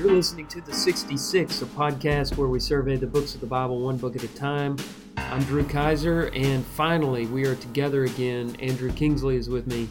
You're 0.00 0.12
listening 0.12 0.46
to 0.46 0.62
The 0.62 0.72
66, 0.72 1.60
a 1.60 1.66
podcast 1.66 2.38
where 2.38 2.48
we 2.48 2.58
survey 2.58 2.96
the 2.96 3.06
books 3.06 3.34
of 3.34 3.42
the 3.42 3.46
Bible 3.46 3.82
one 3.82 3.98
book 3.98 4.16
at 4.16 4.22
a 4.24 4.28
time. 4.28 4.78
I'm 5.18 5.42
Drew 5.44 5.62
Kaiser, 5.62 6.30
and 6.32 6.64
finally, 6.64 7.26
we 7.26 7.44
are 7.44 7.54
together 7.54 8.04
again. 8.04 8.56
Andrew 8.60 8.90
Kingsley 8.90 9.36
is 9.36 9.50
with 9.50 9.66
me. 9.66 9.90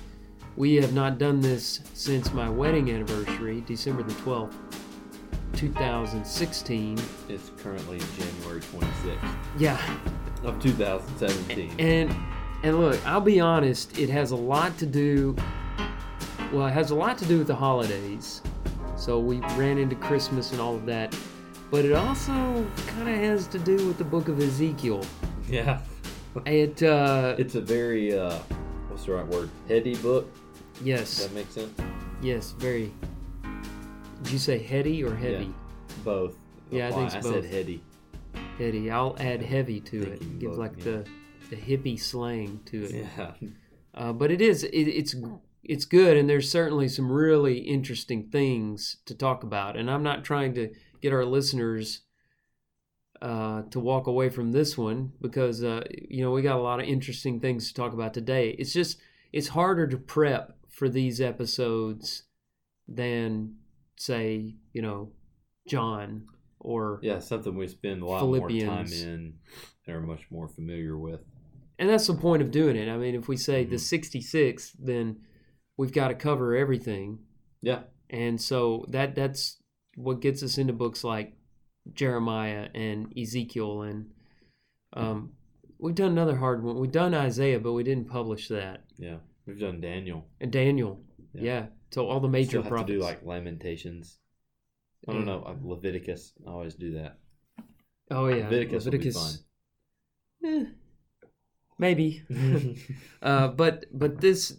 We 0.57 0.73
have 0.77 0.93
not 0.93 1.19
done 1.19 1.41
this 1.41 1.81
since 1.93 2.33
my 2.33 2.49
wedding 2.49 2.89
anniversary, 2.89 3.61
December 3.67 4.01
the 4.01 4.13
12th, 4.13 4.55
2016. 5.53 6.97
It's 7.27 7.51
currently 7.57 7.99
January 8.17 8.61
26th 8.61 9.35
Yeah, 9.59 9.79
of 10.43 10.59
2017. 10.59 11.75
and 11.77 12.15
and 12.63 12.79
look, 12.79 12.99
I'll 13.05 13.21
be 13.21 13.39
honest, 13.39 13.99
it 13.99 14.09
has 14.09 14.31
a 14.31 14.35
lot 14.35 14.75
to 14.79 14.87
do. 14.87 15.35
Well, 16.51 16.65
it 16.65 16.71
has 16.71 16.89
a 16.89 16.95
lot 16.95 17.19
to 17.19 17.25
do 17.25 17.37
with 17.37 17.47
the 17.47 17.55
holidays. 17.55 18.41
So 18.99 19.17
we 19.17 19.37
ran 19.55 19.77
into 19.77 19.95
Christmas 19.95 20.51
and 20.51 20.59
all 20.59 20.75
of 20.75 20.85
that, 20.87 21.15
but 21.71 21.85
it 21.85 21.93
also 21.93 22.31
kind 22.87 23.07
of 23.07 23.15
has 23.15 23.47
to 23.47 23.57
do 23.57 23.77
with 23.87 23.97
the 23.97 24.03
book 24.03 24.27
of 24.27 24.41
Ezekiel. 24.41 25.05
yeah, 25.47 25.79
It 26.45 26.83
uh, 26.83 27.35
it's 27.39 27.55
a 27.55 27.61
very 27.61 28.13
uh, 28.17 28.37
what's 28.89 29.05
the 29.05 29.13
right 29.13 29.25
word? 29.25 29.49
Heady 29.69 29.95
book. 29.95 30.29
Does 30.75 30.83
yes, 30.83 31.23
that 31.23 31.33
make 31.33 31.49
sense? 31.49 31.71
yes, 32.21 32.51
very. 32.57 32.91
Did 34.23 34.33
you 34.33 34.37
say 34.37 34.57
heady 34.59 35.01
or 35.01 35.15
heavy? 35.15 35.53
Both. 36.03 36.35
Yeah, 36.69 36.89
I 36.89 36.91
think 36.91 37.05
it's 37.07 37.15
I 37.15 37.21
both. 37.21 37.45
said 37.45 37.45
heady. 37.45 37.81
Heady. 38.57 38.91
I'll 38.91 39.15
add 39.19 39.41
heavy 39.41 39.79
to 39.79 39.97
it. 40.01 40.19
Thinking 40.19 40.39
Give 40.39 40.57
like 40.57 40.77
yeah. 40.79 40.83
the 40.83 41.07
the 41.51 41.55
hippie 41.55 41.99
slang 41.99 42.59
to 42.65 42.83
it. 42.83 43.05
Yeah. 43.17 43.31
Uh, 43.95 44.11
but 44.11 44.29
it 44.29 44.41
is 44.41 44.65
it, 44.65 44.69
it's 44.71 45.15
it's 45.63 45.85
good, 45.85 46.17
and 46.17 46.29
there's 46.29 46.49
certainly 46.49 46.87
some 46.87 47.11
really 47.11 47.59
interesting 47.59 48.29
things 48.29 48.97
to 49.05 49.13
talk 49.13 49.43
about. 49.43 49.75
And 49.75 49.89
I'm 49.89 50.03
not 50.03 50.23
trying 50.23 50.53
to 50.55 50.69
get 51.01 51.13
our 51.13 51.25
listeners 51.25 52.01
uh, 53.21 53.63
to 53.71 53.79
walk 53.79 54.07
away 54.07 54.29
from 54.29 54.51
this 54.51 54.77
one 54.77 55.11
because 55.21 55.63
uh, 55.63 55.83
you 55.91 56.23
know 56.23 56.31
we 56.31 56.41
got 56.41 56.57
a 56.57 56.61
lot 56.61 56.79
of 56.79 56.85
interesting 56.85 57.39
things 57.39 57.67
to 57.67 57.73
talk 57.73 57.93
about 57.93 58.13
today. 58.13 58.51
It's 58.57 58.73
just 58.73 58.97
it's 59.33 59.49
harder 59.49 59.87
to 59.87 59.97
prep 59.97 60.57
for 60.69 60.87
these 60.87 61.19
episodes 61.19 62.23
than 62.87 63.55
say 63.97 64.55
you 64.73 64.81
know 64.81 65.11
John 65.67 66.27
or 66.59 66.99
Yeah, 67.01 67.19
something 67.19 67.55
we 67.55 67.67
spend 67.67 68.01
a 68.01 68.05
lot 68.05 68.25
more 68.25 68.49
time 68.49 68.87
in 68.91 69.33
and 69.87 69.95
are 69.95 70.01
much 70.01 70.25
more 70.29 70.47
familiar 70.47 70.97
with. 70.97 71.21
And 71.77 71.89
that's 71.89 72.07
the 72.07 72.13
point 72.13 72.41
of 72.41 72.51
doing 72.51 72.75
it. 72.75 72.89
I 72.89 72.97
mean, 72.97 73.15
if 73.15 73.27
we 73.27 73.37
say 73.37 73.63
the 73.63 73.77
Mhm. 73.77 73.79
66, 73.79 74.71
then 74.73 75.21
we've 75.79 75.93
got 75.93 76.09
to 76.09 76.13
cover 76.13 76.57
everything. 76.57 77.19
Yeah. 77.61 77.83
And 78.09 78.39
so 78.41 78.85
that 78.89 79.15
that's 79.15 79.61
what 79.95 80.19
gets 80.19 80.43
us 80.43 80.57
into 80.57 80.73
books 80.73 81.05
like 81.05 81.37
Jeremiah 81.93 82.67
and 82.75 83.17
Ezekiel 83.17 83.83
and 83.83 84.11
um, 84.91 85.31
we've 85.77 85.95
done 85.95 86.11
another 86.11 86.35
hard 86.35 86.63
one. 86.63 86.79
We've 86.79 86.91
done 86.91 87.13
Isaiah, 87.13 87.59
but 87.59 87.71
we 87.71 87.83
didn't 87.83 88.09
publish 88.09 88.49
that. 88.49 88.83
Yeah. 88.97 89.17
We've 89.45 89.59
done 89.59 89.79
Daniel. 89.79 90.25
And 90.41 90.51
Daniel, 90.51 90.99
yeah. 91.33 91.41
Yeah. 91.43 91.65
So 91.91 92.07
all 92.09 92.19
the 92.19 92.27
major 92.27 92.49
Still 92.49 92.63
have 92.63 92.69
prophets. 92.71 92.87
to 92.87 92.93
do 92.97 93.01
like 93.01 93.23
Lamentations. 93.23 94.17
I 95.07 95.13
don't 95.13 95.25
know. 95.25 95.57
Leviticus. 95.63 96.33
I 96.45 96.49
always 96.49 96.75
do 96.75 96.95
that. 96.95 97.19
oh 98.11 98.27
yeah, 98.27 98.49
Leviticus, 98.49 99.15
fun. 99.15 100.51
eh, 100.51 100.65
maybe. 101.77 102.23
uh, 103.21 103.47
but 103.47 103.85
but 103.93 104.19
this, 104.19 104.57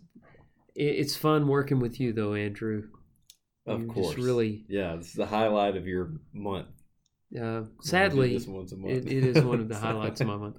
it's 0.89 1.17
fun 1.17 1.47
working 1.49 1.79
with 1.81 2.01
you 2.01 2.13
though, 2.13 2.35
Andrew. 2.35 2.85
of 3.67 3.81
You 3.83 3.87
course. 3.89 4.17
really 4.17 4.65
Yeah, 4.69 4.95
it's 4.95 5.13
the 5.13 5.27
highlight 5.27 5.77
of 5.77 5.87
your 5.87 6.13
month. 6.33 6.69
Uh, 7.41 7.63
sadly, 7.83 8.35
this 8.35 8.47
once 8.47 8.73
a 8.73 8.77
month. 8.77 8.93
it, 8.93 9.07
it 9.07 9.25
is 9.37 9.45
one 9.45 9.61
of 9.61 9.69
the 9.69 9.77
highlights 9.79 10.21
of 10.21 10.27
my 10.27 10.37
month. 10.45 10.57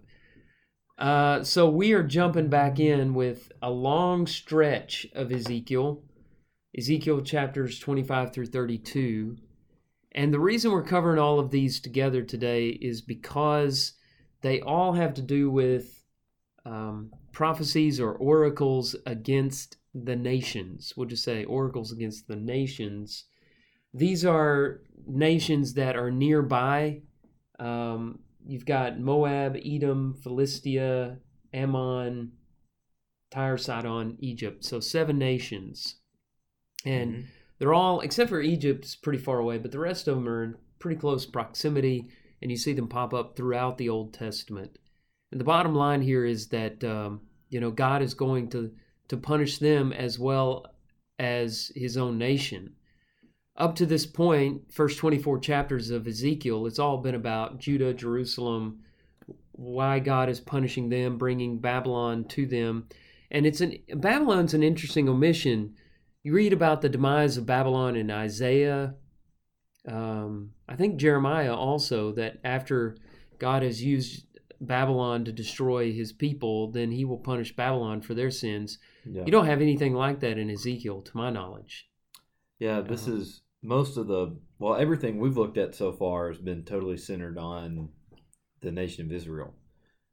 Uh, 0.98 1.44
so 1.44 1.68
we 1.70 1.94
are 1.94 2.04
jumping 2.04 2.48
back 2.48 2.80
in 2.80 3.14
with 3.14 3.52
a 3.62 3.70
long 3.72 4.28
stretch 4.28 5.08
of 5.16 5.32
Ezekiel, 5.32 6.04
Ezekiel 6.78 7.22
chapters 7.22 7.80
25 7.80 8.32
through 8.32 8.46
32. 8.46 9.36
And 10.14 10.34
the 10.34 10.40
reason 10.40 10.72
we're 10.72 10.84
covering 10.84 11.20
all 11.20 11.40
of 11.40 11.50
these 11.52 11.80
together 11.80 12.22
today 12.22 12.68
is 12.70 13.02
because 13.02 13.94
they 14.42 14.62
all 14.62 14.94
have 14.94 15.14
to 15.16 15.22
do 15.22 15.50
with 15.50 16.04
um, 16.66 17.12
prophecies 17.32 18.00
or 18.00 18.14
oracles 18.14 18.96
against 19.06 19.78
the 19.94 20.16
nations. 20.16 20.94
We'll 20.96 21.08
just 21.08 21.24
say 21.24 21.44
oracles 21.46 21.92
against 21.92 22.28
the 22.28 22.36
nations. 22.36 23.26
These 23.94 24.26
are 24.26 24.82
nations 25.06 25.74
that 25.74 25.96
are 25.98 26.12
nearby. 26.12 27.02
Um, 27.60 28.20
you've 28.46 28.66
got 28.66 29.00
Moab, 29.00 29.58
Edom, 29.64 30.14
Philistia, 30.14 31.18
Ammon, 31.54 32.32
Tyre, 33.30 33.58
Sidon, 33.58 34.18
Egypt. 34.20 34.64
So 34.64 34.80
seven 34.80 35.18
nations. 35.18 35.96
And 36.86 37.14
Mhm. 37.14 37.26
they're 37.60 37.74
all, 37.74 38.00
except 38.00 38.30
for 38.30 38.42
Egypt's 38.42 38.96
pretty 38.96 39.20
far 39.20 39.40
away, 39.40 39.58
but 39.58 39.72
the 39.72 39.80
rest 39.80 40.08
of 40.08 40.16
them 40.16 40.28
are 40.28 40.44
in 40.44 40.56
pretty 40.80 41.00
close 41.00 41.26
proximity, 41.26 42.10
and 42.42 42.50
you 42.50 42.58
see 42.58 42.74
them 42.74 42.88
pop 42.88 43.14
up 43.14 43.36
throughout 43.36 43.78
the 43.78 43.90
Old 43.90 44.14
Testament. 44.14 44.80
And 45.32 45.40
the 45.40 45.46
bottom 45.46 45.76
line 45.76 46.02
here 46.02 46.26
is 46.26 46.48
that 46.48 46.84
um, 46.84 47.22
you 47.50 47.60
know 47.60 47.72
God 47.72 48.02
is 48.02 48.14
going 48.14 48.50
to 48.50 48.74
to 49.12 49.18
punish 49.18 49.60
them 49.60 49.94
as 49.94 50.18
well 50.18 50.66
as 51.20 51.72
His 51.76 51.98
own 51.98 52.18
nation. 52.18 52.74
Up 53.58 53.76
to 53.76 53.86
this 53.86 54.06
point, 54.06 54.74
first 54.74 54.98
twenty 54.98 55.20
four 55.20 55.38
chapters 55.38 55.92
of 55.92 56.08
Ezekiel, 56.08 56.66
it's 56.66 56.80
all 56.80 56.98
been 56.98 57.16
about 57.16 57.60
Judah, 57.60 57.94
Jerusalem, 57.94 58.80
why 59.52 60.00
God 60.00 60.30
is 60.30 60.40
punishing 60.40 60.88
them, 60.88 61.18
bringing 61.18 61.60
Babylon 61.60 62.24
to 62.30 62.46
them, 62.46 62.88
and 63.30 63.46
it's 63.46 63.60
an 63.60 63.78
Babylon's 63.96 64.54
an 64.54 64.64
interesting 64.64 65.10
omission. 65.10 65.76
You 66.24 66.34
read 66.34 66.54
about 66.54 66.82
the 66.82 66.90
demise 66.90 67.36
of 67.36 67.46
Babylon 67.46 67.98
in 67.98 68.10
Isaiah. 68.10 68.96
Um, 69.88 70.52
I 70.70 70.78
think 70.78 70.96
Jeremiah 70.96 71.54
also 71.54 72.14
that 72.14 72.40
after 72.44 72.96
God 73.40 73.64
has 73.64 73.84
used 73.84 74.26
Babylon 74.62 75.26
to 75.26 75.32
destroy 75.32 75.92
his 75.92 76.14
people, 76.14 76.72
then 76.72 76.92
he 76.92 77.04
will 77.04 77.18
punish 77.18 77.56
Babylon 77.56 78.02
for 78.02 78.14
their 78.14 78.30
sins. 78.30 78.78
Yeah. 79.06 79.26
You 79.26 79.32
don't 79.32 79.48
have 79.48 79.62
anything 79.62 79.94
like 79.96 80.20
that 80.20 80.38
in 80.38 80.50
Ezekiel, 80.52 81.02
to 81.02 81.18
my 81.18 81.32
knowledge. 81.32 81.90
Yeah, 82.60 82.82
this 82.82 83.08
Uh-huh. 83.08 83.18
is 83.18 83.42
most 83.64 83.98
of 83.98 84.08
the 84.08 84.38
well, 84.60 84.76
everything 84.76 85.18
we've 85.20 85.38
looked 85.38 85.58
at 85.58 85.74
so 85.74 85.92
far 85.92 86.28
has 86.30 86.38
been 86.38 86.64
totally 86.64 86.98
centered 86.98 87.38
on 87.40 87.90
the 88.62 88.72
nation 88.72 89.04
of 89.06 89.12
Israel. 89.12 89.56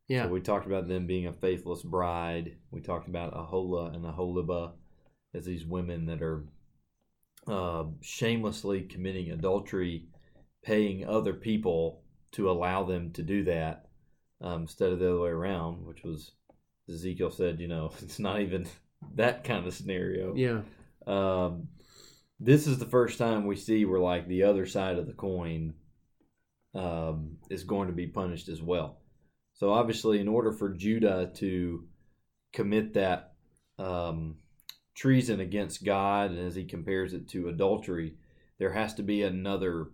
Yeah. 0.09 0.25
So 0.25 0.31
we 0.31 0.41
talked 0.41 0.67
about 0.67 0.89
them 0.89 1.07
being 1.07 1.27
a 1.27 1.35
faithless 1.35 1.83
bride. 1.83 2.57
We 2.71 2.81
talked 2.81 3.09
about 3.09 3.35
Aholah 3.35 3.95
and 3.95 4.07
Aholibah 4.07 4.73
as 5.35 5.45
these 5.45 5.67
women 5.67 6.07
that 6.07 6.23
are 6.23 6.47
uh, 7.47 7.85
shamelessly 8.01 8.83
committing 8.83 9.31
adultery, 9.31 10.07
paying 10.63 11.07
other 11.07 11.35
people 11.35 12.03
to 12.33 12.51
allow 12.51 12.85
them 12.85 13.13
to 13.13 13.23
do 13.23 13.45
that 13.45 13.88
um, 14.41 14.63
instead 14.63 14.93
of 14.93 14.99
the 14.99 15.11
other 15.11 15.21
way 15.21 15.31
around, 15.31 15.85
which 15.87 16.03
was 16.03 16.33
Ezekiel 16.89 17.31
said, 17.31 17.61
you 17.61 17.69
know, 17.69 17.93
it's 18.03 18.19
not 18.19 18.41
even 18.41 18.67
that 19.15 19.45
kind 19.45 19.67
of 19.67 19.75
scenario 19.75 20.35
yeah. 20.35 20.61
um, 21.07 21.69
this 22.41 22.67
is 22.67 22.79
the 22.79 22.87
first 22.87 23.19
time 23.19 23.47
we 23.47 23.57
see 23.57 23.85
where 23.85 24.01
like 24.01 24.29
the 24.29 24.45
other 24.45 24.67
side 24.67 24.99
of 24.99 25.07
the 25.07 25.13
coin 25.13 25.75
um, 26.75 27.39
is 27.51 27.65
going 27.65 27.89
to 27.89 27.95
be 27.95 28.07
punished 28.07 28.49
as 28.49 28.63
well. 28.63 28.99
So 29.55 29.73
obviously, 29.73 30.21
in 30.21 30.29
order 30.29 30.53
for 30.53 30.69
Judah 30.69 31.33
to 31.37 31.85
commit 32.53 32.95
that 32.95 33.33
um, 33.79 34.37
treason 34.95 35.41
against 35.41 35.85
God, 35.85 36.31
and 36.31 36.47
as 36.47 36.55
he 36.55 36.65
compares 36.65 37.13
it 37.13 37.29
to 37.31 37.49
adultery, 37.49 38.15
there 38.59 38.73
has 38.73 38.95
to 38.95 39.03
be 39.03 39.23
another 39.23 39.89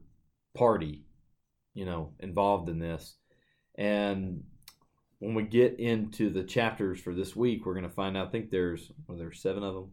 party, 0.55 1.05
you 1.73 1.87
know, 1.87 2.13
involved 2.21 2.69
in 2.69 2.79
this. 2.79 3.17
And 3.77 4.45
when 5.19 5.35
we 5.35 5.43
get 5.43 5.81
into 5.81 6.31
the 6.31 6.45
chapters 6.45 7.01
for 7.01 7.15
this 7.15 7.35
week, 7.35 7.65
we're 7.65 7.75
going 7.75 7.89
to 7.89 7.95
find 7.95 8.17
out. 8.17 8.29
I 8.29 8.31
think 8.31 8.51
there's 8.51 8.91
well, 9.07 9.19
there's 9.19 9.41
seven 9.41 9.63
of 9.63 9.75
them. 9.75 9.91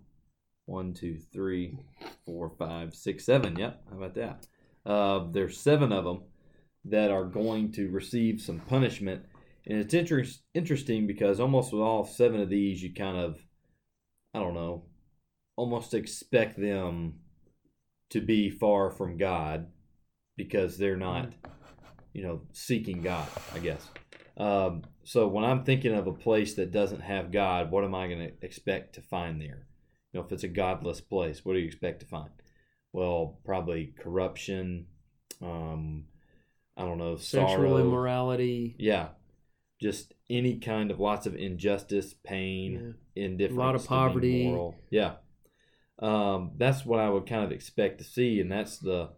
One, 0.66 0.94
two, 0.94 1.18
three, 1.34 1.78
four, 2.26 2.52
five, 2.58 2.94
six, 2.94 3.26
seven. 3.26 3.58
Yep. 3.58 3.84
How 3.90 3.98
about 3.98 4.16
that? 4.16 4.48
Uh, 4.86 5.26
there's 5.32 5.60
seven 5.60 5.92
of 5.92 6.06
them 6.06 6.24
that 6.86 7.12
are 7.12 7.26
going 7.26 7.72
to 7.74 7.90
receive 7.90 8.42
some 8.42 8.60
punishment, 8.60 9.24
and 9.68 9.80
it's 9.80 9.94
inter- 9.94 10.26
interesting 10.54 11.08
because 11.08 11.40
almost 11.40 11.72
with 11.72 11.82
all 11.82 12.04
seven 12.04 12.42
of 12.42 12.50
these, 12.50 12.82
you 12.82 12.94
kind 12.94 13.18
of, 13.18 13.38
I 14.34 14.40
don't 14.40 14.56
know, 14.56 14.86
almost 15.56 15.94
expect 15.94 16.60
them 16.60 17.20
to 18.10 18.22
be 18.22 18.50
far 18.50 18.92
from 18.92 19.18
God 19.18 19.68
because 20.38 20.78
they're 20.78 20.98
not, 20.98 21.34
you 22.14 22.24
know, 22.24 22.42
seeking 22.52 23.02
God. 23.02 23.28
I 23.54 23.60
guess. 23.60 23.88
Um, 24.38 24.84
so 25.04 25.28
when 25.28 25.44
I'm 25.44 25.64
thinking 25.64 25.94
of 25.94 26.08
a 26.08 26.14
place 26.14 26.54
that 26.56 26.72
doesn't 26.72 27.02
have 27.02 27.32
God, 27.32 27.70
what 27.72 27.84
am 27.84 27.94
I 27.94 28.08
going 28.08 28.20
to 28.20 28.46
expect 28.46 28.96
to 28.96 29.02
find 29.02 29.42
there? 29.42 29.68
You 30.12 30.20
know, 30.20 30.26
if 30.26 30.32
it's 30.32 30.44
a 30.44 30.48
godless 30.48 31.02
place, 31.02 31.44
what 31.46 31.54
do 31.54 31.60
you 31.60 31.66
expect 31.68 32.00
to 32.02 32.06
find? 32.06 32.30
well, 32.94 33.40
probably 33.46 33.94
corruption. 34.00 34.88
Um, 35.42 36.06
I 36.78 36.84
don't 36.84 36.98
know, 36.98 37.16
Sexual 37.18 37.48
sorrow. 37.48 37.78
immorality. 37.78 38.76
Yeah, 38.78 39.10
just 39.82 40.14
any 40.30 40.60
kind 40.60 40.92
of 40.92 41.00
lots 41.00 41.26
of 41.26 41.36
injustice, 41.36 42.14
pain, 42.14 42.96
indifference, 43.16 43.84
to 43.84 43.88
be 43.88 43.88
poverty. 43.88 44.44
moral. 44.46 44.76
Yeah, 44.90 45.14
um, 46.00 46.52
that's 46.58 46.86
what 46.86 47.00
I 47.00 47.10
would 47.10 47.28
kind 47.28 47.44
of 47.44 47.52
expect 47.52 48.00
to 48.00 48.04
see, 48.04 48.40
and 48.40 48.52
that's 48.52 48.78
the 48.78 49.10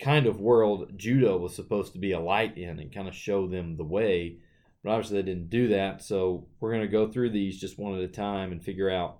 kind 0.00 0.26
of 0.26 0.40
world 0.40 0.92
Judah 0.96 1.36
was 1.36 1.54
supposed 1.54 1.92
to 1.92 1.98
be 1.98 2.12
a 2.12 2.20
light 2.20 2.56
in 2.56 2.78
and 2.78 2.92
kind 2.92 3.08
of 3.08 3.14
show 3.14 3.46
them 3.46 3.76
the 3.76 3.84
way. 3.84 4.38
But 4.82 4.90
obviously, 4.92 5.16
they 5.20 5.26
didn't 5.26 5.50
do 5.50 5.68
that. 5.68 6.02
So 6.02 6.48
we're 6.58 6.70
going 6.72 6.80
to 6.82 6.88
go 6.88 7.06
through 7.10 7.30
these 7.30 7.60
just 7.60 7.78
one 7.78 7.94
at 7.94 8.00
a 8.00 8.08
time 8.08 8.50
and 8.50 8.62
figure 8.62 8.88
out 8.90 9.18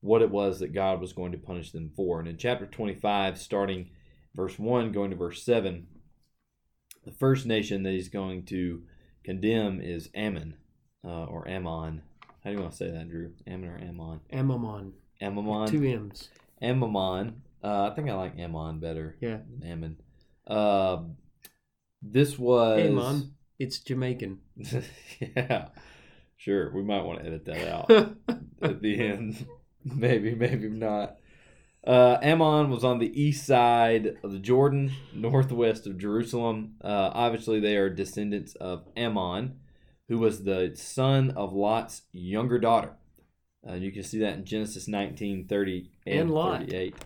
what 0.00 0.22
it 0.22 0.30
was 0.30 0.60
that 0.60 0.72
God 0.72 1.00
was 1.00 1.12
going 1.12 1.32
to 1.32 1.38
punish 1.38 1.72
them 1.72 1.90
for. 1.94 2.18
And 2.20 2.28
in 2.28 2.36
chapter 2.38 2.66
25, 2.66 3.38
starting 3.38 3.90
verse 4.34 4.58
1, 4.58 4.92
going 4.92 5.10
to 5.10 5.16
verse 5.16 5.42
7, 5.42 5.86
the 7.04 7.12
first 7.12 7.44
nation 7.46 7.82
that 7.82 7.90
he's 7.92 8.08
going 8.08 8.44
to 8.46 8.82
condemn 9.24 9.80
is 9.80 10.08
Ammon 10.14 10.56
uh, 11.04 11.24
or 11.24 11.46
Ammon. 11.48 12.02
How 12.42 12.50
do 12.50 12.56
you 12.56 12.60
want 12.60 12.72
to 12.72 12.76
say 12.78 12.90
that, 12.90 13.08
Drew? 13.10 13.32
Ammon 13.46 13.68
or 13.68 13.78
Ammon? 13.78 14.20
Ammon. 14.30 14.92
Ammon. 15.20 15.68
Two 15.68 15.84
M's. 15.84 16.30
Ammon. 16.62 17.42
Uh, 17.62 17.90
I 17.90 17.94
think 17.94 18.08
I 18.10 18.14
like 18.14 18.38
Ammon 18.38 18.78
better 18.80 19.16
Yeah. 19.20 19.38
than 19.58 19.70
Ammon. 19.70 19.96
Uh, 20.46 21.02
this 22.02 22.38
was 22.38 22.80
Amon. 22.80 23.34
It's 23.58 23.78
Jamaican. 23.78 24.40
yeah, 25.20 25.68
sure. 26.36 26.72
We 26.72 26.82
might 26.82 27.04
want 27.04 27.20
to 27.20 27.26
edit 27.26 27.44
that 27.46 27.68
out 27.68 27.90
at 28.62 28.82
the 28.82 29.00
end. 29.00 29.46
maybe, 29.84 30.34
maybe 30.34 30.68
not. 30.68 31.16
Uh, 31.86 32.18
Ammon 32.22 32.70
was 32.70 32.82
on 32.82 32.98
the 32.98 33.20
east 33.20 33.46
side 33.46 34.16
of 34.22 34.32
the 34.32 34.38
Jordan, 34.38 34.92
northwest 35.12 35.86
of 35.86 35.98
Jerusalem. 35.98 36.76
Uh, 36.82 37.10
obviously, 37.12 37.60
they 37.60 37.76
are 37.76 37.90
descendants 37.90 38.54
of 38.54 38.86
Ammon, 38.96 39.58
who 40.08 40.18
was 40.18 40.44
the 40.44 40.72
son 40.74 41.32
of 41.32 41.52
Lot's 41.52 42.02
younger 42.12 42.58
daughter. 42.58 42.92
Uh, 43.68 43.74
you 43.74 43.92
can 43.92 44.02
see 44.02 44.18
that 44.20 44.36
in 44.36 44.44
Genesis 44.44 44.88
19, 44.88 45.46
30 45.46 45.90
and, 46.06 46.20
And 46.20 46.30
Lot. 46.30 46.60
38. 46.60 46.96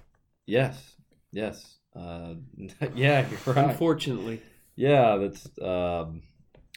Yes, 0.46 0.96
yes. 1.32 1.77
Uh, 1.98 2.34
yeah, 2.94 3.26
you're 3.28 3.54
right. 3.54 3.70
Unfortunately. 3.70 4.40
Yeah, 4.76 5.16
that's 5.16 5.46
um, 5.60 6.22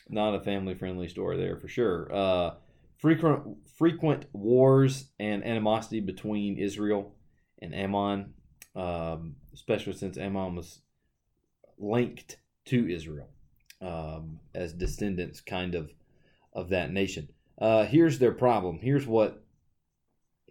not 0.10 0.34
a 0.34 0.42
family 0.42 0.74
friendly 0.74 1.08
story 1.08 1.38
there 1.38 1.58
for 1.58 1.68
sure. 1.68 2.14
Uh, 2.14 2.52
frequent 2.98 3.58
frequent 3.78 4.26
wars 4.34 5.10
and 5.20 5.46
animosity 5.46 6.00
between 6.00 6.58
Israel 6.58 7.16
and 7.62 7.76
Ammon, 7.76 8.34
um, 8.76 9.36
especially 9.54 9.94
since 9.94 10.18
Ammon 10.18 10.56
was 10.56 10.80
linked 11.78 12.38
to 12.66 12.90
Israel 12.90 13.30
um, 13.82 14.40
as 14.56 14.74
descendants, 14.74 15.42
kind 15.42 15.76
of 15.76 15.92
of 16.54 16.70
that 16.70 16.92
nation. 16.92 17.30
Uh, 17.60 17.86
here's 17.86 18.20
their 18.20 18.34
problem. 18.34 18.80
Here's 18.82 19.06
what. 19.06 19.44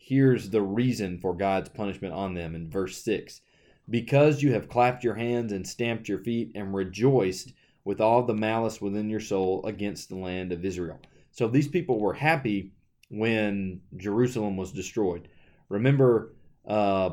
Here's 0.03 0.49
the 0.49 0.63
reason 0.63 1.19
for 1.19 1.37
God's 1.37 1.69
punishment 1.69 2.15
on 2.15 2.33
them 2.35 2.55
in 2.55 2.71
verse 2.71 2.97
six 2.97 3.43
because 3.89 4.43
you 4.43 4.53
have 4.53 4.69
clapped 4.69 5.03
your 5.03 5.15
hands 5.15 5.53
and 5.53 5.67
stamped 5.67 6.09
your 6.09 6.19
feet 6.19 6.53
and 6.55 6.75
rejoiced 6.75 7.53
with 7.85 8.01
all 8.01 8.23
the 8.23 8.35
malice 8.35 8.81
within 8.81 9.09
your 9.09 9.21
soul 9.21 9.65
against 9.65 10.09
the 10.09 10.17
land 10.17 10.53
of 10.53 10.65
Israel. 10.65 11.01
So 11.33 11.49
these 11.49 11.69
people 11.69 11.99
were 11.99 12.13
happy 12.13 12.73
when 13.11 13.81
Jerusalem 13.97 14.57
was 14.57 14.73
destroyed. 14.73 15.29
Remember, 15.69 16.35
uh, 16.67 17.11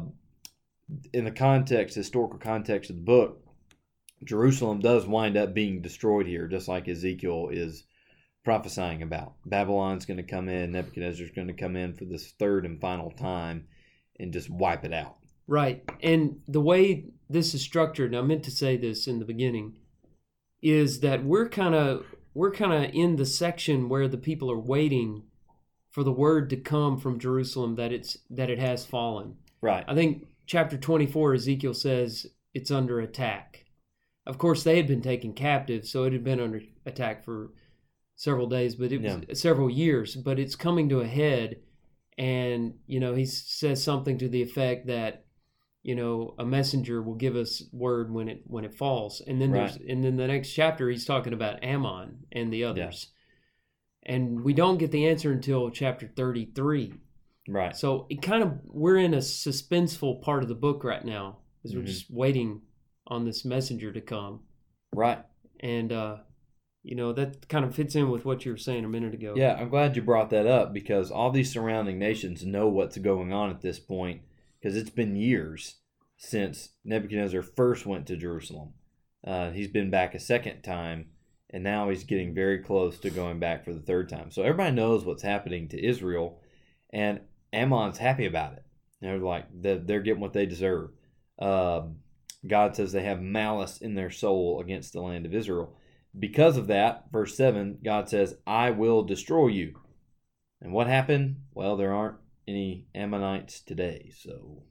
in 1.14 1.26
the 1.26 1.32
context, 1.32 1.96
historical 1.96 2.40
context 2.40 2.90
of 2.90 2.96
the 2.96 3.02
book, 3.02 3.44
Jerusalem 4.24 4.80
does 4.80 5.06
wind 5.06 5.38
up 5.38 5.54
being 5.54 5.82
destroyed 5.82 6.28
here, 6.28 6.48
just 6.48 6.68
like 6.68 6.88
Ezekiel 6.88 7.50
is 7.52 7.84
prophesying 8.44 9.04
about. 9.04 9.34
Babylon's 9.46 10.06
going 10.06 10.18
to 10.18 10.24
come 10.24 10.50
in, 10.50 10.72
Nebuchadnezzar's 10.72 11.32
going 11.32 11.48
to 11.48 11.54
come 11.54 11.76
in 11.76 11.94
for 11.94 12.06
this 12.06 12.32
third 12.32 12.66
and 12.66 12.80
final 12.80 13.12
time 13.12 13.68
and 14.20 14.34
just 14.34 14.50
wipe 14.50 14.86
it 14.86 14.94
out. 14.94 15.18
Right. 15.48 15.84
And 16.02 16.42
the 16.48 16.62
way 16.62 17.06
this 17.30 17.54
is 17.54 17.62
structured, 17.62 18.12
and 18.12 18.18
I 18.18 18.22
meant 18.22 18.44
to 18.44 18.52
say 18.52 18.78
this 18.78 19.08
in 19.08 19.20
the 19.20 19.26
beginning, 19.26 19.78
is 20.62 21.00
that 21.00 21.24
we're 21.24 21.50
kind 21.50 21.76
of 21.76 22.06
we're 22.34 22.52
kind 22.52 22.74
of 22.74 22.94
in 22.94 23.16
the 23.16 23.26
section 23.26 23.90
where 23.90 24.08
the 24.08 24.18
people 24.18 24.52
are 24.52 24.60
waiting 24.60 25.24
for 25.90 26.04
the 26.04 26.12
word 26.12 26.50
to 26.50 26.58
come 26.58 27.00
from 27.00 27.20
Jerusalem 27.20 27.76
that 27.76 27.92
it's 27.92 28.18
that 28.30 28.50
it 28.50 28.60
has 28.60 28.86
fallen. 28.86 29.36
Right. 29.62 29.86
I 29.88 29.96
think 29.96 30.28
chapter 30.46 30.78
24 30.78 31.36
Ezekiel 31.36 31.74
says 31.74 32.28
it's 32.54 32.72
under 32.72 33.00
attack. 33.00 33.66
Of 34.26 34.38
course 34.38 34.64
they 34.64 34.76
had 34.78 34.88
been 34.88 35.02
taken 35.02 35.34
captive, 35.34 35.88
so 35.88 36.04
it 36.04 36.14
had 36.14 36.24
been 36.24 36.40
under 36.40 36.62
attack 36.86 37.24
for 37.24 37.52
several 38.16 38.48
days, 38.48 38.76
but 38.76 38.92
it 38.92 39.02
was 39.02 39.40
several 39.40 39.70
years, 39.70 40.16
but 40.16 40.40
it's 40.40 40.56
coming 40.56 40.90
to 40.90 41.00
a 41.00 41.08
head 41.08 41.58
and 42.18 42.74
you 42.88 43.00
know 43.00 43.14
he 43.14 43.26
says 43.26 43.84
something 43.84 44.18
to 44.18 44.28
the 44.28 44.42
effect 44.42 44.88
that 44.88 45.26
you 45.88 45.96
know 45.96 46.36
a 46.38 46.46
messenger 46.46 47.02
will 47.02 47.16
give 47.16 47.36
us 47.38 47.64
word 47.72 48.12
when 48.12 48.28
it 48.28 48.42
when 48.46 48.66
it 48.66 48.74
falls. 48.76 49.22
And 49.26 49.42
then 49.42 49.52
there's 49.54 49.78
and 49.78 50.04
then 50.04 50.18
the 50.18 50.28
next 50.28 50.52
chapter 50.52 50.90
he's 50.90 51.06
talking 51.06 51.34
about 51.34 51.64
ammon 51.64 52.26
and 52.32 52.52
the 52.52 52.66
others. 52.66 53.08
And 54.04 54.42
we 54.44 54.54
don't 54.54 54.78
get 54.78 54.92
the 54.92 55.08
answer 55.08 55.32
until 55.32 55.70
chapter 55.70 56.08
33 56.08 56.94
Right. 57.50 57.74
so 57.76 58.06
it 58.10 58.22
kind 58.22 58.44
of 58.44 58.60
we're 58.66 58.98
in 58.98 59.14
a 59.14 59.18
suspenseful 59.20 60.22
part 60.22 60.44
of 60.44 60.50
the 60.50 60.56
book 60.56 60.84
right 60.84 61.06
now 61.06 61.38
because 61.64 61.74
we're 61.76 61.84
Mhm. 61.84 61.94
just 61.96 62.12
waiting 62.12 62.62
on 63.08 63.24
this 63.24 63.46
messenger 63.46 63.92
to 63.94 64.02
come. 64.02 64.42
Right. 64.94 65.20
and 65.62 65.92
uh 65.92 66.18
you 66.84 66.96
know 66.96 67.12
that 67.14 67.48
kind 67.50 67.64
of 67.66 67.74
fits 67.76 67.96
in 67.96 68.10
with 68.10 68.24
what 68.26 68.46
you 68.46 68.52
were 68.52 68.58
saying 68.58 68.84
a 68.86 68.90
minute 68.90 69.14
ago. 69.14 69.34
Yeah, 69.38 69.56
I'm 69.60 69.70
glad 69.70 69.96
you 69.96 70.02
brought 70.02 70.30
that 70.32 70.46
up 70.48 70.74
because 70.74 71.10
all 71.12 71.32
these 71.32 71.52
surrounding 71.52 71.98
nations 71.98 72.46
know 72.46 72.68
what's 72.68 72.98
going 72.98 73.32
on 73.34 73.50
at 73.50 73.62
this 73.62 73.80
point 73.80 74.22
because 74.60 74.76
it's 74.76 74.90
been 74.90 75.16
years 75.16 75.76
since 76.18 76.70
Nebuchadnezzar 76.84 77.42
first 77.42 77.86
went 77.86 78.08
to 78.08 78.18
Jerusalem. 78.18 78.74
Uh, 79.26 79.52
he's 79.52 79.68
been 79.68 79.90
back 79.90 80.16
a 80.16 80.20
second 80.20 80.62
time, 80.62 81.08
and 81.50 81.64
now 81.64 81.90
he's 81.90 82.04
getting 82.04 82.34
very 82.34 82.60
close 82.60 82.98
to 83.00 83.10
going 83.10 83.40
back 83.40 83.64
for 83.64 83.74
the 83.74 83.80
third 83.80 84.10
time. 84.10 84.32
So 84.32 84.42
everybody 84.42 84.76
knows 84.76 85.06
what's 85.06 85.24
happening 85.24 85.68
to 85.70 85.86
Israel, 85.86 86.42
and 86.92 87.22
Ammon's 87.54 87.98
happy 87.98 88.26
about 88.26 88.54
it. 88.54 88.64
They're 89.02 89.20
like 89.20 89.46
they're, 89.54 90.02
getting 90.02 90.20
what 90.20 90.34
they 90.34 90.46
deserve. 90.46 90.90
Um, 91.40 91.98
God 92.46 92.76
says 92.76 92.92
they 92.92 93.04
have 93.04 93.22
malice 93.22 93.78
in 93.78 93.96
their 93.96 94.10
soul 94.10 94.60
against 94.60 94.94
the 94.94 95.02
land 95.02 95.26
of 95.26 95.34
Israel. 95.34 95.76
Because 96.18 96.58
of 96.58 96.68
that, 96.68 97.06
verse 97.12 97.36
7, 97.36 97.80
God 97.84 98.10
says, 98.10 98.36
I 98.48 98.72
will 98.72 99.04
destroy 99.04 99.48
you. 99.48 99.80
And 100.62 100.72
what 100.72 100.88
happened? 100.88 101.42
Well, 101.54 101.78
there 101.78 101.94
aren't 101.94 102.18
any 102.48 102.88
Ammonites 102.96 103.62
today, 103.62 104.12
so 104.18 104.64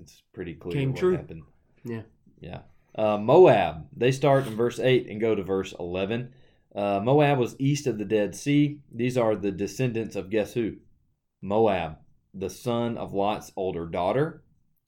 it's 0.00 0.22
pretty 0.32 0.54
clear 0.54 0.74
Came 0.74 0.90
what 0.92 0.98
true. 0.98 1.16
happened. 1.16 1.42
Yeah. 1.84 2.02
Yeah. 2.40 2.60
Uh, 2.94 3.18
Moab, 3.18 3.86
they 3.96 4.12
start 4.12 4.46
in 4.46 4.54
verse 4.54 4.78
8 4.78 5.06
and 5.08 5.20
go 5.20 5.34
to 5.34 5.42
verse 5.42 5.74
11. 5.78 6.34
Uh, 6.74 7.00
Moab 7.02 7.38
was 7.38 7.56
east 7.58 7.86
of 7.86 7.98
the 7.98 8.04
Dead 8.04 8.34
Sea. 8.34 8.78
These 8.94 9.16
are 9.16 9.36
the 9.36 9.50
descendants 9.52 10.16
of 10.16 10.30
guess 10.30 10.54
who? 10.54 10.76
Moab, 11.40 11.98
the 12.34 12.50
son 12.50 12.96
of 12.98 13.12
Lot's 13.14 13.52
older 13.56 13.86
daughter. 13.86 14.42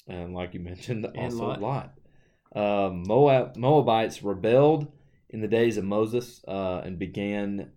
And 0.06 0.34
like 0.34 0.54
you 0.54 0.60
mentioned, 0.70 1.06
And 1.06 1.16
also 1.16 1.46
Lot. 1.48 1.60
Lot. 1.60 1.94
Uh, 2.54 2.90
Moab, 2.92 3.56
Moabites 3.56 4.22
rebelled 4.22 4.92
in 5.30 5.40
the 5.40 5.48
days 5.48 5.76
of 5.76 5.84
Moses 5.84 6.42
uh, 6.46 6.82
and 6.84 6.98
began 6.98 7.72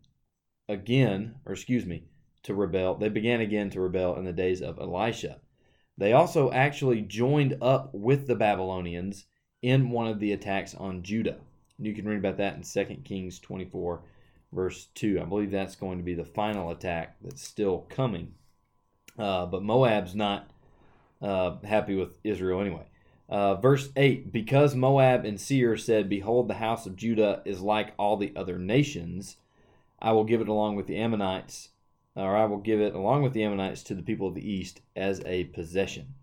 again, 0.69 1.35
or 1.45 1.53
excuse 1.53 1.85
me, 1.85 2.03
to 2.43 2.53
rebel. 2.53 2.95
They 2.95 3.09
began 3.09 3.41
again 3.41 3.69
to 3.71 3.81
rebel 3.81 4.15
in 4.15 4.25
the 4.25 4.33
days 4.33 4.61
of 4.61 4.79
Elisha. 4.79 5.39
They 5.97 6.13
also 6.13 6.51
actually 6.51 7.01
joined 7.01 7.57
up 7.61 7.93
with 7.93 8.27
the 8.27 8.35
Babylonians 8.35 9.25
in 9.61 9.89
one 9.89 10.07
of 10.07 10.19
the 10.19 10.31
attacks 10.31 10.75
on 10.75 11.03
Judah. 11.03 11.37
You 11.79 11.93
can 11.93 12.07
read 12.07 12.19
about 12.19 12.37
that 12.37 12.55
in 12.55 12.63
2 12.63 13.01
Kings 13.03 13.39
24, 13.39 14.01
verse 14.51 14.87
2. 14.95 15.19
I 15.21 15.25
believe 15.25 15.51
that's 15.51 15.75
going 15.75 15.97
to 15.97 16.03
be 16.03 16.13
the 16.13 16.23
final 16.23 16.71
attack 16.71 17.17
that's 17.21 17.41
still 17.41 17.85
coming. 17.89 18.33
Uh, 19.17 19.45
but 19.47 19.63
Moab's 19.63 20.15
not 20.15 20.49
uh, 21.21 21.57
happy 21.63 21.95
with 21.95 22.19
Israel 22.23 22.61
anyway. 22.61 22.85
Uh, 23.29 23.55
verse 23.55 23.89
8 23.95 24.31
Because 24.31 24.75
Moab 24.75 25.25
and 25.25 25.39
Seir 25.39 25.77
said, 25.77 26.09
Behold, 26.09 26.47
the 26.47 26.55
house 26.55 26.85
of 26.85 26.95
Judah 26.95 27.41
is 27.45 27.61
like 27.61 27.93
all 27.97 28.17
the 28.17 28.33
other 28.35 28.57
nations, 28.57 29.37
I 29.99 30.11
will 30.11 30.23
give 30.23 30.41
it 30.41 30.47
along 30.47 30.75
with 30.75 30.87
the 30.87 30.97
Ammonites, 30.97 31.69
or 32.17 32.35
I 32.35 32.45
will 32.45 32.57
give 32.57 32.81
it 32.81 32.95
along 32.95 33.21
with 33.21 33.33
the 33.33 33.43
Ammonites 33.43 33.83
to 33.83 33.95
the 33.95 34.01
people 34.01 34.27
of 34.27 34.35
the 34.35 34.49
east 34.49 34.81
as 34.95 35.21
a 35.25 35.45
possession. 35.45 36.15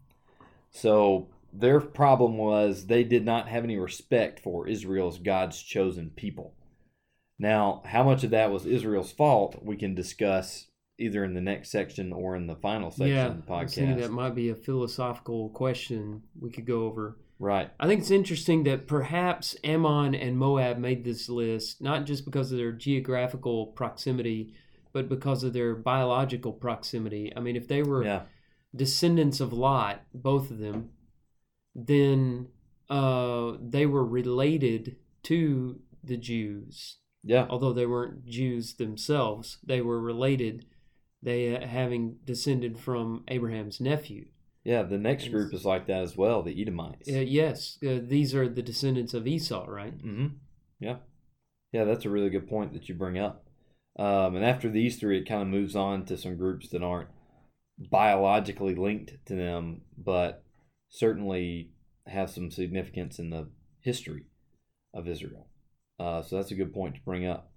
So 0.70 1.28
their 1.52 1.80
problem 1.80 2.36
was 2.36 2.86
they 2.86 3.04
did 3.04 3.24
not 3.24 3.48
have 3.48 3.62
any 3.62 3.78
respect 3.78 4.40
for 4.40 4.66
Israel 4.66 5.08
as 5.08 5.18
God's 5.18 5.62
chosen 5.62 6.10
people. 6.10 6.54
Now, 7.38 7.82
how 7.86 8.02
much 8.02 8.24
of 8.24 8.30
that 8.30 8.50
was 8.50 8.66
Israel's 8.66 9.12
fault, 9.12 9.60
we 9.62 9.76
can 9.76 9.94
discuss 9.94 10.66
either 10.98 11.24
in 11.24 11.34
the 11.34 11.40
next 11.40 11.70
section 11.70 12.12
or 12.12 12.36
in 12.36 12.46
the 12.46 12.56
final 12.56 12.90
section 12.90 13.08
yeah, 13.08 13.26
of 13.26 13.46
the 13.46 13.52
I 13.52 13.62
was 13.62 13.74
thinking 13.74 13.96
podcast. 13.96 14.00
that 14.00 14.12
might 14.12 14.34
be 14.34 14.50
a 14.50 14.54
philosophical 14.54 15.48
question 15.50 16.22
we 16.40 16.50
could 16.50 16.66
go 16.66 16.84
over. 16.84 17.18
Right. 17.38 17.70
I 17.80 17.86
think 17.86 18.00
it's 18.00 18.12
interesting 18.12 18.64
that 18.64 18.86
perhaps 18.86 19.56
Ammon 19.64 20.14
and 20.14 20.38
Moab 20.38 20.78
made 20.78 21.04
this 21.04 21.28
list 21.28 21.80
not 21.80 22.04
just 22.06 22.24
because 22.24 22.52
of 22.52 22.58
their 22.58 22.72
geographical 22.72 23.68
proximity, 23.68 24.54
but 24.94 25.08
because 25.08 25.42
of 25.44 25.52
their 25.52 25.74
biological 25.74 26.52
proximity. 26.52 27.30
I 27.36 27.40
mean, 27.40 27.56
if 27.56 27.68
they 27.68 27.82
were 27.82 28.04
Yeah. 28.04 28.22
descendants 28.74 29.40
of 29.40 29.52
Lot, 29.52 30.02
both 30.14 30.50
of 30.50 30.58
them, 30.58 30.90
then 31.74 32.48
uh, 32.88 33.56
they 33.60 33.86
were 33.86 34.04
related 34.04 34.96
to 35.24 35.80
the 36.02 36.16
Jews. 36.16 36.98
Yeah. 37.24 37.46
Although 37.50 37.72
they 37.72 37.86
weren't 37.86 38.24
Jews 38.26 38.74
themselves, 38.74 39.58
they 39.64 39.80
were 39.80 40.00
related, 40.00 40.66
they 41.22 41.56
uh, 41.56 41.66
having 41.66 42.18
descended 42.24 42.78
from 42.78 43.24
Abraham's 43.28 43.80
nephew. 43.80 44.26
Yeah. 44.62 44.82
The 44.82 44.98
next 44.98 45.28
group 45.28 45.52
is 45.52 45.64
like 45.64 45.86
that 45.88 46.02
as 46.02 46.16
well, 46.16 46.42
the 46.42 46.60
Edomites. 46.60 47.08
Uh, 47.08 47.18
yes, 47.20 47.78
uh, 47.86 47.98
these 48.00 48.34
are 48.34 48.48
the 48.48 48.62
descendants 48.62 49.12
of 49.12 49.26
Esau, 49.26 49.64
right? 49.66 49.94
hmm 49.94 50.26
Yeah. 50.78 50.98
Yeah, 51.72 51.82
that's 51.84 52.04
a 52.04 52.10
really 52.10 52.30
good 52.30 52.48
point 52.48 52.72
that 52.74 52.88
you 52.88 52.94
bring 52.94 53.18
up. 53.18 53.43
Um, 53.96 54.36
and 54.36 54.44
after 54.44 54.68
these 54.68 54.98
three, 54.98 55.18
it 55.18 55.28
kind 55.28 55.42
of 55.42 55.48
moves 55.48 55.76
on 55.76 56.04
to 56.06 56.16
some 56.16 56.36
groups 56.36 56.68
that 56.70 56.82
aren't 56.82 57.08
biologically 57.78 58.74
linked 58.74 59.14
to 59.26 59.34
them, 59.34 59.82
but 59.96 60.44
certainly 60.88 61.70
have 62.06 62.30
some 62.30 62.50
significance 62.50 63.18
in 63.18 63.30
the 63.30 63.48
history 63.80 64.24
of 64.92 65.08
Israel. 65.08 65.48
Uh, 65.98 66.22
so 66.22 66.36
that's 66.36 66.50
a 66.50 66.56
good 66.56 66.72
point 66.72 66.96
to 66.96 67.00
bring 67.04 67.26
up. 67.26 67.50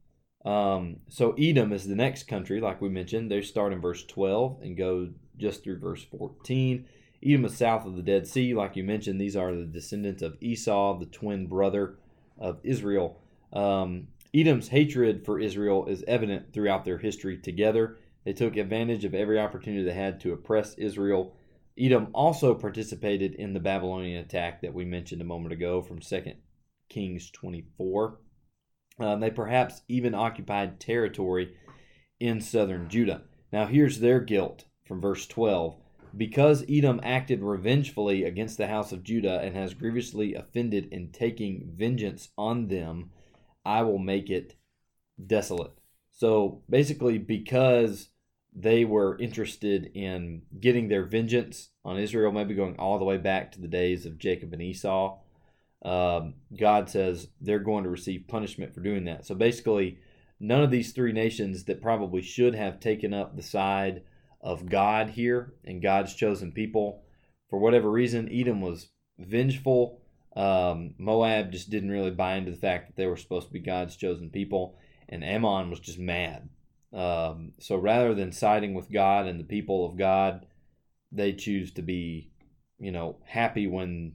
Um, 0.46 0.98
so 1.10 1.34
Edom 1.34 1.74
is 1.74 1.88
the 1.88 1.96
next 1.96 2.24
country, 2.24 2.62
like 2.62 2.82
we 2.82 2.89
mentioned. 2.89 3.29
They 3.29 3.41
start 3.41 3.74
in 3.74 3.82
verse 3.82 4.06
12 4.06 4.62
and 4.62 4.77
go 4.77 5.10
just 5.38 5.63
through 5.63 5.79
verse 5.79 6.03
14. 6.03 6.86
Edom 7.24 7.46
is 7.46 7.58
south 7.58 7.86
of 7.86 7.96
the 7.96 8.03
Dead 8.03 8.27
Sea, 8.27 8.53
like 8.53 8.75
you 8.75 8.84
mentioned. 8.84 9.20
These 9.20 9.36
are 9.36 9.53
the 9.53 9.65
descendants 9.65 10.22
of 10.22 10.38
Esau, 10.39 11.00
the 11.00 11.06
twin 11.08 11.48
brother 11.48 11.98
of 12.39 12.60
Israel. 12.63 13.20
Um, 13.51 14.08
Edom's 14.38 14.67
hatred 14.67 15.25
for 15.25 15.39
Israel 15.39 15.88
is 15.88 16.03
evident 16.08 16.53
throughout 16.53 16.86
their 16.86 17.00
history 17.00 17.39
together. 17.39 17.98
They 18.24 18.34
took 18.34 18.56
advantage 18.56 19.03
of 19.03 19.15
every 19.15 19.39
opportunity 19.39 19.84
they 19.84 19.94
had 19.94 20.20
to 20.20 20.34
oppress 20.34 20.75
Israel. 20.75 21.36
Edom 21.79 22.10
also 22.13 22.53
participated 22.53 23.34
in 23.34 23.53
the 23.53 23.60
Babylonian 23.60 24.20
attack 24.24 24.62
that 24.62 24.74
we 24.75 24.86
mentioned 24.86 25.22
a 25.22 25.25
moment 25.25 25.53
ago 25.53 25.82
from 25.82 26.00
2 26.00 26.34
Kings 26.88 27.32
24. 27.32 28.20
Um, 29.00 29.20
they 29.22 29.32
perhaps 29.32 29.82
even 29.88 30.13
occupied 30.13 30.79
territory 30.79 31.56
in 32.20 32.39
southern 32.39 32.89
Judah. 32.89 33.24
Now, 33.51 33.65
here's 33.65 34.00
their 34.00 34.20
guilt 34.20 34.65
from 34.86 35.01
verse 35.01 35.25
12. 35.25 35.77
Because 36.15 36.63
Edom 36.70 37.00
acted 37.03 37.41
revengefully 37.41 38.24
against 38.24 38.58
the 38.58 38.67
house 38.67 38.91
of 38.91 39.03
Judah 39.03 39.39
and 39.41 39.56
has 39.56 39.74
grievously 39.74 40.36
offended 40.36 40.89
in 40.91 41.12
taking 41.12 41.72
vengeance 41.75 42.29
on 42.38 42.67
them, 42.67 43.12
I 43.67 43.81
will 43.81 44.00
make 44.00 44.29
it 44.29 44.55
desolate. 45.24 45.74
So 46.12 46.63
basically, 46.69 47.17
because 47.17 48.09
they 48.55 48.86
were 48.86 49.19
interested 49.19 49.91
in 49.93 50.43
getting 50.59 50.88
their 50.88 51.03
vengeance 51.03 51.69
on 51.83 52.00
Israel, 52.00 52.31
maybe 52.31 52.55
going 52.55 52.77
all 52.79 52.97
the 52.97 53.05
way 53.05 53.17
back 53.17 53.51
to 53.51 53.62
the 53.62 53.67
days 53.67 54.05
of 54.05 54.17
Jacob 54.17 54.53
and 54.53 54.62
Esau, 54.62 55.19
um, 55.83 56.36
God 56.57 56.89
says 56.89 57.27
they're 57.41 57.59
going 57.59 57.83
to 57.83 57.89
receive 57.89 58.25
punishment 58.27 58.74
for 58.74 58.79
doing 58.79 59.03
that. 59.05 59.25
So 59.25 59.36
basically, 59.36 60.00
none 60.39 60.63
of 60.63 60.71
these 60.71 60.93
three 60.93 61.12
nations 61.12 61.65
that 61.65 61.81
probably 61.81 62.21
should 62.21 62.55
have 62.55 62.79
taken 62.79 63.13
up 63.13 63.36
the 63.36 63.43
side 63.43 64.03
of 64.39 64.69
God 64.69 65.09
here 65.09 65.53
and 65.65 65.81
God's 65.81 66.15
chosen 66.15 66.53
people, 66.53 67.03
for 67.50 67.59
whatever 67.59 67.91
reason, 67.91 68.29
Edom 68.31 68.62
was 68.62 68.88
vengeful. 69.19 70.01
Um, 70.38 70.94
Moab 71.00 71.51
just 71.51 71.72
didn't 71.72 71.89
really 71.89 72.12
buy 72.12 72.36
into 72.36 72.51
the 72.51 72.58
fact 72.58 72.88
that 72.88 72.96
they 72.96 73.08
were 73.08 73.17
supposed 73.17 73.48
to 73.48 73.53
be 73.53 73.60
God's 73.60 73.96
chosen 73.96 74.29
people, 74.29 74.77
and 75.10 75.24
Ammon 75.24 75.72
was 75.72 75.79
just 75.79 75.98
mad. 75.98 76.48
Um, 76.94 77.53
so 77.60 77.75
rather 77.75 78.13
than 78.13 78.32
siding 78.32 78.75
with 78.75 78.91
God 78.91 79.25
and 79.25 79.39
the 79.39 79.44
people 79.44 79.84
of 79.84 79.98
God, 79.98 80.46
they 81.12 81.34
choose 81.34 81.72
to 81.74 81.82
be, 81.82 82.29
you 82.77 82.91
know, 82.91 83.17
happy 83.25 83.65
when 83.65 84.13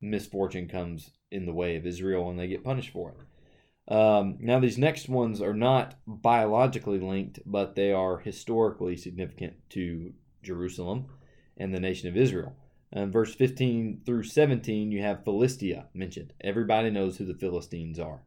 misfortune 0.00 0.66
comes 0.66 1.10
in 1.30 1.44
the 1.44 1.52
way 1.52 1.76
of 1.76 1.86
Israel 1.86 2.30
and 2.30 2.38
they 2.38 2.48
get 2.48 2.64
punished 2.64 2.90
for 2.90 3.10
it. 3.10 3.94
Um, 3.94 4.38
now, 4.40 4.60
these 4.60 4.78
next 4.78 5.10
ones 5.10 5.42
are 5.42 5.54
not 5.54 5.96
biologically 6.06 7.00
linked, 7.00 7.40
but 7.44 7.74
they 7.74 7.92
are 7.92 8.18
historically 8.18 8.96
significant 8.96 9.54
to 9.70 10.14
Jerusalem 10.42 11.06
and 11.56 11.74
the 11.74 11.80
nation 11.80 12.08
of 12.08 12.16
Israel. 12.16 12.56
In 12.92 13.10
verse 13.12 13.34
15 13.34 14.02
through 14.04 14.24
17, 14.24 14.90
you 14.90 15.00
have 15.02 15.24
Philistia 15.24 15.86
mentioned. 15.94 16.32
Everybody 16.40 16.90
knows 16.90 17.16
who 17.18 17.24
the 17.24 17.34
Philistines 17.34 17.98
are. 18.00 18.22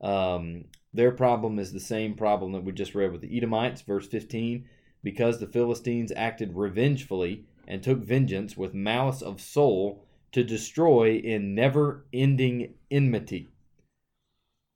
Um, 0.00 0.64
their 0.94 1.12
problem 1.12 1.58
is 1.58 1.72
the 1.72 1.80
same 1.80 2.14
problem 2.14 2.52
that 2.52 2.64
we 2.64 2.72
just 2.72 2.94
read 2.94 3.12
with 3.12 3.20
the 3.20 3.36
Edomites, 3.36 3.82
verse 3.82 4.06
15. 4.06 4.64
Because 5.02 5.38
the 5.38 5.46
Philistines 5.46 6.12
acted 6.16 6.54
revengefully 6.56 7.44
and 7.68 7.82
took 7.82 7.98
vengeance 7.98 8.56
with 8.56 8.72
malice 8.74 9.20
of 9.22 9.40
soul 9.40 10.02
to 10.32 10.42
destroy 10.42 11.16
in 11.16 11.54
never 11.54 12.06
ending 12.12 12.74
enmity. 12.90 13.48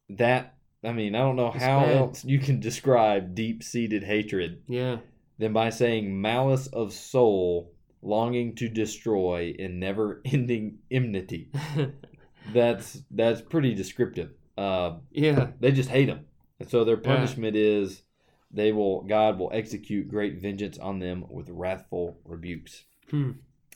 That, 0.09 0.54
I 0.85 0.92
mean, 0.92 1.14
I 1.14 1.18
don't 1.18 1.37
know 1.37 1.52
It's 1.54 1.62
how 1.64 1.80
bad. 1.80 1.97
else 1.97 2.25
you 2.25 2.38
can 2.38 2.61
describe 2.61 3.35
deep 3.35 3.62
seated 3.62 4.04
hatred 4.04 4.62
Yeah. 4.68 4.99
than 5.38 5.52
by 5.52 5.70
saying 5.70 6.20
malice 6.20 6.66
of 6.68 6.92
soul, 6.92 7.73
longing 8.02 8.54
to 8.57 8.69
destroy 8.69 9.54
in 9.59 9.78
never 9.78 10.21
ending 10.25 10.78
enmity. 10.90 11.50
That's 12.54 13.02
that's 13.11 13.40
pretty 13.42 13.75
descriptive. 13.75 14.30
Uh, 14.57 14.95
yeah. 15.11 15.49
they 15.61 15.71
just 15.73 15.90
hate 15.90 16.07
them, 16.07 16.25
and 16.59 16.69
so 16.69 16.85
their 16.85 16.97
Yeah. 16.97 17.02
punishment 17.16 17.54
is 17.54 18.02
they 18.50 18.73
will 18.73 19.02
God 19.02 19.38
will 19.38 19.50
execute 19.52 20.09
great 20.09 20.40
vengeance 20.40 20.78
on 20.78 20.99
them 20.99 21.25
with 21.28 21.49
wrathful 21.50 22.19
rebukes. 22.25 22.85
Hmm. 23.11 23.33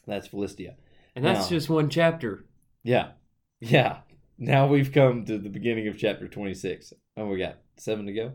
That's 0.07 0.27
Philistia. 0.29 0.77
And 1.15 1.25
that's 1.25 1.43
Now- 1.51 1.57
just 1.57 1.69
one 1.71 1.91
chapter. 1.91 2.47
Yeah, 2.83 3.13
yeah. 3.61 3.99
Now 4.39 4.67
we've 4.67 4.91
come 4.93 5.25
to 5.27 5.39
the 5.39 5.51
beginning 5.51 5.87
of 5.87 5.99
chapter 5.99 6.27
twenty 6.27 6.55
six. 6.55 6.93
Oh, 7.17 7.27
we 7.27 7.39
got 7.39 7.59
seven 7.77 8.07
to 8.07 8.13
go. 8.13 8.33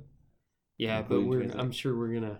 Yeah, 0.77 1.01
but 1.01 1.24
we're 1.24 1.39
26. 1.39 1.55
I'm 1.60 1.72
sure 1.72 1.98
we're 1.98 2.13
gonna 2.13 2.39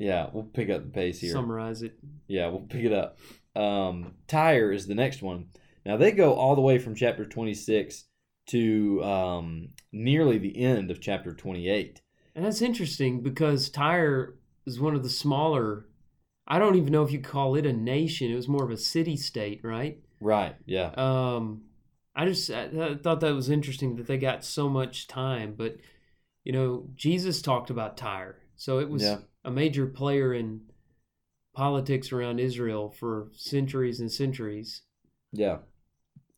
Yeah, 0.00 0.30
we'll 0.32 0.44
pick 0.44 0.70
up 0.70 0.82
the 0.82 0.90
pace 0.90 1.20
here. 1.20 1.32
summarize 1.32 1.82
it. 1.82 1.98
Yeah, 2.26 2.48
we'll 2.48 2.60
pick 2.60 2.84
it 2.84 2.92
up. 2.92 3.18
Um, 3.54 4.14
Tyre 4.26 4.72
is 4.72 4.86
the 4.86 4.94
next 4.94 5.20
one. 5.20 5.48
Now 5.84 5.98
they 5.98 6.10
go 6.10 6.32
all 6.32 6.54
the 6.54 6.62
way 6.62 6.78
from 6.78 6.94
chapter 6.94 7.26
26 7.26 8.06
to 8.46 9.04
um, 9.04 9.68
nearly 9.92 10.38
the 10.38 10.56
end 10.58 10.90
of 10.90 11.02
chapter 11.02 11.34
28. 11.34 12.00
And 12.34 12.46
that's 12.46 12.62
interesting 12.62 13.20
because 13.20 13.68
Tyre 13.68 14.36
is 14.66 14.80
one 14.80 14.94
of 14.94 15.02
the 15.02 15.10
smaller. 15.10 15.86
I 16.46 16.58
don't 16.58 16.76
even 16.76 16.92
know 16.92 17.02
if 17.02 17.12
you 17.12 17.20
call 17.20 17.54
it 17.56 17.66
a 17.66 17.72
nation. 17.72 18.30
It 18.30 18.36
was 18.36 18.48
more 18.48 18.64
of 18.64 18.70
a 18.70 18.78
city 18.78 19.18
state, 19.18 19.60
right? 19.62 19.98
Right. 20.18 20.56
Yeah. 20.64 20.92
Um, 20.96 21.64
I 22.16 22.24
just 22.24 22.50
I, 22.50 22.64
I 22.64 22.94
thought 22.94 23.20
that 23.20 23.34
was 23.34 23.50
interesting 23.50 23.96
that 23.96 24.06
they 24.06 24.16
got 24.16 24.44
so 24.44 24.68
much 24.68 25.08
time. 25.08 25.54
But 25.58 25.76
you 26.42 26.52
know, 26.52 26.88
Jesus 26.94 27.42
talked 27.42 27.68
about 27.68 27.98
Tyre, 27.98 28.38
so 28.56 28.78
it 28.78 28.88
was 28.88 29.02
Yeah. 29.02 29.18
A 29.44 29.50
major 29.50 29.86
player 29.86 30.32
in 30.34 30.62
politics 31.54 32.12
around 32.12 32.38
Israel 32.38 32.90
for 32.90 33.28
centuries 33.34 34.00
and 34.00 34.10
centuries. 34.10 34.82
Yeah. 35.32 35.58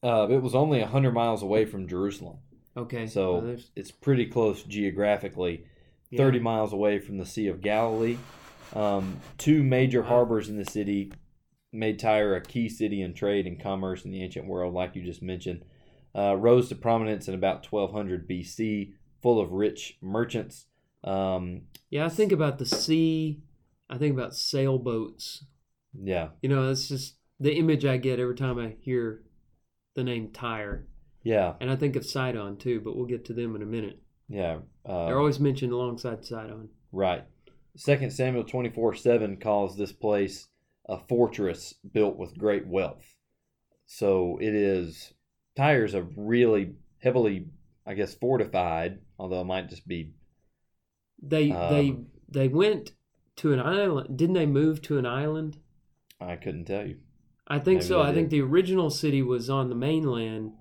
Uh, 0.03 0.27
it 0.31 0.43
was 0.43 0.55
only 0.55 0.81
100 0.81 1.13
miles 1.13 1.43
away 1.43 1.65
from 1.65 1.87
Jerusalem. 1.87 2.39
Okay, 2.77 3.07
So 3.07 3.39
well, 3.39 3.57
it's 3.77 3.91
pretty 3.91 4.27
close 4.27 4.63
geographically. 4.63 5.65
yeah. 6.11 6.19
30 6.19 6.39
miles 6.41 6.73
away 6.73 6.99
from 6.99 7.19
the 7.19 7.27
Sea 7.27 7.49
of 7.49 7.61
Galilee. 7.61 8.17
Um, 8.75 9.19
two 9.37 9.63
major 9.63 10.03
harbors 10.05 10.49
in 10.49 10.57
the 10.57 10.65
city 10.65 11.13
made 11.73 11.99
Tyre 11.99 12.35
a 12.35 12.41
key 12.41 12.69
city 12.69 13.03
in 13.03 13.15
trade 13.15 13.47
and 13.47 13.61
commerce 13.63 14.05
in 14.05 14.11
the 14.11 14.23
ancient 14.23 14.47
world, 14.47 14.73
like 14.75 14.97
you 14.97 15.03
just 15.05 15.23
mentioned. 15.23 15.65
Uh, 16.17 16.35
rose 16.37 16.69
to 16.69 16.75
prominence 16.75 17.29
in 17.29 17.35
about 17.35 17.67
1200 17.71 18.29
BC, 18.29 18.93
full 19.23 19.41
of 19.41 19.53
rich 19.53 19.99
merchants. 20.03 20.67
Um, 21.05 21.63
Yeah, 21.91 22.07
I 22.07 22.09
think 22.09 22.33
about 22.33 22.59
the 22.59 22.67
sea. 22.67 23.43
I 23.91 23.99
think 23.99 24.15
about 24.15 24.35
sailboats. 24.35 25.45
yeah, 25.95 26.29
You 26.41 26.49
know, 26.49 26.67
that's 26.69 26.89
just 26.89 27.17
the 27.41 27.55
image 27.55 27.85
I 27.85 27.97
get 27.99 28.19
every 28.21 28.35
time 28.37 28.59
I 28.59 28.77
hear 28.81 29.23
the 29.95 30.05
name 30.05 30.31
Tyre. 30.33 30.87
yeah, 31.23 31.55
And 31.61 31.71
I 31.71 31.77
think 31.77 31.97
of 31.97 32.07
Sidon 32.07 32.57
too, 32.57 32.81
but 32.81 32.97
we'll 32.97 33.07
get 33.07 33.25
to 33.27 33.35
them 33.35 33.55
in 33.57 33.63
a 33.63 33.67
minute. 33.67 34.01
yeah. 34.29 34.61
They're 34.85 34.95
Uh, 34.95 35.19
always 35.19 35.39
mentioned 35.39 35.73
alongside 35.73 36.25
Sidon. 36.25 36.69
right. 36.93 37.25
Second 37.77 38.13
Samuel 38.13 38.45
24 38.45 38.95
7 38.95 39.37
calls 39.39 39.77
this 39.77 39.93
place 39.93 40.49
a 40.89 40.99
fortress 40.99 41.75
built 41.93 42.17
with 42.19 42.37
great 42.39 42.67
wealth. 42.67 43.15
So 43.87 44.39
it 44.41 44.55
is, 44.55 45.13
Tyre's 45.57 45.95
a 45.95 46.03
really 46.17 46.75
heavily, 46.99 47.47
I 47.87 47.95
guess, 47.95 48.15
fortified, 48.15 49.01
although 49.19 49.41
it 49.43 49.45
might 49.47 49.69
just 49.69 49.87
be 49.87 50.13
They 51.23 51.49
they 51.49 51.91
Um, 51.91 52.07
they 52.29 52.49
went 52.49 52.93
to 53.37 53.53
an 53.53 53.61
island. 53.61 54.17
Didn't 54.19 54.35
they 54.35 54.47
move 54.47 54.83
to 54.83 54.99
an 54.99 55.07
island? 55.07 55.59
I 56.21 56.37
couldn't 56.37 56.65
tell 56.67 56.87
you. 56.87 56.97
I 57.47 57.59
think 57.59 57.79
Maybe 57.79 57.87
so. 57.89 58.03
they 58.03 58.11
I 58.11 58.15
think 58.15 58.31
the 58.31 58.41
original 58.43 58.91
city 58.91 59.23
was 59.23 59.49
on 59.51 59.69
the 59.69 59.75
mainland, 59.75 60.53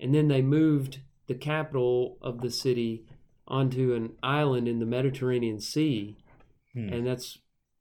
and 0.00 0.14
then 0.14 0.28
they 0.28 0.42
moved 0.42 1.00
the 1.26 1.34
capital 1.34 2.18
of 2.20 2.40
the 2.40 2.50
city 2.50 3.04
onto 3.46 3.92
an 3.94 4.12
island 4.22 4.68
in 4.68 4.78
the 4.78 4.86
Mediterranean 4.86 5.60
Sea, 5.60 6.16
Hmm. 6.72 6.88
and 6.92 7.06
that's 7.06 7.38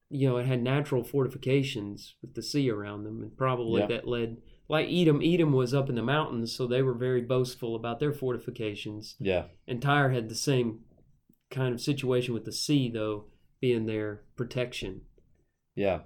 you 0.10 0.28
know 0.30 0.38
it 0.38 0.46
had 0.46 0.62
natural 0.62 1.04
fortifications 1.04 2.16
with 2.22 2.36
the 2.36 2.42
sea 2.44 2.70
around 2.70 3.04
them, 3.04 3.22
and 3.22 3.36
probably 3.38 3.86
that 3.88 4.08
led 4.08 4.38
like 4.70 4.88
Edom. 4.90 5.22
Edom 5.24 5.52
was 5.54 5.74
up 5.74 5.90
in 5.90 5.96
the 5.96 6.04
mountains, 6.04 6.56
so 6.56 6.66
they 6.68 6.82
were 6.82 6.94
very 6.94 7.22
boastful 7.22 7.76
about 7.76 8.00
their 8.00 8.14
fortifications, 8.14 9.16
Yeah. 9.20 9.46
and 9.68 9.82
Tyre 9.82 10.10
had 10.12 10.30
the 10.30 10.36
same 10.36 10.80
kind 11.54 11.74
of 11.74 11.82
situation 11.82 12.34
with 12.34 12.46
the 12.46 12.52
sea, 12.52 12.90
though 12.90 13.26
being 13.62 13.86
their 13.86 14.24
protection. 14.36 15.02
Yeah. 15.76 16.00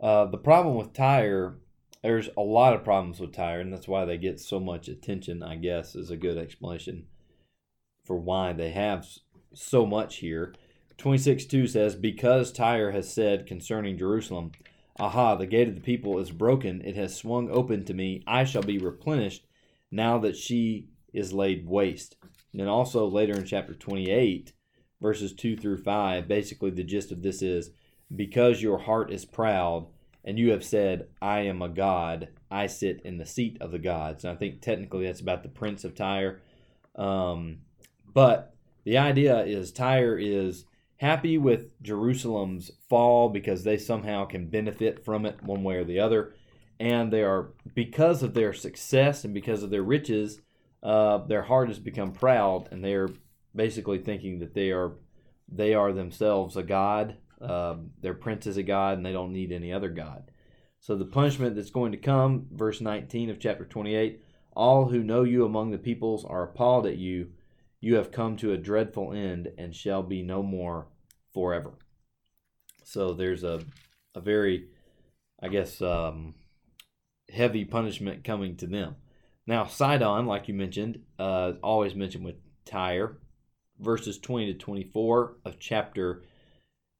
Uh, 0.00 0.26
the 0.26 0.38
problem 0.38 0.76
with 0.76 0.92
Tyre, 0.92 1.56
there's 2.02 2.28
a 2.36 2.42
lot 2.42 2.74
of 2.74 2.84
problems 2.84 3.18
with 3.18 3.32
Tyre, 3.32 3.60
and 3.60 3.72
that's 3.72 3.88
why 3.88 4.04
they 4.04 4.18
get 4.18 4.38
so 4.38 4.60
much 4.60 4.88
attention, 4.88 5.42
I 5.42 5.56
guess, 5.56 5.94
is 5.94 6.10
a 6.10 6.16
good 6.16 6.38
explanation 6.38 7.06
for 8.04 8.16
why 8.16 8.52
they 8.52 8.70
have 8.70 9.06
so 9.54 9.86
much 9.86 10.16
here. 10.16 10.54
26 10.98 11.46
2 11.46 11.66
says, 11.66 11.96
Because 11.96 12.52
Tyre 12.52 12.92
has 12.92 13.12
said 13.12 13.46
concerning 13.46 13.98
Jerusalem, 13.98 14.52
Aha, 14.98 15.34
the 15.34 15.46
gate 15.46 15.68
of 15.68 15.74
the 15.74 15.80
people 15.80 16.18
is 16.20 16.30
broken, 16.30 16.80
it 16.84 16.94
has 16.94 17.16
swung 17.16 17.50
open 17.50 17.84
to 17.86 17.94
me, 17.94 18.22
I 18.26 18.44
shall 18.44 18.62
be 18.62 18.78
replenished 18.78 19.46
now 19.90 20.18
that 20.18 20.36
she 20.36 20.90
is 21.12 21.32
laid 21.32 21.66
waste. 21.66 22.16
And 22.52 22.68
also 22.68 23.06
later 23.06 23.34
in 23.34 23.44
chapter 23.44 23.74
28, 23.74 24.52
verses 25.04 25.34
2 25.34 25.58
through 25.58 25.76
5, 25.76 26.26
basically 26.26 26.70
the 26.70 26.82
gist 26.82 27.12
of 27.12 27.20
this 27.20 27.42
is, 27.42 27.72
because 28.16 28.62
your 28.62 28.78
heart 28.78 29.12
is 29.12 29.26
proud 29.26 29.86
and 30.24 30.38
you 30.38 30.50
have 30.50 30.64
said 30.64 31.08
i 31.20 31.40
am 31.40 31.60
a 31.60 31.68
god 31.68 32.28
i 32.50 32.66
sit 32.66 33.02
in 33.04 33.18
the 33.18 33.26
seat 33.26 33.58
of 33.60 33.70
the 33.70 33.78
gods 33.78 34.24
and 34.24 34.32
i 34.32 34.36
think 34.36 34.62
technically 34.62 35.04
that's 35.04 35.20
about 35.20 35.42
the 35.42 35.48
prince 35.48 35.84
of 35.84 35.94
tyre. 35.94 36.40
Um, 36.96 37.58
but 38.14 38.54
the 38.84 38.96
idea 38.96 39.44
is 39.44 39.72
tyre 39.72 40.16
is 40.18 40.64
happy 40.96 41.36
with 41.36 41.70
jerusalem's 41.82 42.70
fall 42.88 43.28
because 43.28 43.62
they 43.62 43.76
somehow 43.76 44.24
can 44.24 44.48
benefit 44.48 45.04
from 45.04 45.26
it 45.26 45.42
one 45.42 45.62
way 45.62 45.76
or 45.76 45.84
the 45.84 46.00
other. 46.00 46.32
And 46.80 47.12
they 47.12 47.22
are 47.22 47.50
because 47.74 48.22
of 48.22 48.32
their 48.32 48.54
success 48.54 49.24
and 49.24 49.34
because 49.34 49.62
of 49.62 49.68
their 49.68 49.82
riches 49.82 50.40
uh, 50.82 51.18
their 51.26 51.42
heart 51.42 51.68
has 51.68 51.78
become 51.78 52.12
proud 52.12 52.68
and 52.70 52.82
they're 52.84 53.08
basically 53.54 53.98
thinking 53.98 54.38
that 54.40 54.54
they 54.54 54.70
are 54.70 54.92
they 55.48 55.74
are 55.74 55.92
themselves 55.92 56.56
a 56.56 56.62
god 56.62 57.16
um, 57.40 57.90
their 58.00 58.14
prince 58.14 58.46
is 58.46 58.56
a 58.56 58.62
god 58.62 58.96
and 58.96 59.04
they 59.04 59.12
don't 59.12 59.32
need 59.32 59.52
any 59.52 59.72
other 59.72 59.88
god. 59.90 60.30
So 60.80 60.96
the 60.96 61.04
punishment 61.04 61.56
that's 61.56 61.70
going 61.70 61.92
to 61.92 61.98
come, 61.98 62.46
verse 62.52 62.80
19 62.80 63.30
of 63.30 63.38
chapter 63.40 63.64
28 63.64 64.22
all 64.56 64.88
who 64.88 65.02
know 65.02 65.24
you 65.24 65.44
among 65.44 65.72
the 65.72 65.78
peoples 65.78 66.24
are 66.24 66.44
appalled 66.44 66.86
at 66.86 66.96
you. 66.96 67.30
You 67.80 67.96
have 67.96 68.12
come 68.12 68.36
to 68.36 68.52
a 68.52 68.56
dreadful 68.56 69.12
end 69.12 69.48
and 69.58 69.74
shall 69.74 70.02
be 70.02 70.22
no 70.22 70.44
more 70.44 70.86
forever. 71.32 71.72
So 72.84 73.14
there's 73.14 73.42
a, 73.42 73.62
a 74.14 74.20
very, 74.20 74.68
I 75.42 75.48
guess, 75.48 75.82
um, 75.82 76.34
heavy 77.32 77.64
punishment 77.64 78.22
coming 78.22 78.56
to 78.58 78.68
them. 78.68 78.94
Now, 79.44 79.66
Sidon, 79.66 80.26
like 80.26 80.46
you 80.46 80.54
mentioned, 80.54 81.00
uh, 81.18 81.54
always 81.62 81.96
mentioned 81.96 82.24
with 82.24 82.36
Tyre, 82.64 83.18
verses 83.80 84.18
20 84.18 84.52
to 84.52 84.58
24 84.58 85.36
of 85.44 85.58
chapter 85.58 86.22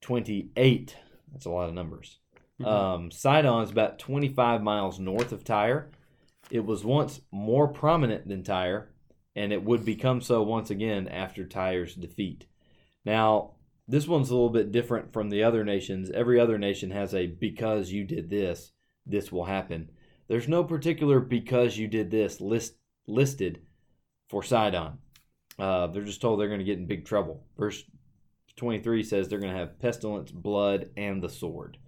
28. 0.00 0.97
That's 1.33 1.47
a 1.47 1.50
lot 1.50 1.69
of 1.69 1.75
numbers. 1.75 2.19
Mhm. 2.61 2.66
Um, 2.66 3.11
Sidon 3.11 3.62
is 3.62 3.71
about 3.71 3.99
25 3.99 4.62
miles 4.62 5.00
north 5.00 5.33
of 5.33 5.45
Tyre. 5.45 5.90
It 6.50 6.64
was 6.64 6.85
once 6.85 7.21
more 7.31 7.69
prominent 7.69 8.28
than 8.28 8.43
Tyre, 8.43 8.93
and 9.35 9.52
it 9.52 9.64
would 9.64 9.85
become 9.85 10.21
so 10.21 10.43
once 10.43 10.71
again 10.71 11.09
after 11.09 11.47
Tyre's 11.47 11.95
defeat. 11.95 12.47
Now, 13.04 13.52
this 13.89 14.06
one's 14.06 14.30
a 14.30 14.34
little 14.34 14.50
bit 14.50 14.73
different 14.73 15.13
from 15.13 15.30
the 15.30 15.43
other 15.43 15.65
nations. 15.65 16.10
Every 16.10 16.39
other 16.39 16.58
nation 16.58 16.91
has 16.91 17.15
a 17.15 17.26
because 17.26 17.93
you 17.93 18.04
did 18.04 18.30
this, 18.30 18.73
this 19.04 19.32
will 19.32 19.45
happen. 19.45 19.91
There's 20.28 20.49
no 20.49 20.65
particular 20.65 21.21
because 21.21 21.76
you 21.76 21.89
did 21.89 22.10
this 22.10 22.41
list 22.41 22.76
listed 23.06 23.60
for 24.28 24.43
Sidon. 24.43 24.99
Uh, 25.58 25.86
they're 25.88 26.02
just 26.04 26.21
told 26.21 26.40
they're 26.40 26.49
going 26.49 26.58
to 26.58 26.64
get 26.64 26.78
in 26.78 26.86
big 26.86 27.04
trouble. 27.04 27.45
Verse 27.58 27.84
23 28.56 29.02
says 29.02 29.28
they're 29.28 29.38
going 29.38 29.52
to 29.52 29.58
have 29.58 29.78
pestilence, 29.78 30.30
blood, 30.30 30.90
and 30.97 31.23
the 31.23 31.28
sword. 31.28 31.78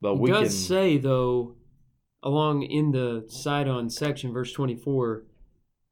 But 0.00 0.14
It 0.14 0.18
we 0.20 0.30
does 0.30 0.40
can 0.40 0.50
say 0.50 0.98
though, 0.98 1.56
along 2.22 2.62
in 2.62 2.92
the 2.92 3.24
Sidon 3.28 3.90
section, 3.90 4.32
verse 4.32 4.52
twenty-four, 4.52 5.24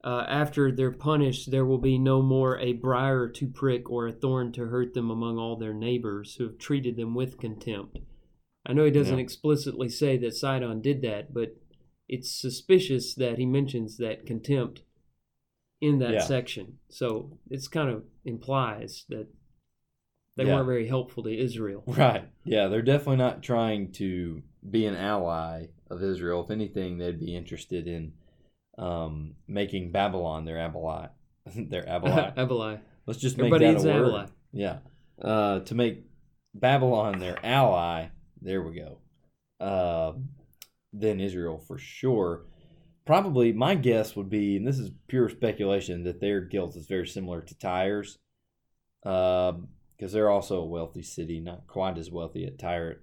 uh, 0.04 0.24
after 0.28 0.72
they're 0.72 0.92
punished, 0.92 1.50
there 1.50 1.64
will 1.66 1.78
be 1.78 1.98
no 1.98 2.22
more 2.22 2.58
a 2.58 2.72
briar 2.72 3.28
to 3.28 3.48
prick 3.48 3.90
or 3.90 4.06
a 4.06 4.12
thorn 4.12 4.52
to 4.52 4.66
hurt 4.66 4.94
them 4.94 5.10
among 5.10 5.38
all 5.38 5.56
their 5.56 5.74
neighbors 5.74 6.36
who 6.36 6.44
have 6.44 6.58
treated 6.58 6.96
them 6.96 7.14
with 7.14 7.38
contempt. 7.38 7.98
I 8.64 8.72
know 8.72 8.84
he 8.84 8.90
doesn't 8.90 9.18
Yeah. 9.18 9.22
explicitly 9.22 9.88
say 9.88 10.16
that 10.18 10.34
Sidon 10.34 10.80
did 10.80 11.02
that, 11.02 11.34
but 11.34 11.56
it's 12.08 12.30
suspicious 12.30 13.14
that 13.14 13.38
he 13.38 13.44
mentions 13.46 13.96
that 13.98 14.24
contempt 14.24 14.82
in 15.80 15.98
that 16.00 16.12
Yeah. 16.12 16.20
section. 16.20 16.78
So 16.88 17.38
it's 17.50 17.68
kind 17.68 17.88
of 17.90 18.04
implies 18.24 19.04
that 19.08 19.28
they 20.36 20.44
Yeah. 20.44 20.54
weren't 20.56 20.66
very 20.66 20.86
helpful 20.88 21.22
to 21.24 21.36
Israel. 21.36 21.82
Right. 21.86 22.28
Yeah, 22.44 22.68
they're 22.68 22.82
definitely 22.82 23.16
not 23.16 23.42
trying 23.42 23.92
to 23.92 24.42
be 24.68 24.86
an 24.86 24.94
ally 24.96 25.66
of 25.90 26.02
Israel. 26.02 26.42
If 26.44 26.50
anything, 26.50 26.98
they'd 26.98 27.18
be 27.20 27.34
interested 27.36 27.86
in 27.86 28.12
um, 28.76 29.34
making 29.48 29.90
Babylon 29.90 30.44
their 30.44 30.58
ally. 30.58 31.08
their 31.56 31.88
ally. 31.94 32.30
Abelai. 32.36 32.80
Let's 33.06 33.18
just 33.18 33.36
make 33.36 33.52
Everybody 33.52 33.82
that 33.82 33.90
a 33.98 34.02
word. 34.02 34.12
Abelai. 34.12 34.30
Yeah. 34.52 34.78
Uh, 35.20 35.60
to 35.60 35.74
make 35.74 36.04
Babylon 36.54 37.18
their 37.18 37.44
ally, 37.44 38.08
there 38.40 38.62
we 38.62 38.74
go. 38.76 38.98
Uh, 39.58 40.12
then 40.92 41.18
Israel 41.20 41.58
for 41.58 41.76
sure. 41.78 42.44
Probably 43.08 43.54
my 43.54 43.74
guess 43.74 44.14
would 44.16 44.28
be, 44.28 44.58
and 44.58 44.66
this 44.66 44.78
is 44.78 44.90
pure 45.06 45.30
speculation, 45.30 46.04
that 46.04 46.20
their 46.20 46.42
guilt 46.42 46.76
is 46.76 46.84
very 46.84 47.06
similar 47.06 47.40
to 47.40 47.58
Tyre's, 47.58 48.18
because 49.02 50.12
they're 50.12 50.28
also 50.28 50.60
a 50.60 50.66
wealthy 50.66 51.00
city, 51.00 51.40
not 51.40 51.66
quite 51.66 51.96
as 51.96 52.10
wealthy 52.10 52.44
at 52.44 52.58
Tyre 52.58 53.00